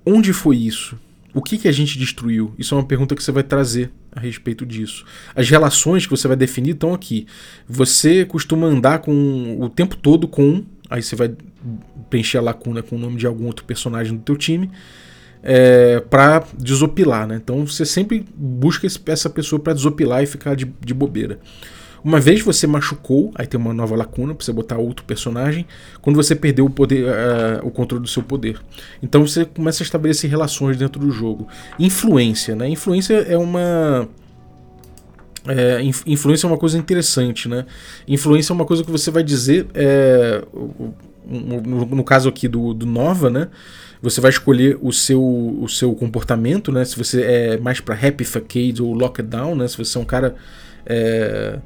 [0.04, 0.98] Onde foi isso?
[1.34, 2.54] O que, que a gente destruiu?
[2.58, 5.04] Isso é uma pergunta que você vai trazer a respeito disso.
[5.34, 7.26] As relações que você vai definir estão aqui.
[7.66, 10.64] Você costuma andar com o tempo todo com.
[10.90, 11.34] Aí você vai
[12.10, 14.70] preencher a lacuna com o nome de algum outro personagem do teu time.
[15.42, 17.40] É, para desopilar, né?
[17.42, 21.40] Então você sempre busca essa pessoa para desopilar e ficar de, de bobeira.
[22.04, 25.66] Uma vez você machucou, aí tem uma nova lacuna para você botar outro personagem,
[26.00, 28.60] quando você perdeu o poder, uh, o controle do seu poder.
[29.02, 31.46] Então você começa a estabelecer relações dentro do jogo.
[31.78, 32.68] Influência, né?
[32.68, 34.08] Influência é uma
[35.46, 37.66] é, influência é uma coisa interessante, né?
[38.06, 40.42] Influência é uma coisa que você vai dizer, é,
[41.26, 43.48] no, no, caso aqui do, do Nova, né?
[44.00, 46.84] Você vai escolher o seu, o seu comportamento, né?
[46.84, 49.68] Se você é mais para Happy Facade ou Lockdown, né?
[49.68, 50.34] Se você é um cara
[50.86, 51.58] é,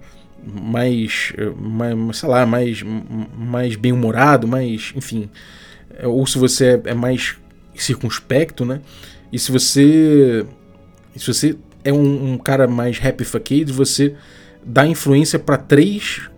[0.47, 2.83] mais, mais sei lá, mais,
[3.37, 5.29] mais bem-humorado, mais, enfim,
[6.05, 7.37] ou se você é, é mais
[7.75, 8.81] circunspecto, né?
[9.33, 10.47] E se você
[11.17, 14.15] se você é um, um cara mais happy facade, você
[14.65, 16.29] dá influência para três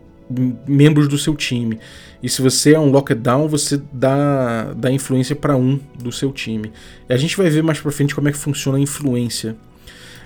[0.67, 1.79] membros do seu time.
[2.23, 6.73] E se você é um lockdown, você dá, dá influência para um do seu time.
[7.09, 9.57] E a gente vai ver mais para frente como é que funciona a influência.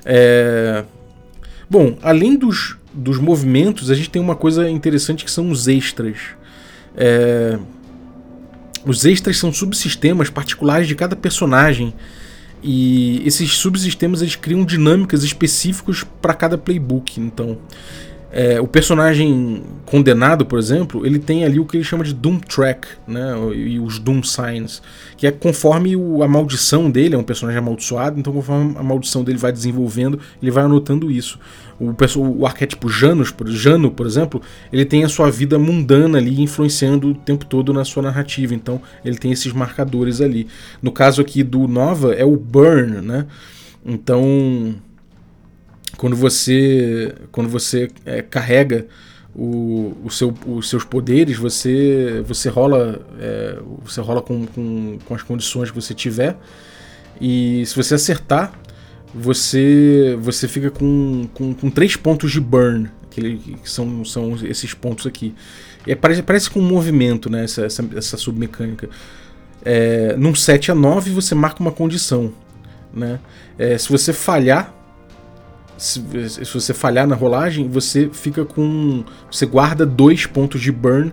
[0.04, 0.84] É...
[1.72, 6.18] Bom, além dos, dos movimentos, a gente tem uma coisa interessante que são os extras.
[6.94, 7.58] É...
[8.84, 11.94] Os extras são subsistemas particulares de cada personagem.
[12.62, 17.18] E esses subsistemas eles criam dinâmicas específicas para cada playbook.
[17.18, 17.56] Então,
[18.34, 22.38] é, o personagem condenado, por exemplo, ele tem ali o que ele chama de Doom
[22.38, 23.34] Track, né?
[23.54, 24.80] E os Doom Signs,
[25.18, 29.22] que é conforme o, a maldição dele, é um personagem amaldiçoado, então conforme a maldição
[29.22, 31.38] dele vai desenvolvendo, ele vai anotando isso.
[31.78, 31.94] O,
[32.38, 34.40] o arquétipo Janus, Jano, por exemplo,
[34.72, 38.80] ele tem a sua vida mundana ali influenciando o tempo todo na sua narrativa, então
[39.04, 40.46] ele tem esses marcadores ali.
[40.80, 43.26] No caso aqui do Nova é o Burn, né?
[43.84, 44.74] Então
[46.02, 48.88] quando você quando você é, carrega
[49.32, 55.14] o, o seu, os seus poderes, você você rola é, você rola com, com, com,
[55.14, 56.36] as condições que você tiver.
[57.20, 58.52] E se você acertar
[59.14, 65.06] você você fica com, com, com três pontos de burn que, são, são esses pontos
[65.06, 65.32] aqui.
[65.86, 68.90] E é, parece, parece com um movimento né, essa, essa, essa submecânica.
[69.64, 72.32] É, num 7 a 9 você marca uma condição
[72.92, 73.18] né?
[73.58, 74.81] É, se você falhar
[75.82, 79.04] se, se, você falhar na rolagem, você fica com.
[79.30, 81.12] Você guarda dois pontos de burn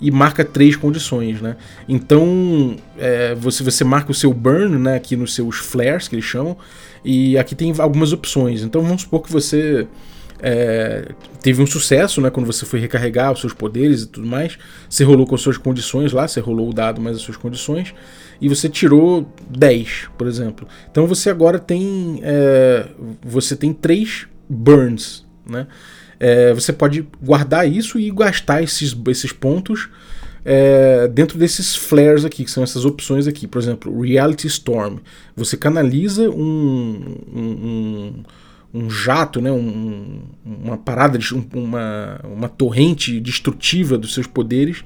[0.00, 1.56] e marca três condições, né?
[1.88, 4.96] Então, é, você, você marca o seu burn, né?
[4.96, 6.56] Aqui nos seus flares, que eles chamam,
[7.04, 8.62] e aqui tem algumas opções.
[8.62, 9.86] Então, vamos supor que você
[10.40, 12.28] é, teve um sucesso, né?
[12.28, 14.58] Quando você foi recarregar os seus poderes e tudo mais,
[14.88, 17.94] você rolou com as suas condições lá, você rolou o dado mais as suas condições,
[18.40, 20.66] e você tirou 10, por exemplo.
[20.90, 22.20] Então você agora tem.
[22.22, 22.86] É,
[23.22, 25.66] você tem três burns, né?
[26.20, 29.88] É, você pode guardar isso e gastar esses, esses pontos
[30.44, 33.46] é, dentro desses flares aqui, que são essas opções aqui.
[33.46, 34.98] Por exemplo, Reality Storm.
[35.36, 38.22] Você canaliza um, um,
[38.72, 41.18] um jato, né, um, uma parada,
[41.54, 44.82] uma, uma torrente destrutiva dos seus poderes.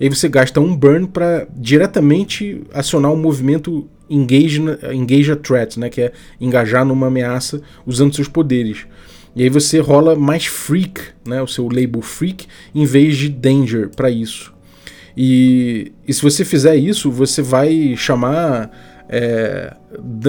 [0.00, 5.88] Aí você gasta um burn para diretamente acionar o movimento engage, engage a threat, né,
[5.88, 8.86] que é engajar numa ameaça usando seus poderes.
[9.34, 13.90] E aí você rola mais freak, né, o seu label freak, em vez de danger
[13.94, 14.54] para isso.
[15.16, 18.70] E, e se você fizer isso, você vai chamar.
[19.08, 19.74] É,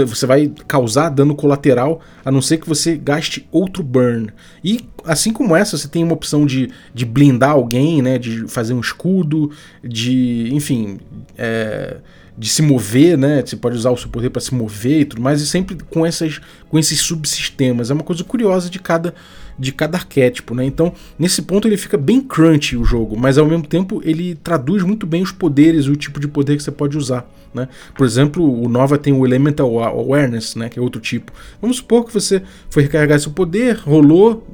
[0.05, 4.29] você vai causar dano colateral a não ser que você gaste outro burn.
[4.63, 8.73] E assim como essa, você tem uma opção de, de blindar alguém, né, de fazer
[8.73, 9.51] um escudo,
[9.83, 10.49] de.
[10.53, 10.99] enfim.
[11.37, 11.97] É,
[12.37, 13.41] de se mover, né?
[13.43, 16.05] Você pode usar o seu poder para se mover e tudo mais, e sempre com,
[16.05, 17.89] essas, com esses subsistemas.
[17.89, 19.15] É uma coisa curiosa de cada,
[19.57, 20.65] de cada arquétipo, né?
[20.65, 24.83] Então, nesse ponto ele fica bem crunchy o jogo, mas ao mesmo tempo ele traduz
[24.83, 27.67] muito bem os poderes e o tipo de poder que você pode usar, né?
[27.95, 30.69] Por exemplo, o Nova tem o Elemental Awareness, né?
[30.69, 31.31] Que é outro tipo.
[31.61, 34.45] Vamos supor que você foi recarregar seu poder, rolou,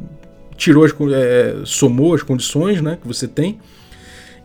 [0.55, 2.97] tirou as, é, somou as condições, né?
[3.01, 3.59] Que você tem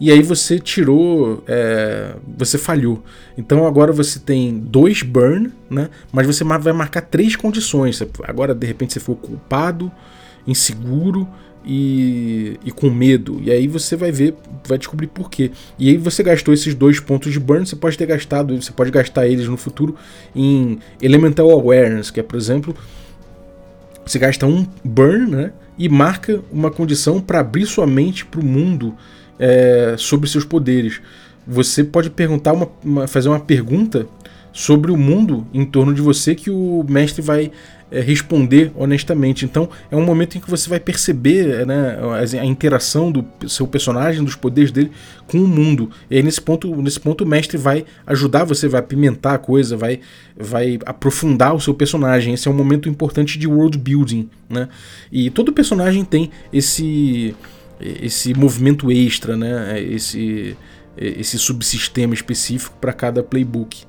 [0.00, 3.02] e aí você tirou, é, você falhou.
[3.36, 5.90] Então agora você tem dois burn, né?
[6.12, 8.00] Mas você vai marcar três condições.
[8.22, 9.90] Agora de repente você for culpado,
[10.46, 11.28] inseguro
[11.64, 13.40] e, e com medo.
[13.42, 14.34] E aí você vai ver,
[14.66, 15.50] vai descobrir por quê.
[15.78, 18.90] E aí você gastou esses dois pontos de burn, você pode ter gastado, você pode
[18.90, 19.94] gastar eles no futuro
[20.34, 22.74] em Elemental Awareness, que é, por exemplo,
[24.04, 25.52] você gasta um burn, né?
[25.76, 28.94] E marca uma condição para abrir sua mente para o mundo
[29.38, 31.00] é, sobre seus poderes.
[31.46, 34.06] Você pode perguntar uma, uma, fazer uma pergunta
[34.52, 37.52] sobre o mundo em torno de você que o mestre vai
[37.90, 39.44] é, responder honestamente.
[39.44, 43.66] Então é um momento em que você vai perceber né, a, a, interação do seu
[43.66, 44.90] personagem, dos poderes dele
[45.26, 45.90] com o mundo.
[46.10, 49.76] E aí nesse ponto, nesse ponto o mestre vai ajudar você, vai apimentar a coisa,
[49.76, 50.00] vai,
[50.36, 52.34] vai aprofundar o seu personagem.
[52.34, 54.28] Esse é um momento importante de world building.
[54.48, 54.68] Né?
[55.10, 57.34] E todo personagem tem esse
[57.80, 59.80] esse movimento extra, né?
[59.80, 60.56] esse,
[60.96, 63.84] esse subsistema específico para cada playbook.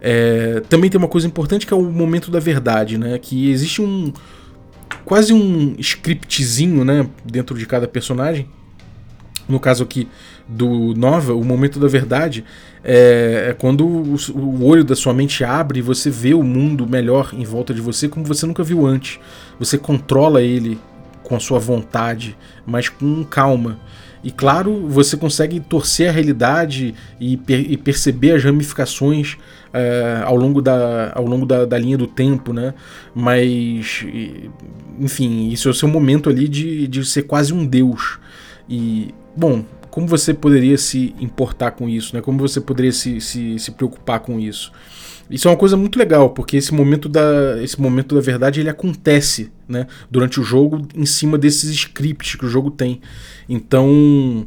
[0.00, 3.18] É, também tem uma coisa importante que é o momento da verdade, né?
[3.18, 4.12] que existe um
[5.04, 7.08] quase um scriptzinho né?
[7.24, 8.48] dentro de cada personagem.
[9.48, 10.08] No caso aqui
[10.48, 12.44] do Nova, o momento da verdade
[12.82, 16.86] é, é quando o, o olho da sua mente abre e você vê o mundo
[16.88, 19.20] melhor em volta de você como você nunca viu antes.
[19.58, 20.78] Você controla ele
[21.22, 23.78] com a sua vontade, mas com calma.
[24.26, 29.36] E claro, você consegue torcer a realidade e, per e perceber as ramificações
[29.72, 32.74] é, ao longo, da, ao longo da, da, linha do tempo, né?
[33.14, 34.04] Mas,
[34.98, 38.18] enfim, isso é o seu momento ali de, de ser quase um deus.
[38.68, 42.20] E, bom, como você poderia se importar com isso, né?
[42.20, 44.72] Como você poderia se, se, se preocupar com isso?
[45.30, 48.68] Isso é uma coisa muito legal, porque esse momento da, esse momento da verdade ele
[48.68, 53.00] acontece né, durante o jogo em cima desses scripts que o jogo tem.
[53.48, 54.46] Então,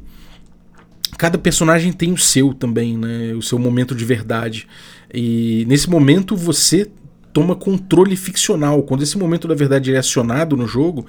[1.17, 4.67] cada personagem tem o seu também, né, o seu momento de verdade.
[5.13, 6.89] E nesse momento você
[7.33, 8.81] toma controle ficcional.
[8.83, 11.05] Quando esse momento da verdade é acionado no jogo,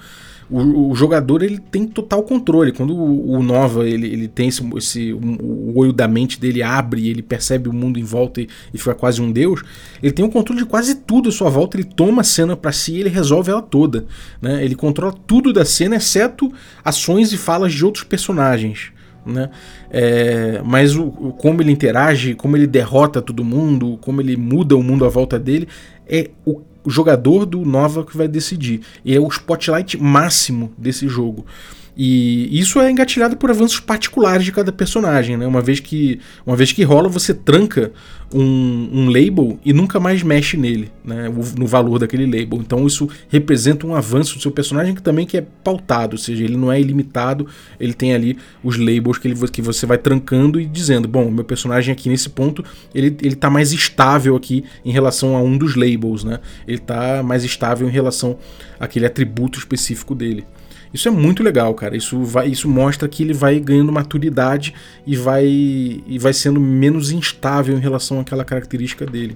[0.51, 2.73] o, o, jogador ele tem total controle.
[2.73, 6.61] Quando o, o Nova ele, ele tem esse, esse o, o, olho da mente dele
[6.61, 9.63] abre, ele percebe o mundo em volta e, e, fica quase um deus.
[10.03, 11.77] Ele tem o controle de quase tudo à sua volta.
[11.77, 14.05] Ele toma a cena para si, e ele resolve ela toda.
[14.41, 14.63] Né?
[14.63, 16.51] Ele controla tudo da cena, exceto
[16.83, 18.91] ações e falas de outros personagens.
[19.25, 19.49] Né?
[19.89, 24.75] É, mas o, o, como ele interage, como ele derrota todo mundo, como ele muda
[24.75, 25.67] o mundo à volta dele,
[26.07, 28.81] é o o jogador do Nova que vai decidir.
[29.03, 31.45] E é o spotlight máximo desse jogo.
[31.95, 35.45] E isso é engatilhado por avanços particulares de cada personagem, né?
[35.45, 37.91] Uma vez que, uma vez que rola, você tranca
[38.33, 41.29] um, um label e nunca mais mexe nele, né?
[41.57, 42.59] no valor daquele label.
[42.59, 46.43] Então isso representa um avanço do seu personagem que também que é pautado, ou seja,
[46.43, 47.47] ele não é ilimitado,
[47.79, 51.43] ele tem ali os labels que, ele, que você vai trancando e dizendo, bom, meu
[51.43, 52.63] personagem aqui nesse ponto,
[52.95, 56.39] ele, ele tá mais estável aqui em relação a um dos labels, né?
[56.67, 58.37] Ele tá mais estável em relação
[58.79, 60.45] àquele atributo específico dele.
[60.93, 61.95] Isso é muito legal, cara.
[61.95, 64.73] Isso, vai, isso mostra que ele vai ganhando maturidade
[65.05, 69.35] e vai, e vai sendo menos instável em relação àquela característica dele.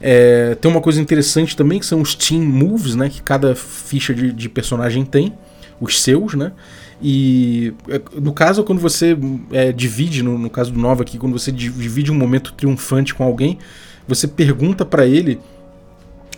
[0.00, 3.08] É, tem uma coisa interessante também que são os team moves, né?
[3.08, 5.32] Que cada ficha de, de personagem tem,
[5.80, 6.52] os seus, né?
[7.00, 9.16] E é, no caso, quando você
[9.52, 13.24] é, divide, no, no, caso do Nova aqui, quando você divide um momento triunfante com
[13.24, 13.58] alguém,
[14.06, 15.40] você pergunta para ele,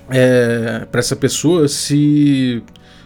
[0.08, 2.62] é, para essa pessoa, se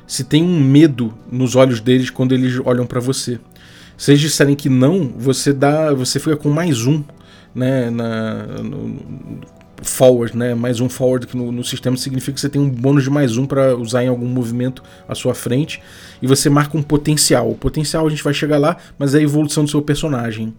[0.09, 3.39] se tem um medo nos olhos deles quando eles olham para você.
[3.97, 7.05] Se eles disserem que não, você dá, você fica com mais um,
[7.55, 9.01] né, na, no,
[9.83, 13.05] forward, né, mais um forward que no, no, sistema significa que você tem um bônus
[13.05, 15.81] de mais um para usar em algum movimento à sua frente
[16.23, 17.51] e você marca um potencial.
[17.51, 20.55] O potencial a gente vai chegar lá, mas é a evolução do seu personagem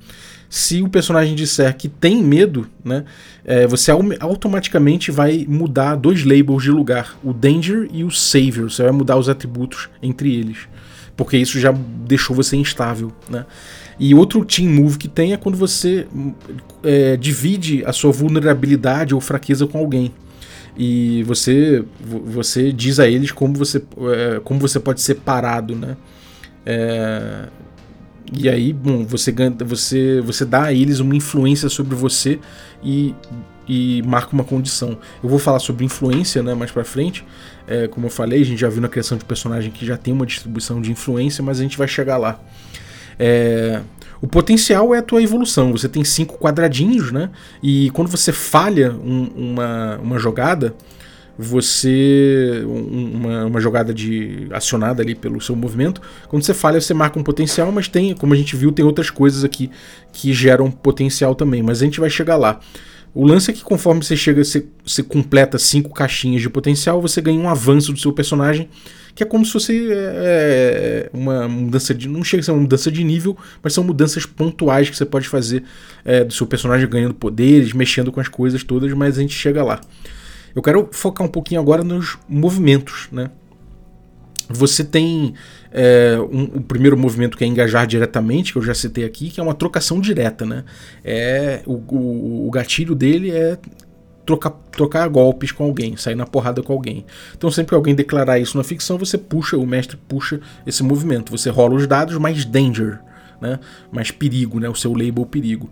[0.49, 3.05] se o personagem disser que tem medo, né,
[3.45, 8.69] é, você automaticamente vai mudar dois labels de lugar, o Danger e o Savior.
[8.69, 10.67] Você vai mudar os atributos entre eles,
[11.15, 13.11] porque isso já deixou você instável.
[13.29, 13.45] Né?
[13.99, 16.07] E outro team move que tem é quando você
[16.83, 20.11] é, divide a sua vulnerabilidade ou fraqueza com alguém.
[20.75, 23.83] E você, você diz a eles como você,
[24.13, 25.97] é, como você pode ser parado, né?
[26.65, 27.47] É,
[28.33, 29.33] e aí, bom, você,
[29.65, 32.39] você, você dá a eles uma influência sobre você
[32.83, 33.15] e,
[33.67, 34.97] e marca uma condição.
[35.23, 37.25] Eu vou falar sobre influência né, mais pra frente.
[37.67, 40.13] É, como eu falei, a gente já viu na criação de personagem que já tem
[40.13, 42.39] uma distribuição de influência, mas a gente vai chegar lá.
[43.17, 43.81] É,
[44.21, 45.71] o potencial é a tua evolução.
[45.71, 47.29] Você tem cinco quadradinhos, né?
[47.63, 50.75] E quando você falha um, uma, uma jogada,
[51.41, 56.01] você uma, uma, jogada de acionada ali pelo seu movimento.
[56.27, 59.09] Quando você falha, você marca um potencial, mas tem, como a gente viu, tem outras
[59.09, 59.71] coisas aqui
[60.11, 61.63] que geram potencial também.
[61.63, 62.59] Mas a gente vai chegar lá.
[63.15, 67.21] O lance é que conforme você chega, você, você completa cinco caixinhas de potencial, você
[67.21, 68.67] ganha um avanço do seu personagem,
[69.15, 72.09] que é como se fosse é, é uma mudança de.
[72.09, 75.29] Não chega a ser uma mudança de nível, mas são mudanças pontuais que você pode
[75.29, 75.63] fazer
[76.03, 79.63] é, do seu personagem ganhando poderes, mexendo com as coisas todas, mas a gente chega
[79.63, 79.79] lá.
[80.55, 83.29] Eu quero focar um pouquinho agora nos movimentos, né?
[84.51, 85.35] Você tem
[85.71, 89.39] é, um, o primeiro movimento que é engajar diretamente, que eu já citei aqui, que
[89.39, 90.63] é uma trocação direta, né?
[91.03, 93.59] É, o, o, o gatilho dele é
[94.25, 97.05] trocar, trocar golpes com alguém, sair na porrada com alguém.
[97.35, 101.31] Então, sempre que alguém declarar isso na ficção, você puxa, o mestre puxa esse movimento.
[101.31, 102.99] Você rola os dados mais danger,
[103.41, 103.59] né?
[103.91, 104.69] mais perigo, né?
[104.69, 105.69] o seu label perigo.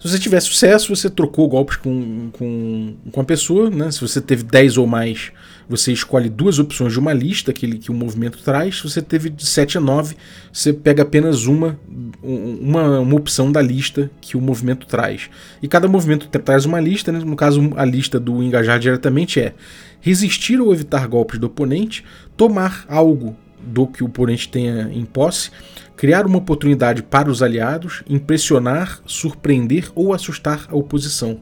[0.00, 3.90] Se você tiver sucesso, você trocou golpes com, com, com a pessoa, né?
[3.90, 5.30] Se você teve 10 ou mais,
[5.68, 8.78] você escolhe duas opções de uma lista que, ele, que o movimento traz.
[8.78, 10.16] Se você teve de 7 a 9,
[10.50, 11.78] você pega apenas uma,
[12.22, 15.28] uma, uma opção da lista que o movimento traz.
[15.62, 17.18] E cada movimento traz uma lista, né?
[17.18, 19.52] no caso, a lista do engajar diretamente é
[20.00, 22.06] resistir ou evitar golpes do oponente,
[22.38, 25.50] tomar algo do que o oponente tenha em posse,
[25.96, 31.38] criar uma oportunidade para os aliados, impressionar, surpreender ou assustar a oposição.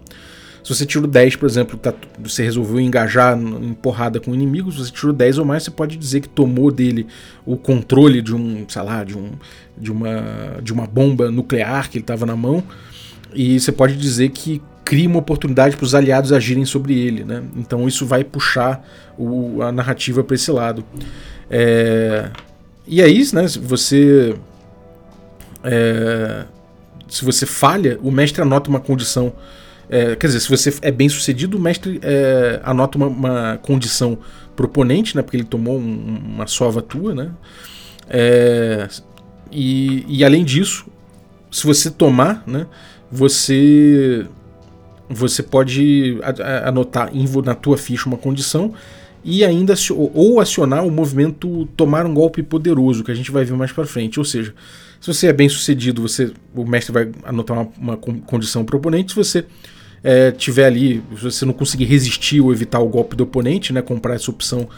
[0.69, 4.91] Se você tirou 10, por exemplo, tá, você resolveu engajar em porrada com inimigos, você
[4.91, 7.07] tirou 10 ou mais, você pode dizer que tomou dele
[7.47, 9.31] o controle de um, sei lá, de, um,
[9.77, 12.63] de, uma, de uma bomba nuclear que ele estava na mão,
[13.33, 17.25] e você pode dizer que cria uma oportunidade para os aliados agirem sobre ele.
[17.25, 17.43] Né?
[17.57, 18.83] Então isso vai puxar
[19.19, 20.85] o, a narrativa para esse lado.
[21.51, 22.31] É,
[22.87, 24.35] e aí, né, você.
[25.65, 26.45] É,
[27.09, 29.33] se você falha, o mestre anota uma condição.
[29.91, 34.19] É, quer dizer, se você é bem sucedido, o mestre é, anota uma, uma condição
[34.55, 35.23] pro oponente, né?
[35.23, 37.31] Porque ele tomou um, uma sova tua, né?
[38.09, 38.89] É,
[39.51, 40.87] e, e além disso,
[41.51, 42.67] se você tomar, né?
[43.11, 44.27] Você
[45.11, 46.19] você pode
[46.67, 47.11] anotar
[47.43, 48.75] na tua ficha uma condição
[49.25, 49.75] e ainda
[50.15, 53.87] ou acionar o movimento tomar um golpe poderoso, que a gente vai ver mais para
[53.87, 54.19] frente.
[54.19, 54.55] Ou seja,
[55.01, 58.79] se você é bem sucedido, você, o mestre vai anotar uma, uma condição para o
[58.79, 59.13] oponente.
[59.13, 59.45] Se você
[60.03, 63.83] é, tiver ali, se você não conseguir resistir ou evitar o golpe do oponente, né,
[63.83, 64.69] comprar essa opção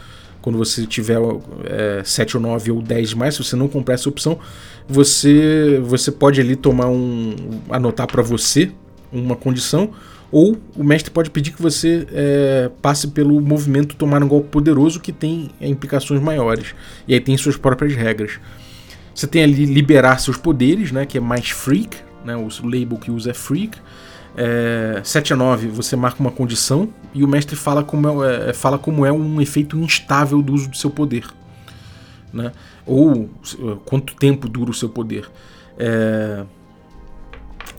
[0.41, 1.19] quando você tiver
[1.65, 4.39] é, 7 ou 9 ou 10 mais, se você não comprar essa opção,
[4.87, 7.35] você, você pode ali tomar um.
[7.69, 8.71] anotar para você
[9.13, 9.91] uma condição
[10.31, 14.99] ou o mestre pode pedir que você é, passe pelo movimento tomar um golpe poderoso
[14.99, 16.73] que tem é, implicações maiores.
[17.07, 18.39] E aí tem suas próprias regras.
[19.13, 21.05] Você tem ali liberar seus poderes, né?
[21.05, 22.35] Que é mais freak, né?
[22.37, 23.77] O label que usa é freak.
[24.37, 28.53] É, 7 a 9 você marca uma condição e o mestre fala como é, é,
[28.53, 31.25] fala como é um efeito instável do uso do seu poder.
[32.33, 32.53] Né?
[32.85, 33.29] Ou
[33.83, 35.29] quanto tempo dura o seu poder.
[35.77, 36.45] É,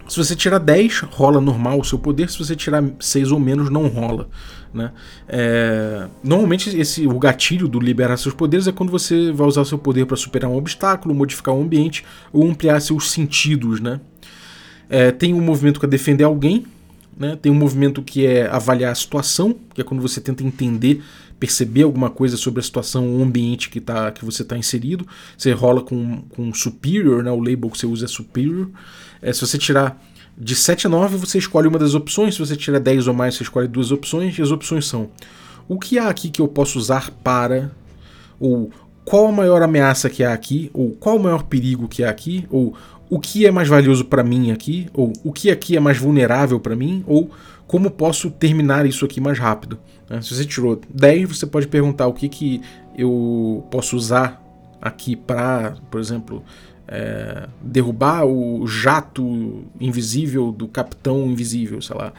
[0.09, 2.31] se você tirar 10, rola normal o seu poder.
[2.31, 4.29] Se você tirar 6 ou menos, não rola.
[4.73, 4.91] Né?
[5.29, 9.79] É, normalmente esse, o gatilho do liberar seus poderes é quando você vai usar seu
[9.79, 13.81] poder para superar um obstáculo, modificar o ambiente ou ampliar seus sentidos.
[13.81, 14.01] Né?
[14.89, 16.67] É, tem um movimento que é defender alguém,
[17.17, 17.37] né?
[17.41, 21.03] tem um movimento que é avaliar a situação, que é quando você tenta entender,
[21.39, 25.07] perceber alguma coisa sobre a situação ou ambiente que, tá, que você está inserido.
[25.37, 27.31] Você rola com, com superior, né?
[27.31, 28.71] o label que você usa é superior.
[29.23, 30.03] É, se você tirar
[30.37, 32.35] de 7 a 9, você escolhe uma das opções.
[32.35, 34.37] Se você tirar 10 ou mais, você escolhe duas opções.
[34.37, 35.09] E as opções são:
[35.69, 37.71] o que há aqui que eu posso usar para.
[38.41, 38.71] Ou
[39.05, 40.71] qual a maior ameaça que há aqui?
[40.75, 42.47] Ou qual o maior perigo que há aqui?
[42.51, 42.75] Ou
[43.09, 44.89] o que é mais valioso para mim aqui?
[44.93, 47.05] Ou o que aqui é mais vulnerável para mim?
[47.07, 47.31] Ou
[47.67, 49.79] como posso terminar isso aqui mais rápido?
[50.09, 50.21] Né?
[50.21, 52.61] Se você tirou 10, você pode perguntar o que, que
[52.97, 54.43] eu posso usar
[54.81, 56.43] aqui para, por exemplo,
[56.89, 62.13] é, derrubar o jato invisível do capitão invisível, sei lá.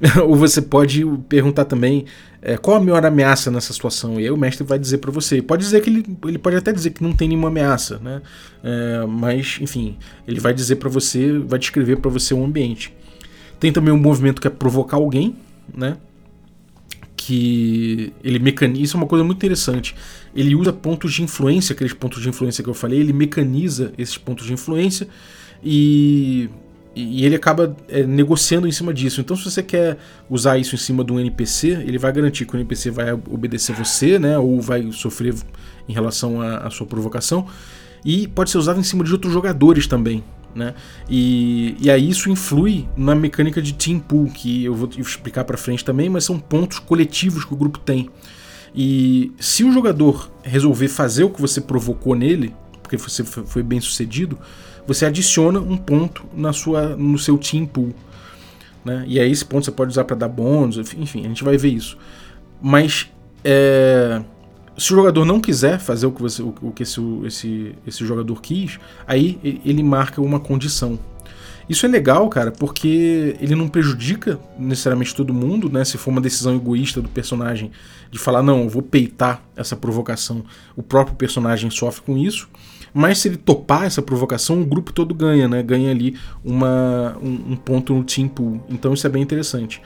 [0.26, 2.04] Ou você pode perguntar também
[2.42, 5.40] é, qual a maior ameaça nessa situação, e aí o mestre vai dizer para você.
[5.40, 8.22] Pode dizer que ele, ele pode até dizer que não tem nenhuma ameaça, né?
[8.62, 9.96] É, mas, enfim,
[10.28, 12.94] ele vai dizer para você, vai descrever para você o ambiente.
[13.58, 15.34] Tem também um movimento que é provocar alguém,
[15.74, 15.96] né?
[17.26, 19.96] Que ele mecaniza, isso é uma coisa muito interessante.
[20.32, 24.16] Ele usa pontos de influência, aqueles pontos de influência que eu falei, ele mecaniza esses
[24.16, 25.08] pontos de influência
[25.60, 26.48] e,
[26.94, 29.20] e ele acaba é, negociando em cima disso.
[29.20, 29.98] Então, se você quer
[30.30, 33.74] usar isso em cima de um NPC, ele vai garantir que o NPC vai obedecer
[33.74, 35.34] você, né, ou vai sofrer
[35.88, 37.48] em relação à sua provocação.
[38.04, 40.22] E pode ser usado em cima de outros jogadores também.
[40.56, 40.72] Né?
[41.06, 45.58] E, e aí isso influi na mecânica de team pool, que eu vou explicar para
[45.58, 48.08] frente também, mas são pontos coletivos que o grupo tem.
[48.74, 53.82] E se o jogador resolver fazer o que você provocou nele, porque você foi bem
[53.82, 54.38] sucedido,
[54.86, 57.94] você adiciona um ponto na sua, no seu team pool.
[58.82, 59.04] Né?
[59.06, 61.68] E aí esse ponto você pode usar para dar bônus, enfim, a gente vai ver
[61.68, 61.98] isso.
[62.62, 63.10] Mas
[63.44, 64.22] é,
[64.78, 68.40] se o jogador não quiser fazer o que, você, o, que esse, esse, esse jogador
[68.42, 70.98] quis, aí ele marca uma condição.
[71.68, 75.84] Isso é legal, cara, porque ele não prejudica necessariamente todo mundo, né?
[75.84, 77.72] Se for uma decisão egoísta do personagem
[78.10, 80.44] de falar, não, eu vou peitar essa provocação,
[80.76, 82.48] o próprio personagem sofre com isso.
[82.94, 85.62] Mas se ele topar essa provocação, o grupo todo ganha, né?
[85.62, 88.64] Ganha ali uma, um, um ponto no team pool.
[88.70, 89.82] Então isso é bem interessante.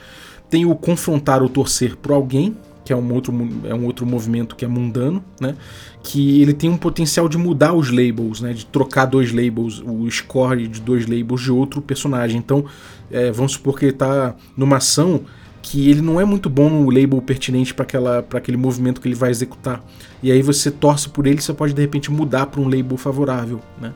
[0.51, 2.55] Tem o confrontar ou torcer por alguém,
[2.91, 3.32] que é um outro,
[3.68, 5.55] é um outro movimento que é mundano, né?
[6.03, 8.53] Que ele tem um potencial de mudar os labels, né?
[8.53, 12.36] De trocar dois labels, o score de dois labels de outro personagem.
[12.36, 12.64] Então,
[13.09, 15.20] é, vamos supor que ele está numa ação
[15.62, 17.86] que ele não é muito bom no label pertinente para
[18.32, 19.84] aquele movimento que ele vai executar.
[20.20, 23.61] E aí você torce por ele, você pode de repente mudar para um label favorável,
[23.80, 23.93] né?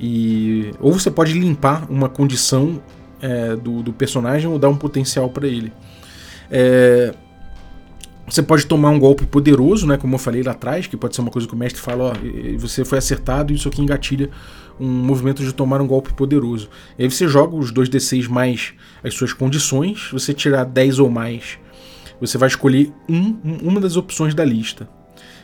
[0.00, 2.82] E, ou você pode limpar uma condição
[3.20, 5.72] é, do, do, personagem ou dar um potencial para ele.
[6.50, 7.14] É,
[8.26, 9.96] você pode tomar um golpe poderoso, né?
[9.96, 12.12] Como eu falei lá atrás, que pode ser uma coisa que o mestre fala, ó,
[12.58, 14.30] você foi acertado e isso aqui engatilha
[14.78, 16.68] um movimento de tomar um golpe poderoso.
[16.98, 21.58] E aí você joga os 2d6 mais as suas condições, você tirar 10 ou mais,
[22.20, 24.88] você vai escolher um, uma das opções da lista,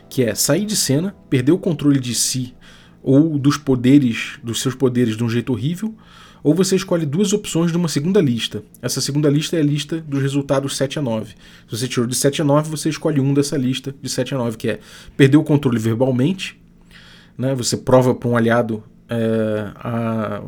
[0.09, 2.55] que é sair de cena, perder o controle de si
[3.03, 5.95] ou dos poderes, dos seus poderes de um jeito horrível,
[6.43, 8.62] ou você escolhe duas opções de uma segunda lista.
[8.80, 11.30] Essa segunda lista é a lista dos resultados 7 a 9.
[11.30, 11.36] Se
[11.70, 14.57] você tirou de 7 a 9, você escolhe um dessa lista de 7 a 9,
[14.57, 14.80] que é
[15.16, 16.61] perder o controle verbalmente,
[17.36, 17.55] né?
[17.55, 18.82] você prova para um aliado.
[19.11, 20.43] É, a,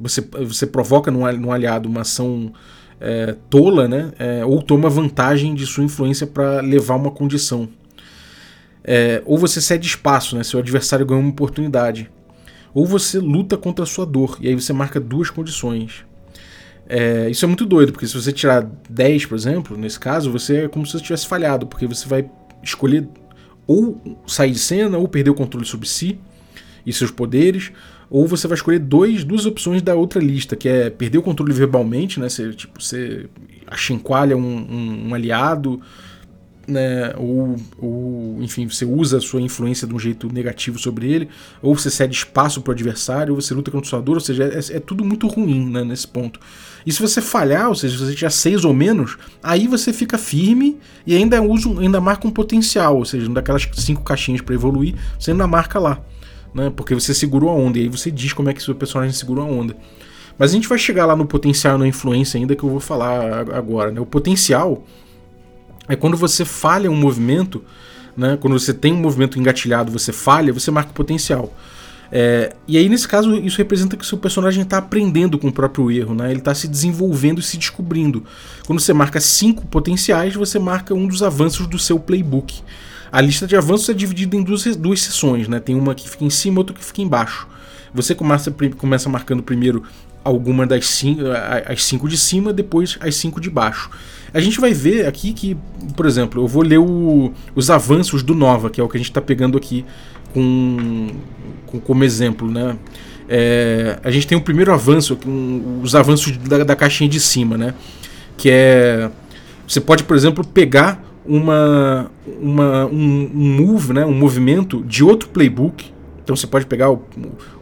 [0.00, 2.52] você, você provoca num, num aliado uma ação
[2.98, 4.12] é, tola, né?
[4.18, 7.68] É, ou toma vantagem de sua influência para levar uma condição.
[8.84, 10.42] É, ou você cede espaço, né?
[10.42, 12.10] seu adversário ganha uma oportunidade
[12.74, 16.04] ou você luta contra a sua dor, e aí você marca duas condições.
[16.88, 20.64] É, isso é muito doido, porque se você tirar 10, por exemplo, nesse caso, você
[20.64, 22.28] é como se você tivesse falhado, porque você vai
[22.62, 23.08] escolher
[23.66, 26.18] ou sair de cena, ou perder o controle sobre si
[26.84, 27.72] e seus poderes,
[28.10, 31.52] ou você vai escolher dois, duas opções da outra lista, que é perder o controle
[31.52, 32.28] verbalmente, né?
[32.28, 33.26] Você, tipo, você
[33.66, 35.80] achincoalha um, um, um aliado,
[36.72, 41.28] né, ou, ou, enfim, você usa a sua influência de um jeito negativo sobre ele,
[41.60, 44.20] ou você cede espaço para o adversário, ou você luta contra o sua dor, ou
[44.20, 46.40] seja, é, é, tudo muito ruim né, nesse ponto.
[46.84, 50.18] E se você falhar, ou seja, se você tiver seis ou menos, aí você fica
[50.18, 54.94] firme e ainda usa, ainda marca um potencial, ou seja, daquelas cinco caixinhas para evoluir,
[55.18, 56.00] você ainda marca lá.
[56.54, 56.72] né?
[56.74, 59.44] Porque você segurou a onda e aí você diz como é que seu personagem segurou
[59.44, 59.76] a onda.
[60.38, 63.50] Mas a gente vai chegar lá no potencial na influência ainda que eu vou falar
[63.52, 64.00] agora, né?
[64.00, 64.84] O potencial
[65.88, 67.62] é quando você falha um movimento,
[68.16, 68.36] né?
[68.40, 71.52] Quando você tem um movimento engatilhado, você falha, você marca o potencial.
[72.14, 75.52] É, e aí, nesse caso, isso representa que o seu personagem está aprendendo com o
[75.52, 76.30] próprio erro, né?
[76.30, 78.22] Ele está se desenvolvendo e se descobrindo.
[78.66, 82.60] Quando você marca cinco potenciais, você marca um dos avanços do seu playbook.
[83.10, 85.58] A lista de avanços é dividida em duas, duas seções, né?
[85.58, 87.48] Tem uma que fica em cima e outra que fica embaixo.
[87.94, 89.82] Você começa, começa marcando primeiro
[90.24, 91.22] alguma das cinco,
[91.66, 93.90] as cinco de cima, depois as cinco de baixo.
[94.34, 95.56] A gente vai ver aqui que,
[95.96, 99.00] por exemplo, eu vou ler o, os avanços do Nova, que é o que a
[99.00, 99.84] gente está pegando aqui
[100.32, 101.08] com,
[101.66, 102.76] com, como exemplo, né?
[103.28, 107.56] É, a gente tem o primeiro avanço, um, os avanços da, da, caixinha de cima,
[107.56, 107.74] né?
[108.36, 109.10] Que é
[109.66, 114.04] você pode, por exemplo, pegar uma, uma um, um, move, né?
[114.04, 115.90] Um movimento de outro playbook.
[116.22, 117.02] Então você pode pegar o,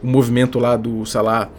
[0.03, 1.49] o movimento lá do, sei lá,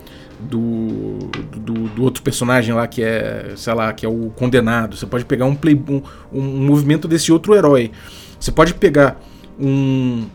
[0.48, 1.18] do,
[1.56, 4.96] do, do, outro personagem lá que é, sei lá, que é o condenado.
[4.96, 6.02] Você pode pegar um, play, um,
[6.32, 7.90] um movimento desse outro herói.
[8.38, 9.20] Você pode pegar
[9.58, 10.26] um,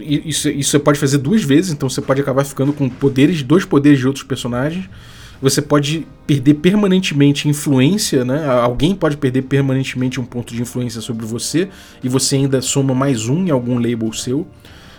[0.00, 3.64] isso, isso você pode fazer duas vezes, então você pode acabar ficando com poderes, dois
[3.64, 4.88] poderes de outros personagens.
[5.40, 8.46] Você pode perder permanentemente influência, né?
[8.48, 11.68] Alguém pode perder permanentemente um ponto de influência sobre você
[12.02, 14.46] e você ainda soma mais um em algum label seu.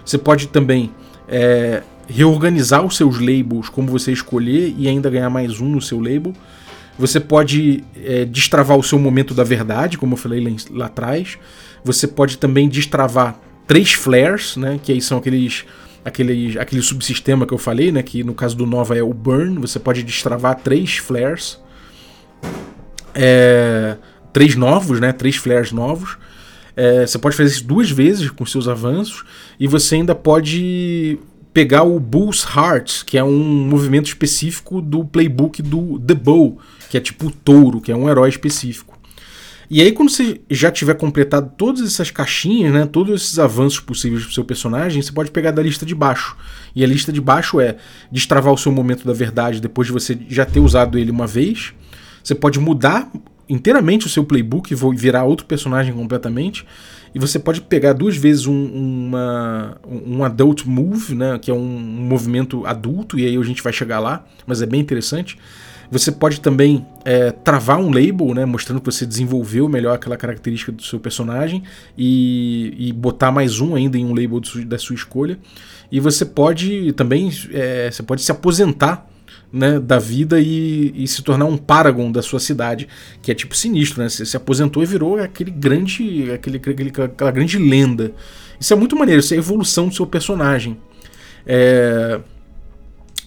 [0.06, 0.92] Você pode também
[1.28, 6.00] é, reorganizar os seus labels como você escolher e ainda ganhar mais um no seu
[6.00, 6.34] label.
[6.98, 11.38] Você pode é, destravar o seu momento da verdade, como eu falei lá, lá atrás.
[11.84, 14.80] Você pode também destravar três flares, né?
[14.82, 15.66] Que aí são aqueles,
[16.06, 18.02] aqueles, aquele subsistema que eu falei, né?
[18.02, 19.60] Que no caso do Nova é o burn.
[19.60, 21.60] Você pode destravar três flares.
[23.14, 23.98] É,
[24.32, 25.12] três novos, né?
[25.12, 26.18] Três flares novos.
[26.78, 29.26] É, você pode fazer isso duas vezes com seus avanços.
[29.60, 31.20] E você ainda pode
[31.56, 36.60] pegar o Bull's Heart, que é um movimento específico do playbook do The Bull,
[36.90, 39.00] que é tipo o touro, que é um herói específico.
[39.70, 44.24] E aí, quando você já tiver completado todas essas caixinhas, né, todos esses avanços possíveis
[44.24, 46.36] para o seu personagem, você pode pegar da lista de baixo.
[46.76, 47.78] E a lista de baixo é
[48.12, 51.74] destravar o seu momento da verdade depois de você já ter usado ele uma vez.
[52.22, 53.10] Você pode mudar
[53.48, 56.66] inteiramente o seu playbook e virar outro personagem completamente.
[57.16, 61.66] E você pode pegar duas vezes um, uma, um adult move, né, que é um,
[61.66, 65.38] movimento adulto, e aí a gente vai chegar lá, mas é bem interessante.
[65.90, 70.74] Você pode também é, travar um label, né, mostrando que você desenvolveu melhor aquela característica
[70.74, 71.64] do seu personagem
[71.98, 75.40] e, e botar mais um ainda em um label da sua escolha.
[75.90, 79.08] E você pode também é, você pode se aposentar
[79.56, 82.90] né, da vida e, e, se tornar um paragon da sua cidade,
[83.22, 84.10] que é tipo sinistro, né?
[84.10, 88.12] Você se aposentou e virou aquele grande, aquele, aquele, aquela grande lenda.
[88.60, 90.78] Isso é muito maneiro, isso é a evolução do seu personagem.
[91.48, 92.20] É...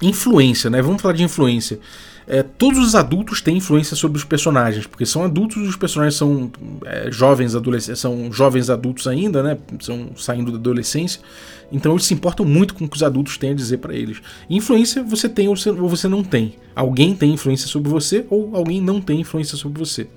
[0.02, 0.82] Influência, né?
[0.82, 1.80] Vamos falar de influência
[2.28, 6.14] é, todos os adultos têm influência sobre os personagens, porque são adultos e os personagens
[6.14, 6.52] são
[6.84, 9.56] é, jovens adolescentes, são jovens adultos ainda, né?
[9.80, 11.22] São saindo da adolescência.
[11.70, 14.20] Então eles se importam muito com o que os adultos têm a dizer para eles.
[14.48, 16.54] Influência você tem ou você, não tem.
[16.74, 20.08] Alguém tem influência sobre você ou alguém não tem influência sobre você.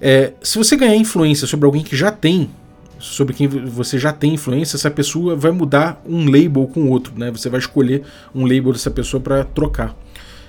[0.00, 2.50] É, se você ganhar influência sobre alguém que já tem,
[2.98, 7.14] sobre quem você já tem influência, essa pessoa vai mudar um label com o outro,
[7.16, 7.30] né?
[7.30, 8.02] Você vai escolher
[8.34, 9.96] um label dessa pessoa para trocar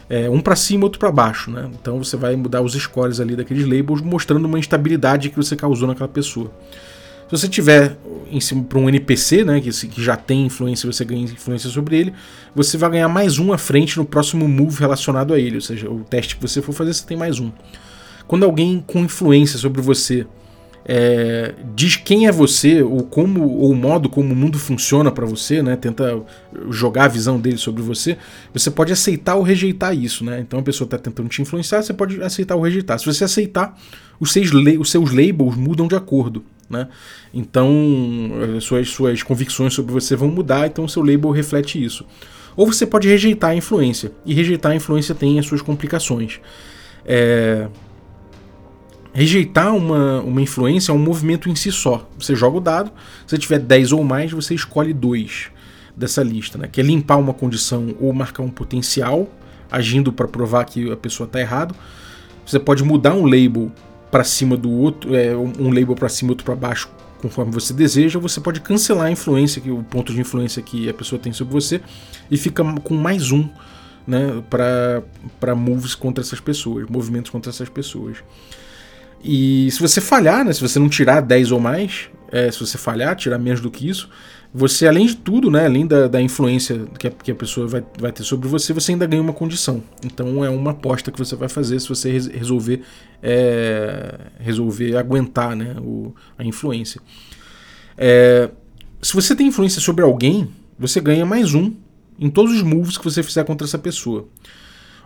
[0.09, 1.69] é, um para cima, outro para baixo, né?
[1.79, 5.87] Então você vai mudar os scores ali daqueles labels, mostrando uma instabilidade que você causou
[5.87, 6.51] naquela pessoa.
[7.25, 7.97] Se você tiver
[8.35, 11.97] em cima para um NPC, né, que, que já tem influência, você ganha influência sobre
[11.97, 12.13] ele,
[12.53, 15.89] você vai ganhar mais um à frente no próximo move relacionado a ele, ou seja,
[15.89, 17.51] o teste que você for fazer, você tem mais um.
[18.27, 20.25] Quando alguém com influência sobre você
[20.87, 25.25] é, diz quem é você ou como ou o modo como o mundo funciona para
[25.25, 25.75] você, né?
[25.75, 26.21] Tenta
[26.69, 28.19] jogar a visão dele sobre você.
[28.53, 30.39] Você pode aceitar ou rejeitar isso, né?
[30.39, 32.99] Então a pessoa está tentando te influenciar, você pode aceitar ou rejeitar.
[32.99, 33.75] Se você aceitar,
[34.19, 36.87] os seus, os seus labels mudam de acordo, né?
[37.33, 37.69] Então
[38.61, 42.05] suas suas convicções sobre você vão mudar, então seu label reflete isso.
[42.55, 46.39] Ou você pode rejeitar a influência e rejeitar a influência tem as suas complicações.
[47.05, 47.67] É,
[49.15, 52.05] Rejeitar uma, uma influência é um movimento em si só.
[52.19, 52.91] Você joga o dado,
[53.25, 55.49] se tiver 10 ou mais, você escolhe dois
[55.95, 56.67] dessa lista, né?
[56.69, 59.29] Que é limpar uma condição ou marcar um potencial,
[59.71, 61.73] agindo para provar que a pessoa está errado.
[62.45, 63.71] Você pode mudar um label
[64.15, 66.89] para cima do outro, é, um label para cima, outro para baixo,
[67.21, 68.17] conforme você deseja.
[68.17, 71.53] Você pode cancelar a influência, que o ponto de influência que a pessoa tem sobre
[71.53, 71.81] você,
[72.31, 73.45] e fica com mais um,
[74.07, 74.41] né?
[74.49, 78.19] Para moves contra essas pessoas, movimentos contra essas pessoas.
[79.21, 82.77] E se você falhar, né, se você não tirar 10 ou mais, é, se você
[82.77, 84.09] falhar, tirar menos do que isso,
[84.57, 87.83] você, além de tudo, né, além da, da influência que a, que a pessoa vai,
[87.99, 89.83] vai ter sobre você, você ainda ganha uma condição.
[90.01, 92.81] Então é uma aposta que você vai fazer se você resolver,
[93.21, 97.01] é, resolver aguentar né, o, a influência.
[97.97, 98.49] É,
[99.01, 100.47] se você tem influência sobre alguém,
[100.79, 101.73] você ganha mais um
[102.17, 104.25] em todos os moves que você fizer contra essa pessoa.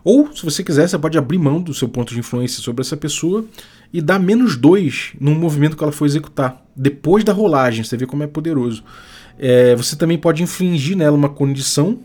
[0.03, 2.95] Ou, se você quiser, você pode abrir mão do seu ponto de influência sobre essa
[2.95, 3.43] pessoa
[3.91, 6.63] e dar menos dois num movimento que ela for executar.
[6.75, 8.83] Depois da rolagem, você vê como é poderoso.
[9.39, 11.99] É, você também pode infligir nela uma condição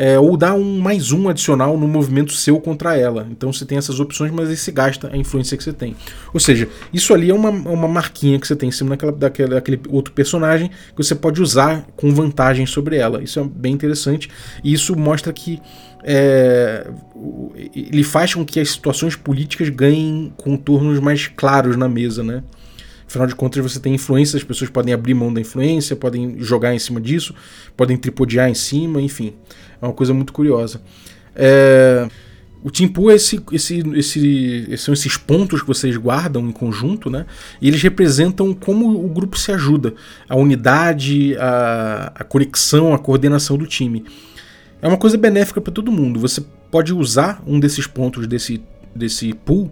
[0.00, 3.26] é, ou dar um mais um adicional no movimento seu contra ela.
[3.30, 5.96] Então você tem essas opções, mas aí se gasta a influência que você tem.
[6.32, 9.54] Ou seja, isso ali é uma, uma marquinha que você tem em cima daquela, daquela,
[9.56, 13.22] daquele outro personagem que você pode usar com vantagem sobre ela.
[13.22, 14.30] Isso é bem interessante
[14.64, 15.60] e isso mostra que
[16.02, 16.86] é,
[17.74, 22.42] ele faz com que as situações políticas ganhem contornos mais claros na mesa, né?
[23.10, 26.72] Afinal de contas, você tem influência, as pessoas podem abrir mão da influência, podem jogar
[26.76, 27.34] em cima disso,
[27.76, 29.34] podem tripudiar em cima, enfim.
[29.82, 30.80] É uma coisa muito curiosa.
[31.34, 32.06] É,
[32.62, 37.26] o Timpu é esse, esse, esse, são esses pontos que vocês guardam em conjunto, né?
[37.60, 39.92] E eles representam como o grupo se ajuda,
[40.28, 44.04] a unidade, a, a conexão, a coordenação do time.
[44.80, 46.20] É uma coisa benéfica para todo mundo.
[46.20, 48.62] Você pode usar um desses pontos desse,
[48.94, 49.68] desse pool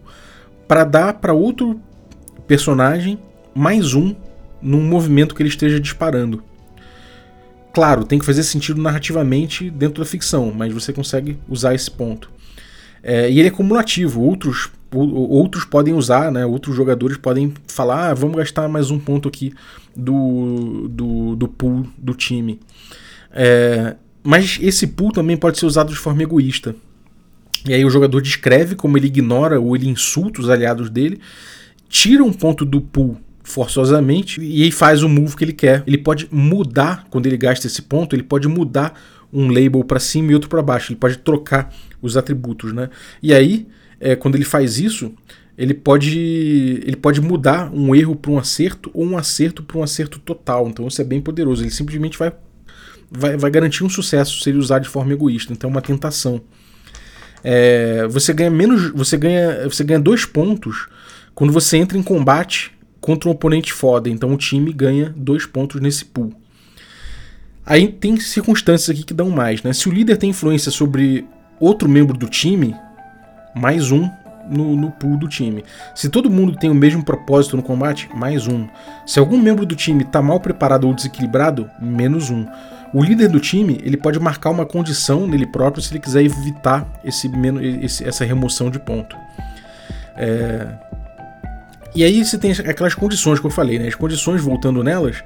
[0.67, 1.81] para dar para outro
[2.49, 3.17] personagem
[3.59, 4.15] mais um
[4.63, 6.45] num movimento que ele esteja disparando.
[7.75, 12.31] Claro, tem que fazer sentido narrativamente dentro da ficção, mas você consegue usar esse ponto.
[13.03, 18.15] É, e ele é cumulativo, outros, outros podem usar, né, outros jogadores podem falar: ah,
[18.15, 19.53] vamos gastar mais um ponto aqui
[19.95, 22.61] do, do, do pool do time.
[23.33, 26.77] É, mas esse pool também pode ser usado de forma egoísta.
[27.67, 31.21] E aí o jogador descreve como ele ignora ou ele insulta os aliados dele,
[31.89, 33.19] tira um ponto do pool
[33.49, 35.83] forçosamente e aí faz o move que ele quer.
[35.87, 38.99] Ele pode mudar quando ele gasta esse ponto, ele pode mudar
[39.33, 40.93] um label para cima e outro para baixo.
[40.93, 42.89] Ele pode trocar os atributos, né?
[43.23, 43.67] E aí,
[44.01, 45.13] é, quando ele faz isso,
[45.57, 49.83] ele pode ele pode mudar um erro para um acerto ou um acerto para um
[49.83, 50.69] acerto total.
[50.69, 51.65] Então isso é bem poderoso.
[51.65, 52.33] Ele simplesmente vai
[53.11, 55.53] vai, vai garantir um sucesso se ele usar de forma egoísta.
[55.53, 56.41] Então é uma tentação.
[57.43, 60.89] É, você ganha menos, você ganha, você ganha dois pontos
[61.35, 62.73] quando você entra em combate
[63.09, 64.11] contra um oponente foda.
[64.11, 66.31] Então o time ganha dois pontos nesse pool.
[67.65, 69.73] Aí tem circunstâncias aqui que dão mais, né?
[69.73, 71.27] Se o líder tem influência sobre
[71.59, 72.77] outro membro do time,
[73.55, 74.11] mais um
[74.51, 75.65] no, no, pool do time.
[75.95, 78.69] Se todo mundo tem o mesmo propósito no combate, mais um.
[79.07, 82.47] Se algum membro do time está mal preparado ou desequilibrado, menos um.
[82.93, 86.87] O líder do time ele pode marcar uma condição nele próprio se ele quiser evitar
[87.03, 87.31] esse,
[87.81, 89.17] esse essa remoção de ponto.
[90.15, 90.89] É...
[91.99, 93.89] E aí você tem aquelas condições que eu falei, né?
[93.89, 95.25] As condições, voltando nelas,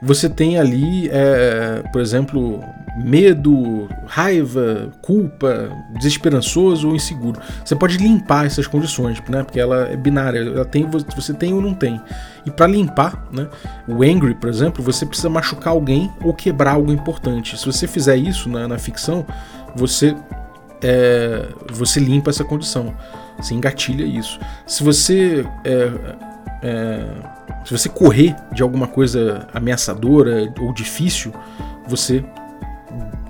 [0.00, 2.64] você tem ali, é, por exemplo,
[2.96, 5.68] medo, raiva, culpa,
[5.98, 7.38] desesperançoso ou inseguro.
[7.62, 9.42] Você pode limpar essas condições, né?
[9.42, 12.00] Porque ela é binária, ela tem, você tem ou não tem.
[12.46, 13.46] E para limpar, né?
[13.86, 17.54] O angry, por exemplo, você precisa machucar alguém ou quebrar algo importante.
[17.58, 19.26] Se você fizer isso na, na ficção,
[19.76, 20.16] você
[20.82, 22.94] é, você limpa essa condição.
[23.38, 24.38] Você engatilha isso.
[24.66, 25.90] Se você é,
[26.62, 27.06] é,
[27.64, 31.32] se você correr de alguma coisa ameaçadora ou difícil,
[31.86, 32.24] você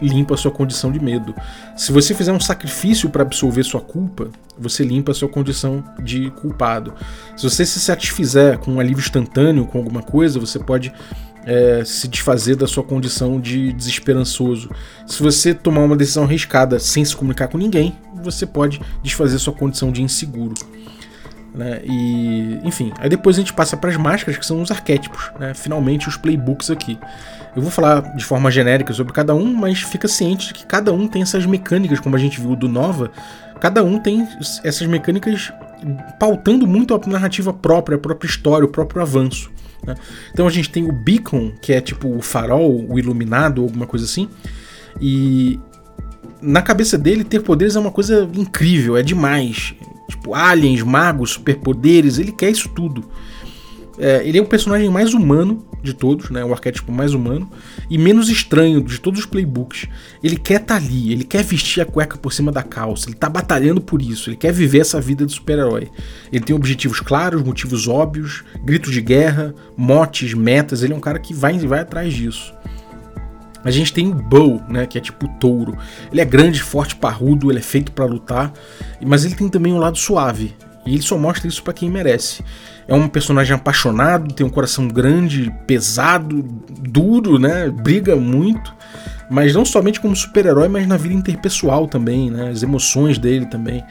[0.00, 1.34] limpa a sua condição de medo.
[1.76, 4.28] Se você fizer um sacrifício para absolver sua culpa,
[4.58, 6.94] você limpa a sua condição de culpado.
[7.36, 10.92] Se você se satisfizer com um alívio instantâneo com alguma coisa, você pode
[11.46, 14.70] é, se desfazer da sua condição de desesperançoso.
[15.06, 19.52] Se você tomar uma decisão arriscada sem se comunicar com ninguém, você pode desfazer sua
[19.52, 20.54] condição de inseguro.
[21.54, 21.82] Né?
[21.84, 25.54] E, enfim, aí depois a gente passa para as máscaras, que são os arquétipos, né?
[25.54, 26.98] finalmente os playbooks aqui.
[27.54, 30.92] Eu vou falar de forma genérica sobre cada um, mas fica ciente de que cada
[30.92, 33.12] um tem essas mecânicas, como a gente viu do Nova,
[33.60, 34.26] cada um tem
[34.64, 35.52] essas mecânicas
[36.18, 39.52] pautando muito a narrativa própria, a própria história, o próprio avanço.
[39.86, 39.94] Né?
[40.32, 44.04] Então a gente tem o Beacon, que é tipo o farol, o iluminado, alguma coisa
[44.04, 44.28] assim,
[45.00, 45.58] e
[46.40, 49.74] na cabeça dele ter poderes é uma coisa incrível, é demais.
[50.08, 53.08] Tipo, aliens, magos, superpoderes, ele quer isso tudo.
[53.98, 56.44] É, ele é o personagem mais humano de todos, né?
[56.44, 57.48] O arquétipo mais humano
[57.88, 59.86] e menos estranho de todos os playbooks.
[60.22, 63.16] Ele quer estar tá ali, ele quer vestir a cueca por cima da calça, ele
[63.16, 65.88] tá batalhando por isso, ele quer viver essa vida de super-herói.
[66.32, 70.82] Ele tem objetivos claros, motivos óbvios, gritos de guerra, motes, metas.
[70.82, 72.52] Ele é um cara que vai, vai atrás disso.
[73.64, 75.76] A gente tem o Bow, né, que é tipo touro.
[76.12, 78.52] Ele é grande, forte, parrudo, ele é feito para lutar,
[79.04, 80.54] mas ele tem também um lado suave.
[80.86, 82.44] E ele só mostra isso para quem merece.
[82.86, 87.70] É um personagem apaixonado, tem um coração grande, pesado, duro, né?
[87.70, 88.74] Briga muito.
[89.30, 92.50] Mas não somente como super-herói, mas na vida interpessoal também, né?
[92.50, 93.82] As emoções dele também.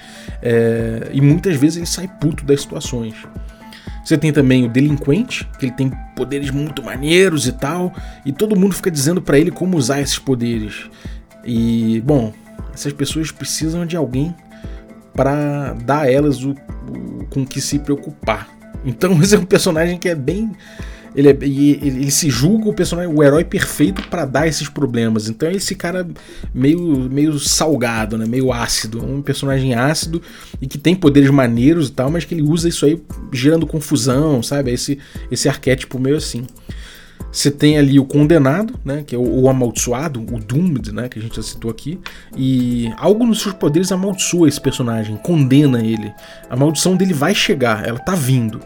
[0.42, 1.10] É...
[1.12, 3.16] E muitas vezes ele sai puto das situações.
[4.04, 7.94] Você tem também o delinquente, que ele tem poderes muito maneiros e tal,
[8.26, 10.90] e todo mundo fica dizendo para ele como usar esses poderes.
[11.46, 12.34] E, bom,
[12.74, 14.36] essas pessoas precisam de alguém
[15.14, 18.50] para dar a elas o, o, com que se preocupar.
[18.86, 20.52] Então, esse é um personagem que é bem
[21.16, 25.30] ele, é, ele, ele, se julga o personagem, o herói perfeito para dar esses problemas.
[25.30, 26.08] Então é esse cara
[26.54, 26.80] meio,
[27.10, 28.26] meio salgado, né?
[28.26, 29.04] meio ácido.
[29.04, 30.22] Um personagem ácido
[30.62, 33.02] e que tem poderes maneiros e tal, mas que ele usa isso aí
[33.32, 34.72] gerando confusão, sabe?
[34.72, 34.98] Esse,
[35.30, 36.46] esse arquétipo meio assim.
[37.32, 41.18] Você tem ali o condenado, né, que é o, o, amaldiçoado, o Doomed, né, que
[41.18, 42.00] a gente já citou aqui,
[42.38, 46.14] e algo nos seus poderes amaldiçoa esse personagem, condena ele.
[46.48, 48.60] A maldição dele vai chegar, ela tá vindo.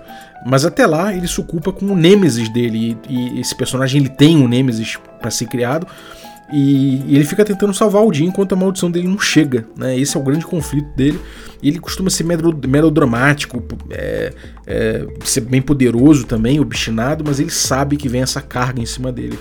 [0.46, 4.10] Mas até lá ele se ocupa com o Nêmesis dele, e, e esse personagem ele
[4.10, 5.88] tem um Nêmesis para ser criado,
[6.52, 9.66] e, e, ele fica tentando salvar o dia enquanto a maldição dele não chega.
[9.76, 9.98] Né?
[10.00, 11.20] Esse é o grande conflito dele.
[11.62, 14.34] Ele costuma ser melodramático, é,
[14.66, 19.12] é, ser bem poderoso também, obstinado, mas ele sabe que vem essa carga em cima
[19.12, 19.38] dele.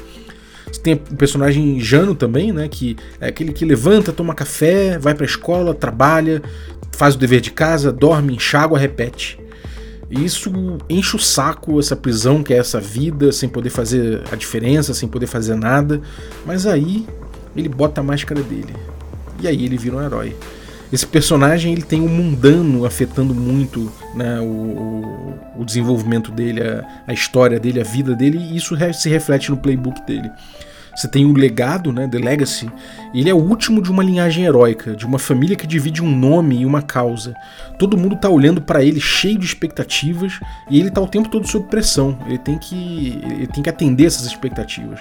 [0.67, 2.69] Você tem o personagem Jano também, né?
[2.69, 6.43] Que é aquele que levanta, toma café, vai pra escola, trabalha,
[6.91, 9.39] faz o dever de casa, dorme, enxágua, repete.
[10.11, 10.53] E isso
[10.89, 15.09] enche o saco, essa prisão que é essa vida, sem poder fazer a diferença, sem
[15.09, 16.01] poder fazer nada.
[16.45, 17.07] Mas aí
[17.57, 18.75] ele bota a máscara dele.
[19.41, 20.37] E aí ele vira um herói.
[20.93, 27.03] Esse personagem ele tem o um mundano afetando muito né, o, o, desenvolvimento dele, a,
[27.09, 30.31] a história dele, a vida dele, e isso se reflete no playbook dele.
[30.97, 32.71] Você tem o legado, né, The Legacy.
[33.15, 36.63] Ele é o último de uma linhagem heróica, de uma família que divide um nome
[36.63, 37.35] e uma causa.
[37.79, 40.41] Todo mundo tá olhando para ele cheio de expectativas
[40.71, 42.19] e ele tá o tempo todo sob pressão.
[42.27, 45.01] Ele tem que ele tem que atender essas expectativas.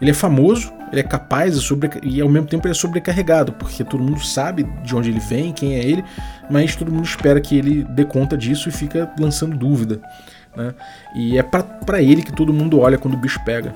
[0.00, 3.84] Ele é famoso, ele é capaz sobre, e ao mesmo tempo ele é sobrecarregado, porque
[3.84, 6.02] todo mundo sabe de onde ele vem, quem é ele,
[6.50, 10.00] mas todo mundo espera que ele dê conta disso e fica lançando dúvida.
[10.56, 10.74] Né?
[11.14, 13.74] E é para ele que todo mundo olha quando o bicho pega.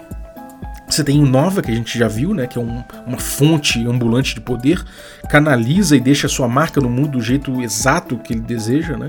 [0.88, 2.46] Você tem Nova, que a gente já viu, né?
[2.46, 4.82] Que é um, uma fonte ambulante de poder,
[5.28, 9.08] canaliza e deixa sua marca no mundo do jeito exato que ele deseja, né?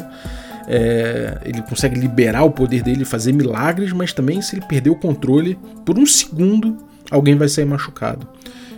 [0.67, 4.95] É, ele consegue liberar o poder dele, fazer milagres, mas também se ele perder o
[4.95, 6.77] controle por um segundo,
[7.09, 8.27] alguém vai sair machucado.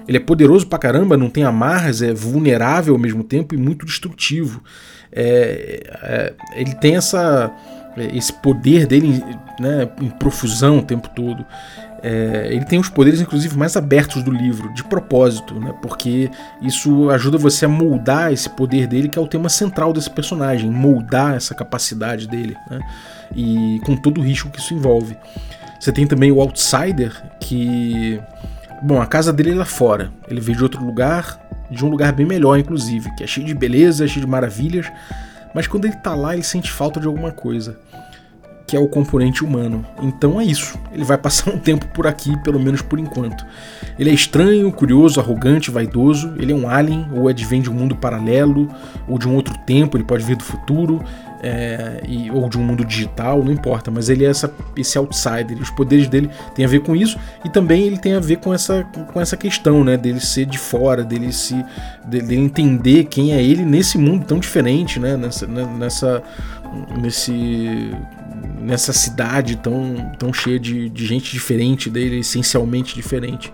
[0.08, 3.86] Ele é poderoso pra caramba, não tem amarras, é vulnerável ao mesmo tempo e muito
[3.86, 4.64] destrutivo.
[5.12, 7.52] É, é, ele tem essa,
[8.14, 9.24] esse poder dele
[9.60, 11.46] né, em profusão o tempo todo.
[12.04, 15.74] É, ele tem os poderes, inclusive, mais abertos do livro, de propósito, né?
[15.82, 20.10] porque isso ajuda você a moldar esse poder dele, que é o tema central desse
[20.10, 22.80] personagem, moldar essa capacidade dele, né?
[23.36, 25.16] e com todo o risco que isso envolve.
[25.80, 28.20] Você tem também o Outsider, que.
[28.84, 30.12] Bom, a casa dele é lá fora.
[30.28, 33.54] Ele veio de outro lugar, de um lugar bem melhor, inclusive, que é cheio de
[33.54, 34.92] beleza, cheio de maravilhas,
[35.54, 37.78] mas quando ele tá lá, ele sente falta de alguma coisa
[38.72, 39.86] que é o componente humano.
[40.02, 40.80] Então é isso.
[40.94, 43.46] Ele vai passar um tempo por aqui, pelo menos por enquanto.
[44.00, 46.34] Ele é estranho, curioso, arrogante, vaidoso.
[46.38, 48.70] Ele é um alien, ou advém de um mundo paralelo,
[49.10, 51.04] ou de um outro tempo, ele pode vir do futuro,
[51.44, 53.92] é, e, ou de um mundo digital, não importa.
[53.92, 55.62] Mas ele é essa, esse outsider.
[55.62, 58.54] Os poderes dele têm a ver com isso, e também ele tem a ver com
[58.54, 59.98] essa, com essa questão, né?
[59.98, 61.62] Dele ser de fora, dele se.
[62.06, 65.18] dele entender quem é ele nesse mundo tão diferente, né?
[65.18, 65.46] Nessa.
[65.46, 66.24] Né, nessa
[67.02, 67.92] nesse
[68.60, 73.52] nessa cidade tão, tão cheia de, de gente diferente dele, essencialmente diferente.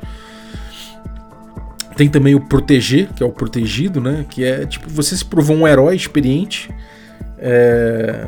[1.95, 4.25] Tem também o proteger, que é o protegido, né?
[4.29, 6.69] Que é tipo, você se provou um herói experiente.
[7.39, 8.27] É...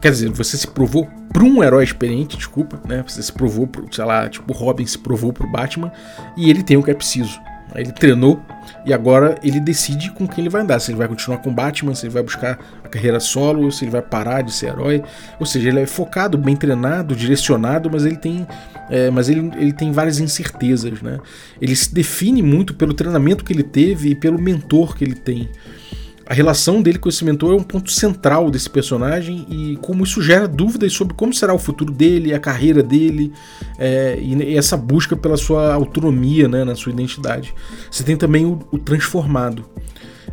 [0.00, 3.04] Quer dizer, você se provou para um herói experiente, desculpa, né?
[3.06, 5.92] Você se provou, pro, sei lá, tipo, o Robin se provou pro Batman
[6.36, 7.38] e ele tem o que é preciso.
[7.74, 8.42] Ele treinou
[8.84, 10.80] e agora ele decide com quem ele vai andar.
[10.80, 13.90] Se ele vai continuar com Batman, se ele vai buscar a carreira solo, se ele
[13.90, 15.02] vai parar de ser herói.
[15.38, 18.46] Ou seja, ele é focado, bem treinado, direcionado, mas ele tem,
[18.88, 21.02] é, mas ele, ele tem várias incertezas.
[21.02, 21.18] Né?
[21.60, 25.48] Ele se define muito pelo treinamento que ele teve e pelo mentor que ele tem.
[26.28, 30.20] A relação dele com esse mentor é um ponto central desse personagem e como isso
[30.20, 33.32] gera dúvidas sobre como será o futuro dele, a carreira dele
[33.78, 37.54] é, e essa busca pela sua autonomia né, na sua identidade.
[37.90, 39.64] Você tem também o, o transformado,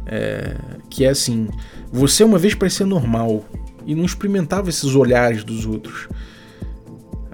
[0.05, 0.57] é,
[0.89, 1.47] que é assim:
[1.93, 3.45] você uma vez parecia normal
[3.85, 6.09] e não experimentava esses olhares dos outros.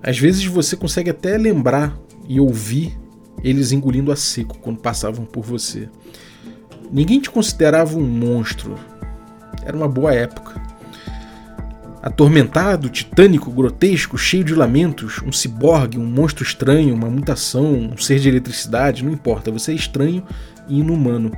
[0.04, 1.98] Às vezes você consegue até lembrar
[2.30, 2.96] e ouvir
[3.44, 5.90] eles engolindo a seco quando passavam por você.
[6.92, 8.76] Ninguém te considerava um monstro.
[9.64, 10.60] Era uma boa época.
[12.02, 18.20] atormentado, titânico, grotesco, cheio de lamentos, um ciborgue, um monstro estranho, uma mutação, um ser
[18.20, 20.24] de eletricidade, não importa, você é estranho
[20.68, 21.32] e inumano.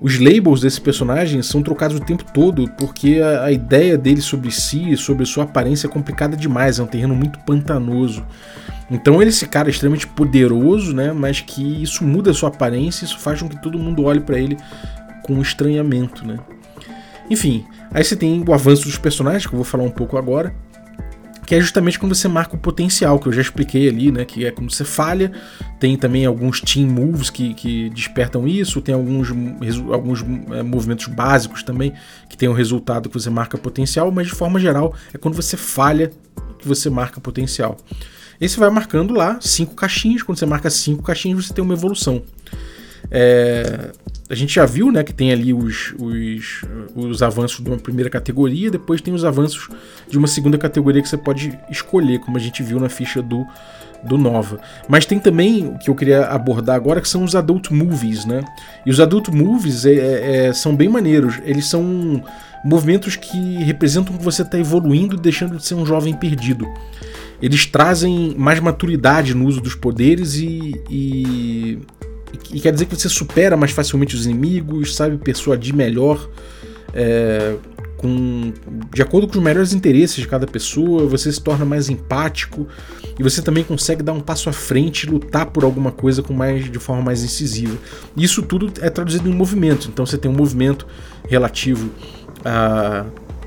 [0.00, 4.50] Os labels desse personagem são trocados o tempo todo porque a, a ideia dele sobre
[4.50, 8.26] si, sobre sua aparência é complicada demais, é um terreno muito pantanoso.
[8.92, 13.04] Então ele é esse cara extremamente poderoso, né, mas que isso muda a sua aparência,
[13.04, 14.56] isso faz com que todo mundo olhe para ele
[15.22, 16.38] com estranhamento, né?
[17.30, 20.54] Enfim, aí você tem o avanço dos personagens, que eu vou falar um pouco agora,
[21.46, 24.24] que é justamente quando você marca o potencial, que eu já expliquei ali, né?
[24.24, 25.32] Que é quando você falha.
[25.80, 29.28] Tem também alguns team moves que, que despertam isso, tem alguns,
[29.92, 31.92] alguns é, movimentos básicos também
[32.28, 35.56] que tem o resultado que você marca potencial, mas de forma geral é quando você
[35.56, 36.12] falha
[36.58, 37.76] que você marca potencial.
[38.42, 40.24] Esse vai marcando lá cinco caixinhas.
[40.24, 42.22] Quando você marca cinco caixinhas, você tem uma evolução.
[43.08, 43.92] É,
[44.28, 46.64] a gente já viu né, que tem ali os, os,
[46.96, 49.68] os avanços de uma primeira categoria, depois tem os avanços
[50.08, 53.46] de uma segunda categoria que você pode escolher, como a gente viu na ficha do,
[54.02, 54.58] do Nova.
[54.88, 58.42] Mas tem também o que eu queria abordar agora, que são os Adult Movies, né?
[58.84, 61.38] E os Adult Movies é, é, é são bem maneiros.
[61.44, 62.24] Eles são
[62.64, 66.66] movimentos que representam que você está evoluindo e deixando de ser um jovem perdido.
[67.42, 71.78] Eles trazem mais maturidade no uso dos poderes e, e
[72.52, 76.28] e quer dizer que você supera mais facilmente os inimigos, sabe persuadir melhor,
[76.94, 77.56] é,
[77.96, 78.52] com,
[78.92, 82.66] de acordo com os melhores interesses de cada pessoa, você se torna mais empático
[83.18, 86.70] e você também consegue dar um passo à frente lutar por alguma coisa com mais,
[86.70, 87.78] de forma mais incisiva.
[88.16, 90.86] Isso tudo é traduzido em movimento, então você tem um movimento
[91.28, 91.90] relativo
[92.44, 93.06] a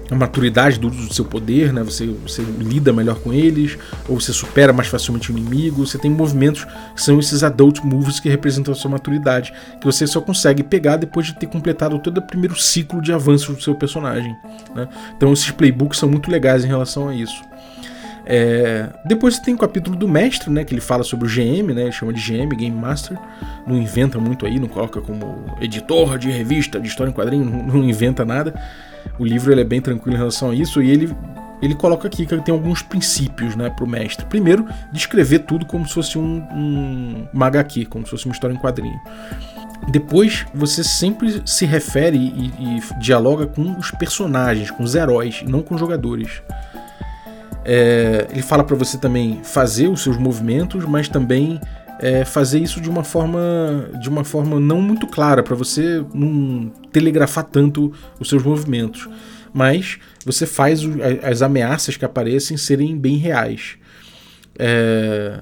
[0.10, 1.84] a maturidade do uso do seu poder, né?
[1.84, 3.78] Você, você lida melhor com eles,
[4.08, 5.86] ou você supera mais facilmente o inimigo.
[5.86, 6.66] Você tem movimentos
[6.96, 10.98] que são esses adult moves que representam a sua maturidade, que você só consegue pegar
[10.98, 14.36] depois de ter completado todo o primeiro ciclo de avanço do seu personagem.
[14.76, 14.88] Né?
[15.16, 17.44] Então esses playbooks são muito legais em relação a isso.
[18.26, 21.84] É, depois tem o capítulo do mestre, né, que ele fala sobre o GM, né,
[21.84, 23.18] ele chama de GM, Game Master,
[23.68, 27.64] não inventa muito aí, não coloca como editor de revista, de história em quadrinho, não,
[27.64, 28.60] não inventa nada.
[29.20, 31.16] O livro ele é bem tranquilo em relação a isso e ele
[31.62, 34.26] ele coloca aqui que tem alguns princípios né, para o mestre.
[34.26, 37.50] Primeiro, descrever tudo como se fosse um, um, uma
[37.90, 39.00] como se fosse uma história em quadrinho.
[39.90, 45.62] Depois, você sempre se refere e, e dialoga com os personagens, com os heróis, não
[45.62, 46.42] com os jogadores.
[47.66, 51.60] É, ele fala para você também fazer os seus movimentos, mas também
[52.00, 56.72] é, fazer isso de uma forma de uma forma não muito clara para você não
[56.92, 59.10] telegrafar tanto os seus movimentos,
[59.52, 60.82] mas você faz
[61.24, 63.78] as ameaças que aparecem serem bem reais.
[64.60, 65.40] É,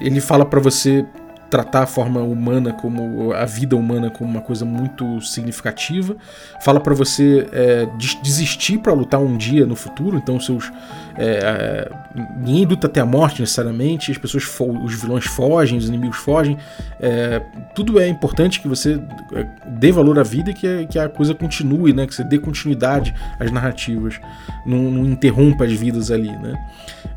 [0.00, 1.06] ele fala para você
[1.50, 6.16] tratar a forma humana como a vida humana como uma coisa muito significativa.
[6.60, 7.86] Fala para você é,
[8.22, 10.16] desistir para lutar um dia no futuro.
[10.16, 10.70] Então seus
[11.18, 11.90] é, é,
[12.36, 14.12] ninguém luta até a morte necessariamente.
[14.12, 16.56] As pessoas os vilões fogem, os inimigos fogem.
[17.00, 17.42] É,
[17.74, 19.00] tudo é importante que você
[19.34, 22.06] é, dê valor à vida e que, que a coisa continue, né?
[22.06, 24.20] Que você dê continuidade às narrativas,
[24.64, 26.54] não, não interrompa as vidas ali, né?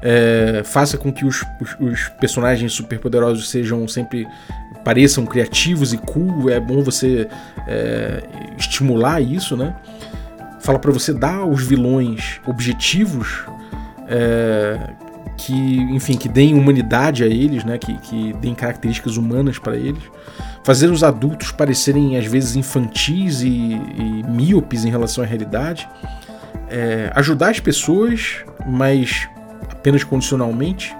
[0.01, 4.27] É, faça com que os, os, os personagens superpoderosos sejam sempre
[4.83, 7.27] pareçam criativos e cool, é bom você
[7.67, 8.23] é,
[8.57, 9.75] estimular isso, né?
[10.59, 13.45] Fala para você dar aos vilões objetivos
[14.11, 14.77] é,
[15.37, 17.77] que, enfim, que deem humanidade a eles, né?
[17.77, 20.03] Que, que deem características humanas para eles.
[20.63, 25.87] Fazer os adultos parecerem às vezes infantis e, e míopes em relação à realidade.
[26.69, 29.27] É, ajudar as pessoas, mas
[29.71, 30.95] apenas condicionalmente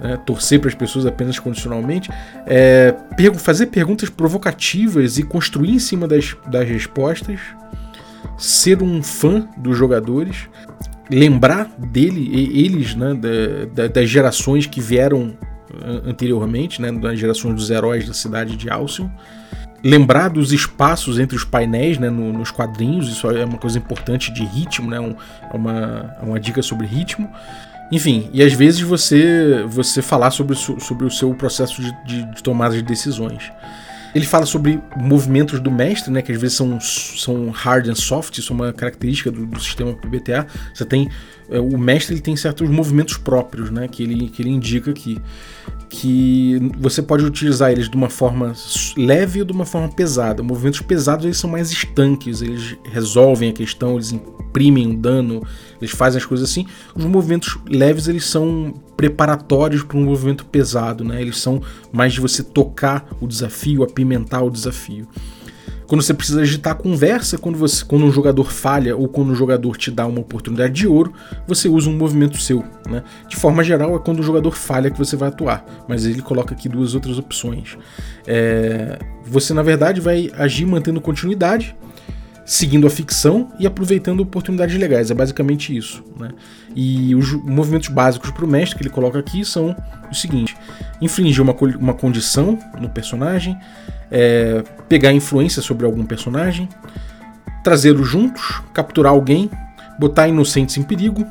[0.00, 2.10] né, torcer para as pessoas apenas condicionalmente,
[2.46, 2.94] é,
[3.38, 7.40] fazer perguntas provocativas e construir em cima das, das respostas,
[8.36, 10.48] ser um fã dos jogadores,
[11.10, 13.14] lembrar dele, eles, né,
[13.72, 15.36] da, das gerações que vieram
[16.04, 19.08] anteriormente, né, das gerações dos heróis da cidade de Alcyon,
[19.82, 24.32] lembrar dos espaços entre os painéis né, no, nos quadrinhos, isso é uma coisa importante
[24.32, 25.14] de ritmo, né, um,
[25.52, 27.28] é uma, é uma dica sobre ritmo.
[27.92, 32.42] Enfim, e às vezes você você falar sobre, sobre o seu processo de, de, de
[32.42, 33.52] tomada de decisões.
[34.16, 38.38] Ele fala sobre movimentos do mestre, né, que às vezes são, são hard and soft,
[38.38, 40.46] isso é uma característica do, do sistema PBTA.
[40.72, 41.10] Você tem
[41.50, 45.20] é, o mestre ele tem certos movimentos próprios, né, que ele, que ele indica aqui
[45.88, 48.52] que você pode utilizar eles de uma forma
[48.96, 50.42] leve ou de uma forma pesada.
[50.42, 55.46] Movimentos pesados eles são mais estanques, eles resolvem a questão, eles imprimem um dano,
[55.80, 56.66] eles fazem as coisas assim.
[56.94, 61.20] Os movimentos leves eles são preparatórios para um movimento pesado, né?
[61.20, 65.06] Eles são mais de você tocar o desafio, apimentar o desafio.
[65.86, 69.34] Quando você precisa agitar a conversa, quando, você, quando um jogador falha ou quando um
[69.34, 71.12] jogador te dá uma oportunidade de ouro,
[71.46, 72.64] você usa um movimento seu.
[72.88, 73.02] Né?
[73.28, 76.54] De forma geral, é quando o jogador falha que você vai atuar, mas ele coloca
[76.54, 77.78] aqui duas outras opções.
[78.26, 81.76] É, você, na verdade, vai agir mantendo continuidade,
[82.46, 85.10] seguindo a ficção e aproveitando oportunidades legais.
[85.10, 86.02] É basicamente isso.
[86.16, 86.30] Né?
[86.74, 89.76] E os movimentos básicos para o mestre que ele coloca aqui são
[90.10, 90.56] o seguinte:
[91.02, 93.58] infligir uma, uma condição no personagem,
[94.10, 96.68] é, pegar influência sobre algum personagem,
[97.64, 99.50] trazê-los juntos, capturar alguém,
[99.98, 101.26] botar inocentes em perigo,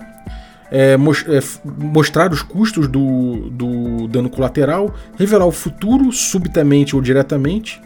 [0.70, 7.82] é, é mostrar os custos do, do, dano colateral, revelar o futuro subitamente ou diretamente.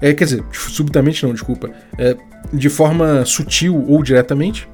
[0.00, 1.70] É, quer dizer, subitamente não, desculpa.
[1.98, 2.16] É,
[2.52, 4.68] de forma sutil ou diretamente,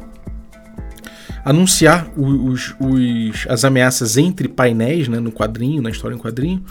[1.45, 6.65] anunciar os, os, as ameaças entre painéis né, no quadrinho, na história em quadrinho,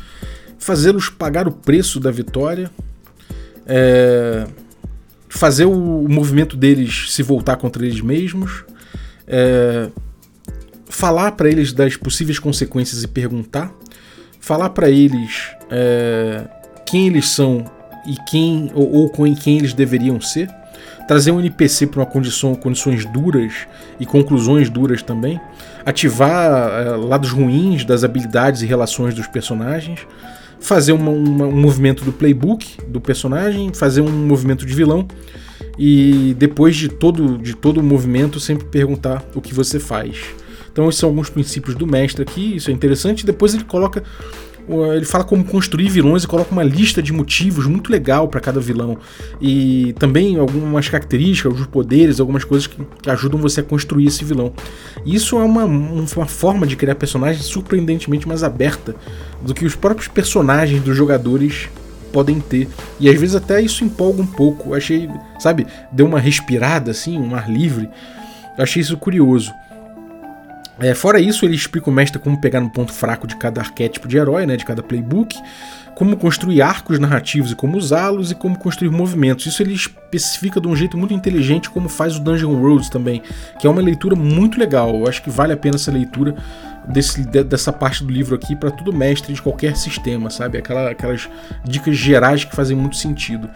[0.58, 2.70] fazê-los pagar o preço da vitória,
[3.66, 4.48] é,
[5.28, 8.64] fazer o, o, movimento deles se voltar contra eles mesmos,
[9.28, 9.90] é,
[10.86, 13.74] falar para eles das possíveis consequências e perguntar,
[14.40, 16.48] falar para eles é,
[16.86, 17.66] quem eles são
[18.06, 20.50] e quem ou, ou com quem eles deveriam ser
[21.08, 23.68] trazer um NPC para uma condição, condições duras
[24.00, 25.42] e conclusões duras também,
[25.86, 30.08] ativar é, lados ruins das habilidades e relações dos personagens,
[30.60, 35.06] fazer uma, uma, um movimento do playbook do personagem, fazer um movimento de vilão
[35.78, 40.18] e depois de todo, de todo o movimento sempre perguntar o que você faz.
[40.72, 43.26] Então esses são alguns princípios do mestre aqui, isso é interessante.
[43.26, 44.04] Depois ele coloca
[44.96, 48.60] ele fala como construir vilões e coloca uma lista de motivos muito legal para cada
[48.60, 48.98] vilão.
[49.40, 54.24] E também algumas características, alguns poderes, algumas coisas que, que ajudam você a construir esse
[54.24, 54.54] vilão.
[55.06, 58.96] Isso é uma, uma forma de criar personagens surpreendentemente mais aberta
[59.42, 61.70] do que os próprios personagens dos jogadores
[62.12, 62.68] podem ter.
[63.00, 64.74] E às vezes até isso empolga um pouco.
[64.74, 65.10] Achei,
[65.40, 67.90] sabe, deu uma respirada assim, um ar livre.
[68.58, 69.52] Achei isso curioso.
[70.80, 74.08] É, fora isso, ele explica o mestre como pegar no ponto fraco de cada arquétipo
[74.08, 75.38] de herói, né, de cada playbook,
[75.96, 79.46] como construir arcos narrativos e como usá-los, e como construir movimentos.
[79.46, 83.22] Isso ele especifica de um jeito muito inteligente, como faz o Dungeon Roads também,
[83.60, 84.96] que é uma leitura muito legal.
[84.96, 86.36] Eu acho que vale a pena essa leitura
[86.88, 90.58] desse, dessa parte do livro aqui para todo mestre de qualquer sistema, sabe?
[90.58, 91.30] Aquela, aquelas
[91.64, 93.50] dicas gerais que fazem muito sentido.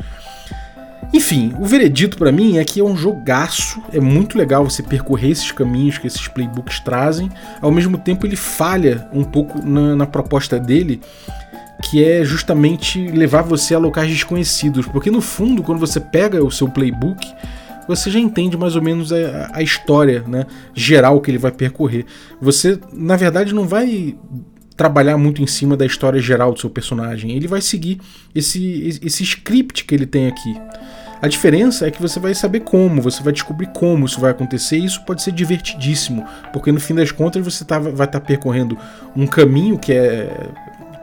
[1.13, 5.31] Enfim, o veredito para mim é que é um jogaço, é muito legal você percorrer
[5.31, 10.05] esses caminhos que esses playbooks trazem, ao mesmo tempo ele falha um pouco na, na
[10.05, 11.01] proposta dele,
[11.83, 16.51] que é justamente levar você a locais desconhecidos, porque no fundo, quando você pega o
[16.51, 17.25] seu playbook,
[17.87, 22.05] você já entende mais ou menos a, a história né, geral que ele vai percorrer.
[22.41, 24.17] Você, na verdade, não vai
[24.75, 27.31] trabalhar muito em cima da história geral do seu personagem.
[27.31, 27.99] Ele vai seguir
[28.33, 30.55] esse, esse script que ele tem aqui.
[31.21, 34.77] A diferença é que você vai saber como, você vai descobrir como isso vai acontecer
[34.77, 38.19] e isso pode ser divertidíssimo, porque no fim das contas você tá, vai estar tá
[38.19, 38.77] percorrendo
[39.15, 40.49] um caminho que é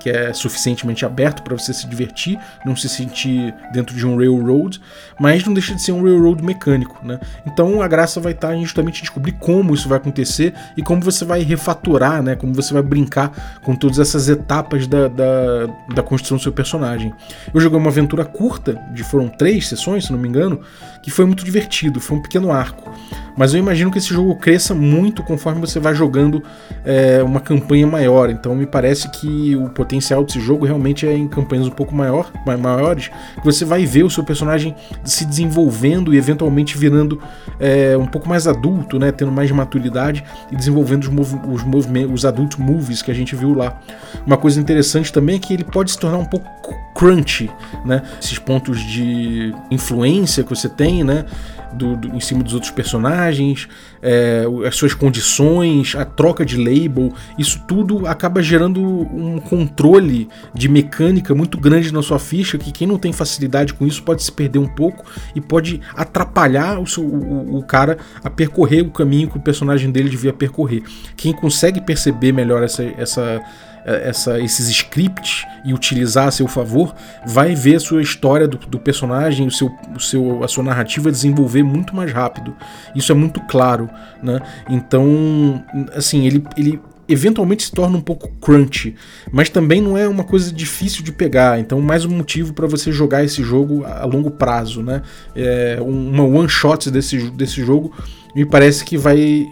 [0.03, 4.81] que é suficientemente aberto para você se divertir, não se sentir dentro de um railroad,
[5.21, 7.21] mas não deixa de ser um railroad mecânico, né?
[7.47, 11.25] Então a graça vai estar em justamente descobrir como isso vai acontecer e como você
[11.25, 12.35] vai refatorar, né?
[12.35, 17.15] Como você vai brincar com todas essas etapas da, da, da construção do seu personagem.
[17.55, 20.61] Eu joguei uma aventura curta, de foram três sessões, se não me engano,
[21.03, 22.93] que foi muito divertido, foi um pequeno arco.
[23.37, 26.43] Mas eu imagino que esse jogo cresça muito conforme você vai jogando
[26.85, 28.31] é, uma campanha maior.
[28.31, 32.31] Então me parece que o potencial desse jogo realmente é em campanhas um pouco maior,
[32.61, 34.75] maiores, que você vai ver o seu personagem
[35.05, 37.21] se desenvolvendo e eventualmente virando
[37.59, 42.13] é, um pouco mais adulto, né, tendo mais maturidade e desenvolvendo os, mov os movimentos,
[42.13, 43.81] os adult movies que a gente viu lá.
[44.27, 46.51] Uma coisa interessante também é que ele pode se tornar um pouco
[46.95, 47.51] crunchy,
[47.85, 48.03] né?
[48.21, 51.25] Esses pontos de influência que você tem, né?
[51.73, 53.67] Do, do, em cima dos outros personagens,
[54.03, 60.69] é, as suas condições, a troca de label, isso tudo acaba gerando um controle de
[60.69, 64.31] mecânica muito grande na sua ficha que quem não tem facilidade com isso pode se
[64.31, 65.03] perder um pouco
[65.35, 69.91] e pode atrapalhar o, seu, o, o cara a percorrer o caminho que o personagem
[69.91, 70.83] dele devia percorrer.
[71.17, 73.41] Quem consegue perceber melhor essa, essa
[73.85, 76.95] essa, esses scripts e utilizar a seu favor,
[77.27, 81.11] vai ver a sua história do, do personagem, o seu, o seu, a sua narrativa
[81.11, 82.55] desenvolver muito mais rápido.
[82.95, 83.89] Isso é muito claro,
[84.23, 84.41] né?
[84.69, 85.65] Então,
[85.95, 88.95] assim, ele, ele eventualmente se torna um pouco crunchy,
[89.31, 91.59] mas também não é uma coisa difícil de pegar.
[91.59, 95.03] Então, mais um motivo para você jogar esse jogo a longo prazo, né?
[95.35, 97.93] É, uma one shot desse, desse jogo
[98.35, 99.47] me parece que vai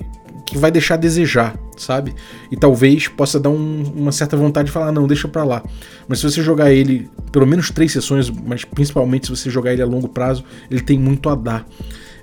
[0.51, 2.15] que vai deixar a desejar, sabe?
[2.51, 5.63] E talvez possa dar um, uma certa vontade de falar, não, deixa pra lá.
[6.09, 9.83] Mas se você jogar ele, pelo menos três sessões, mas principalmente se você jogar ele
[9.83, 11.67] a longo prazo, ele tem muito a dar.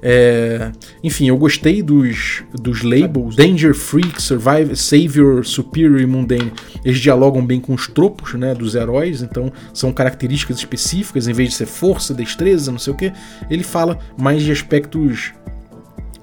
[0.02, 0.72] É,
[1.04, 6.52] enfim, eu gostei dos, dos labels Danger, Freak, Survive, Savior, Superior e Mundane.
[6.84, 11.50] Eles dialogam bem com os tropos né, dos heróis, então são características específicas, em vez
[11.50, 13.12] de ser força, destreza, não sei o que.
[13.50, 15.34] Ele fala mais de aspectos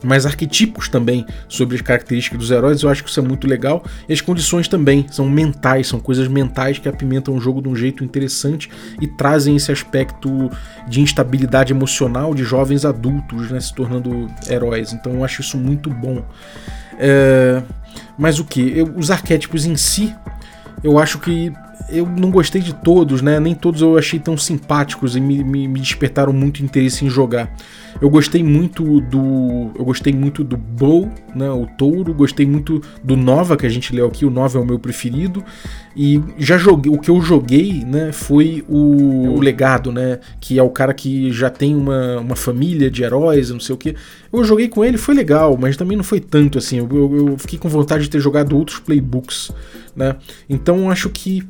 [0.04, 3.84] mais arquetípicos também sobre as características dos heróis, eu acho que isso é muito legal.
[4.08, 7.76] E as condições também são mentais, são coisas mentais que apimentam o jogo de um
[7.76, 8.70] jeito interessante
[9.00, 10.50] e trazem esse aspecto
[10.88, 14.92] de instabilidade emocional de jovens adultos né, se tornando heróis.
[14.92, 16.24] Então eu acho isso muito bom.
[16.98, 17.62] É...
[18.16, 18.84] Mas o que?
[18.96, 20.14] Os arquétipos em si,
[20.82, 21.52] eu acho que
[21.88, 23.38] eu não gostei de todos, né?
[23.38, 27.54] Nem todos eu achei tão simpáticos e me, me, me, despertaram muito interesse em jogar.
[28.00, 29.70] Eu gostei muito do.
[29.78, 31.50] Eu gostei muito do Bow, né?
[31.50, 34.64] O touro, gostei muito do Nova, que a gente leu aqui, o Nova é o
[34.64, 35.44] meu preferido.
[35.96, 36.92] E já joguei.
[36.92, 40.18] O que eu joguei, né, foi o, o legado, né?
[40.40, 43.78] Que é o cara que já tem uma, uma família de heróis, não sei o
[43.78, 43.94] que.
[44.36, 46.78] Eu joguei com ele, foi legal, mas também não foi tanto assim.
[46.78, 49.52] Eu, eu, eu fiquei com vontade de ter jogado outros playbooks,
[49.94, 50.16] né?
[50.48, 51.46] Então acho que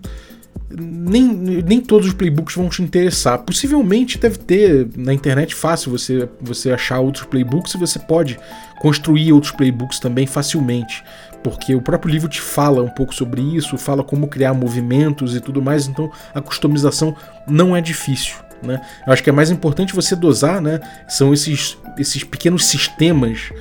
[0.70, 3.38] nem, nem todos os playbooks vão te interessar.
[3.38, 8.38] Possivelmente deve ter na internet fácil você, você achar outros playbooks e você pode
[8.80, 11.02] construir outros playbooks também facilmente.
[11.42, 15.40] Porque o próprio livro te fala um pouco sobre isso, fala como criar movimentos e
[15.40, 17.14] tudo mais, então a customização
[17.46, 18.36] não é difícil.
[18.64, 18.80] Né?
[19.06, 20.80] Eu acho que é mais importante você dosar, né?
[21.08, 23.52] São esses, esses pequenos sistemas,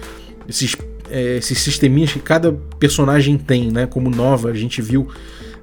[0.47, 0.75] esses,
[1.09, 3.85] é, esses sisteminhas que cada personagem tem, né?
[3.85, 5.07] Como nova, a gente viu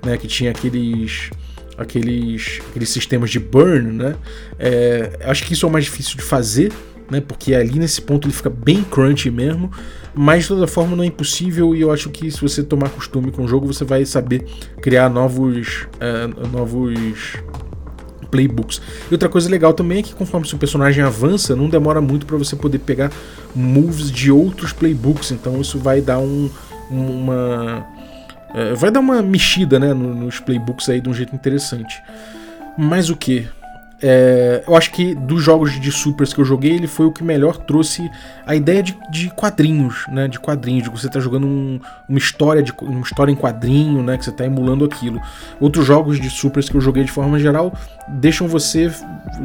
[0.04, 1.30] né, que tinha aqueles
[1.76, 4.14] aqueles, aqueles sistemas de burn, né?
[4.58, 6.70] É, acho que isso é o mais difícil de fazer,
[7.10, 7.20] né?
[7.20, 9.70] Porque ali nesse ponto ele fica bem crunchy mesmo,
[10.14, 13.30] mas de toda forma não é impossível e eu acho que se você tomar costume
[13.30, 14.44] com o jogo você vai saber
[14.82, 17.38] criar novos, é, novos
[18.30, 18.80] playbooks.
[19.10, 22.36] E outra coisa legal também é que conforme seu personagem avança, não demora muito para
[22.36, 23.10] você poder pegar
[23.54, 26.50] moves de outros playbooks, então isso vai dar um,
[26.90, 27.86] uma
[28.54, 32.02] é, vai dar uma mexida né, nos playbooks aí de um jeito interessante.
[32.76, 33.46] Mas o que?
[34.02, 37.22] É, eu acho que dos jogos de supers que eu joguei, ele foi o que
[37.22, 38.10] melhor trouxe
[38.46, 40.26] a ideia de, de quadrinhos, né?
[40.26, 41.78] De quadrinhos, de você tá jogando um,
[42.08, 44.16] uma história de uma história em quadrinho, né?
[44.16, 45.20] Que você tá emulando aquilo.
[45.60, 47.74] Outros jogos de supers que eu joguei de forma geral
[48.08, 48.90] deixam você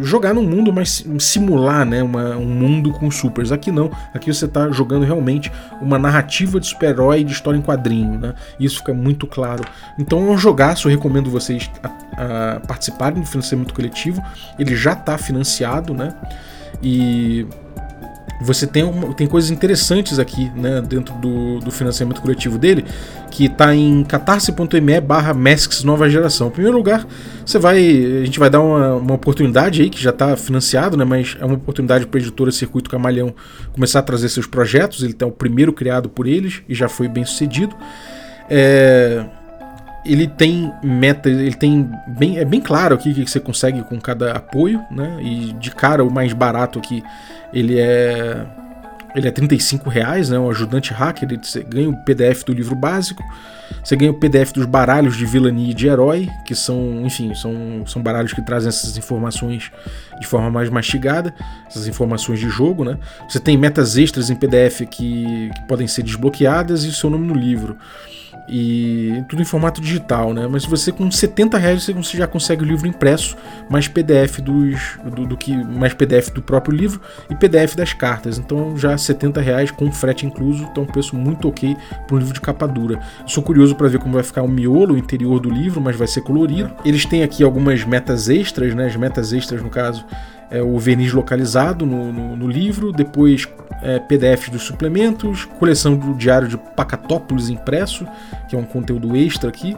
[0.01, 2.01] jogar num mundo, mas simular, né?
[2.01, 3.51] Uma, um mundo com supers.
[3.51, 3.91] Aqui não.
[4.13, 5.51] Aqui você tá jogando realmente
[5.81, 8.33] uma narrativa de super-herói de história em quadrinho, né?
[8.59, 9.63] Isso fica muito claro.
[9.99, 14.21] Então é um jogaço, eu recomendo vocês a, a participarem do financiamento coletivo
[14.57, 16.13] ele já está financiado, né?
[16.81, 17.45] E
[18.41, 22.83] você tem, uma, tem coisas interessantes aqui né, dentro do, do financiamento coletivo dele,
[23.31, 26.47] que está em catarse.me barra Masks Nova Geração.
[26.47, 27.07] Em primeiro lugar,
[27.45, 27.77] você vai.
[27.77, 31.45] A gente vai dar uma, uma oportunidade aí, que já está financiado, né, mas é
[31.45, 33.33] uma oportunidade para a editora Circuito Camalhão
[33.71, 35.01] começar a trazer seus projetos.
[35.01, 37.75] Ele tem o primeiro criado por eles e já foi bem sucedido.
[38.49, 39.25] É,
[40.05, 43.99] ele tem metas, ele tem bem, é bem claro aqui o que você consegue com
[43.99, 45.17] cada apoio, né?
[45.21, 47.03] E de cara o mais barato aqui,
[47.51, 48.45] ele é
[49.15, 50.37] ele é 35 reais, né?
[50.37, 53.23] O ajudante hacker, você ganha o PDF do livro básico,
[53.81, 57.53] você ganha o PDF dos baralhos de vilania e de herói, que são, enfim, são,
[57.87, 59.71] são baralhos que trazem essas informações
[60.19, 61.33] de forma mais mastigada,
[61.65, 62.97] essas informações de jogo, né?
[63.29, 67.25] Você tem metas extras em PDF que, que podem ser desbloqueadas e o seu nome
[67.25, 67.77] no livro
[68.47, 70.47] e tudo em formato digital, né?
[70.49, 73.35] Mas você com 70 reais você já consegue o livro impresso,
[73.69, 78.37] mais PDF dos, do, do, que mais PDF do próprio livro e PDF das cartas.
[78.37, 81.75] Então já 70 reais com frete incluso, então um preço muito ok
[82.07, 82.99] para um livro de capa dura.
[83.25, 86.07] sou curioso para ver como vai ficar o miolo, o interior do livro, mas vai
[86.07, 86.71] ser colorido.
[86.83, 88.85] Eles têm aqui algumas metas extras, né?
[88.85, 90.05] As metas extras no caso
[90.49, 93.47] é, o verniz localizado no, no, no livro, depois
[93.81, 98.07] é, PDF dos suplementos, coleção do diário de Pacatópolis impresso,
[98.49, 99.75] que é um conteúdo extra aqui,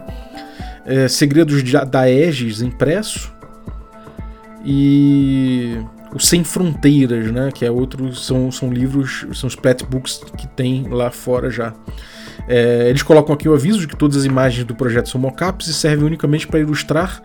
[0.85, 3.33] é, Segredos da Aegis impresso
[4.63, 5.77] e
[6.13, 9.55] o Sem Fronteiras, né, que é outro, são, são livros, são os
[9.89, 11.73] books que tem lá fora já.
[12.47, 15.67] É, eles colocam aqui o aviso de que todas as imagens do projeto são mockups
[15.67, 17.21] e servem unicamente para ilustrar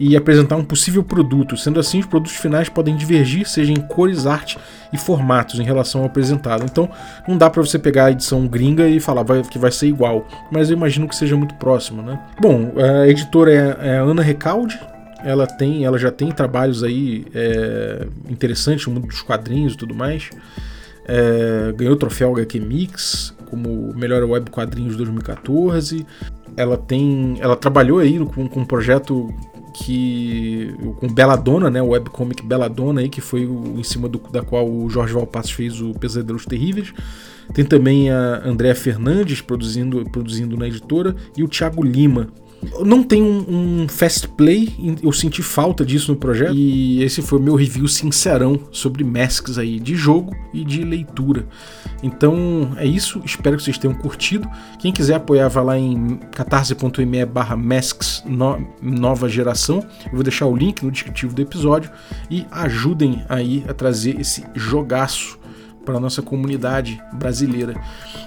[0.00, 1.58] e apresentar um possível produto.
[1.58, 4.58] Sendo assim, os produtos finais podem divergir, seja em cores, arte
[4.90, 6.64] e formatos em relação ao apresentado.
[6.64, 6.88] Então,
[7.28, 10.70] não dá para você pegar a edição gringa e falar que vai ser igual, mas
[10.70, 12.18] eu imagino que seja muito próximo, né?
[12.40, 14.80] Bom, a editora é, é Ana Recalde.
[15.22, 19.94] Ela tem, ela já tem trabalhos aí é, interessantes no mundo dos quadrinhos e tudo
[19.94, 20.30] mais.
[21.06, 26.06] é, ganhou o troféu HQ Mix como melhor web quadrinhos 2014.
[26.56, 29.28] Ela tem, ela trabalhou aí com, com um projeto
[29.72, 34.42] que com Belladonna, né, o webcomic Belladonna aí que foi o, em cima do, da
[34.42, 36.92] qual o Jorge Valpassos fez o Pesadelos Terríveis.
[37.52, 42.28] Tem também a Andréa Fernandes produzindo, produzindo na editora e o Thiago Lima
[42.84, 44.68] não tem um, um, fast play,
[45.02, 46.54] eu senti falta disso no projeto.
[46.54, 51.46] E esse foi o meu review sincerão sobre masks aí de jogo e de leitura.
[52.02, 54.48] Então é isso, espero que vocês tenham curtido.
[54.78, 59.84] Quem quiser apoiar, vai lá em catarse.me barra masks no, nova geração.
[60.06, 61.90] Eu vou deixar o link no descritivo do episódio
[62.30, 65.39] e ajudem aí a trazer esse jogaço
[65.90, 67.74] para a nossa comunidade brasileira.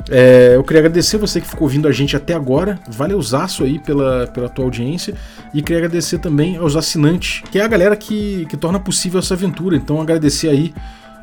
[0.09, 2.77] É, eu queria agradecer você que ficou ouvindo a gente até agora.
[2.89, 5.15] Valeuzaço aí pela, pela tua audiência.
[5.53, 9.33] E queria agradecer também aos assinantes, que é a galera que, que torna possível essa
[9.33, 9.77] aventura.
[9.77, 10.73] Então agradecer aí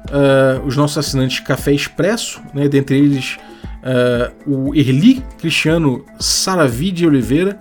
[0.07, 3.37] uh, os nossos assinantes Café Expresso, né, dentre eles
[3.85, 7.59] uh, o Erli Cristiano Saravide Oliveira,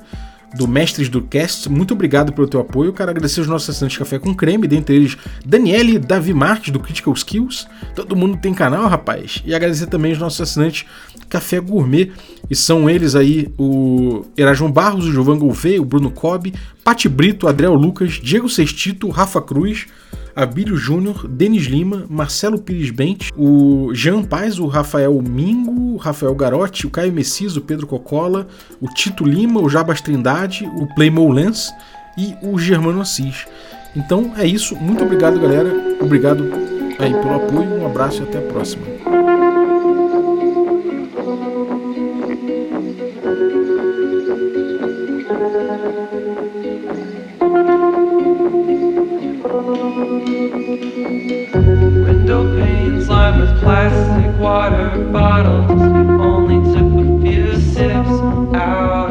[0.55, 1.69] do Mestres do Cast.
[1.69, 2.93] Muito obrigado pelo teu apoio.
[2.93, 6.79] Quero agradecer os nossos assinantes de Café com Creme, dentre eles Daniele Davi Marques, do
[6.79, 7.67] Critical Skills.
[7.95, 9.41] Todo mundo tem canal, rapaz.
[9.45, 10.85] E agradecer também os nossos assinantes
[11.29, 12.11] Café Gourmet.
[12.49, 16.53] E são eles aí o Erasmo Barros, o Giovanni Gouveia, o Bruno Cobb,
[16.83, 19.85] Pati Brito, Adriel Lucas, Diego Sextito, Rafa Cruz,
[20.35, 26.33] Abílio Júnior, Denis Lima, Marcelo Pires Bente, o Jean Paz, o Rafael Mingo, o Rafael
[26.33, 28.47] Garotti, o Caio Messias, o Pedro Cocola,
[28.81, 31.71] o Tito Lima, o Jabas Trindade, o Playmo Lens
[32.17, 33.45] e o Germano Assis.
[33.95, 36.43] Então é isso, muito obrigado galera, obrigado
[36.97, 39.28] aí pelo apoio, um abraço e até a próxima.
[53.37, 55.69] with plastic water bottles.
[55.71, 58.09] Only took a few sips
[58.55, 59.08] out.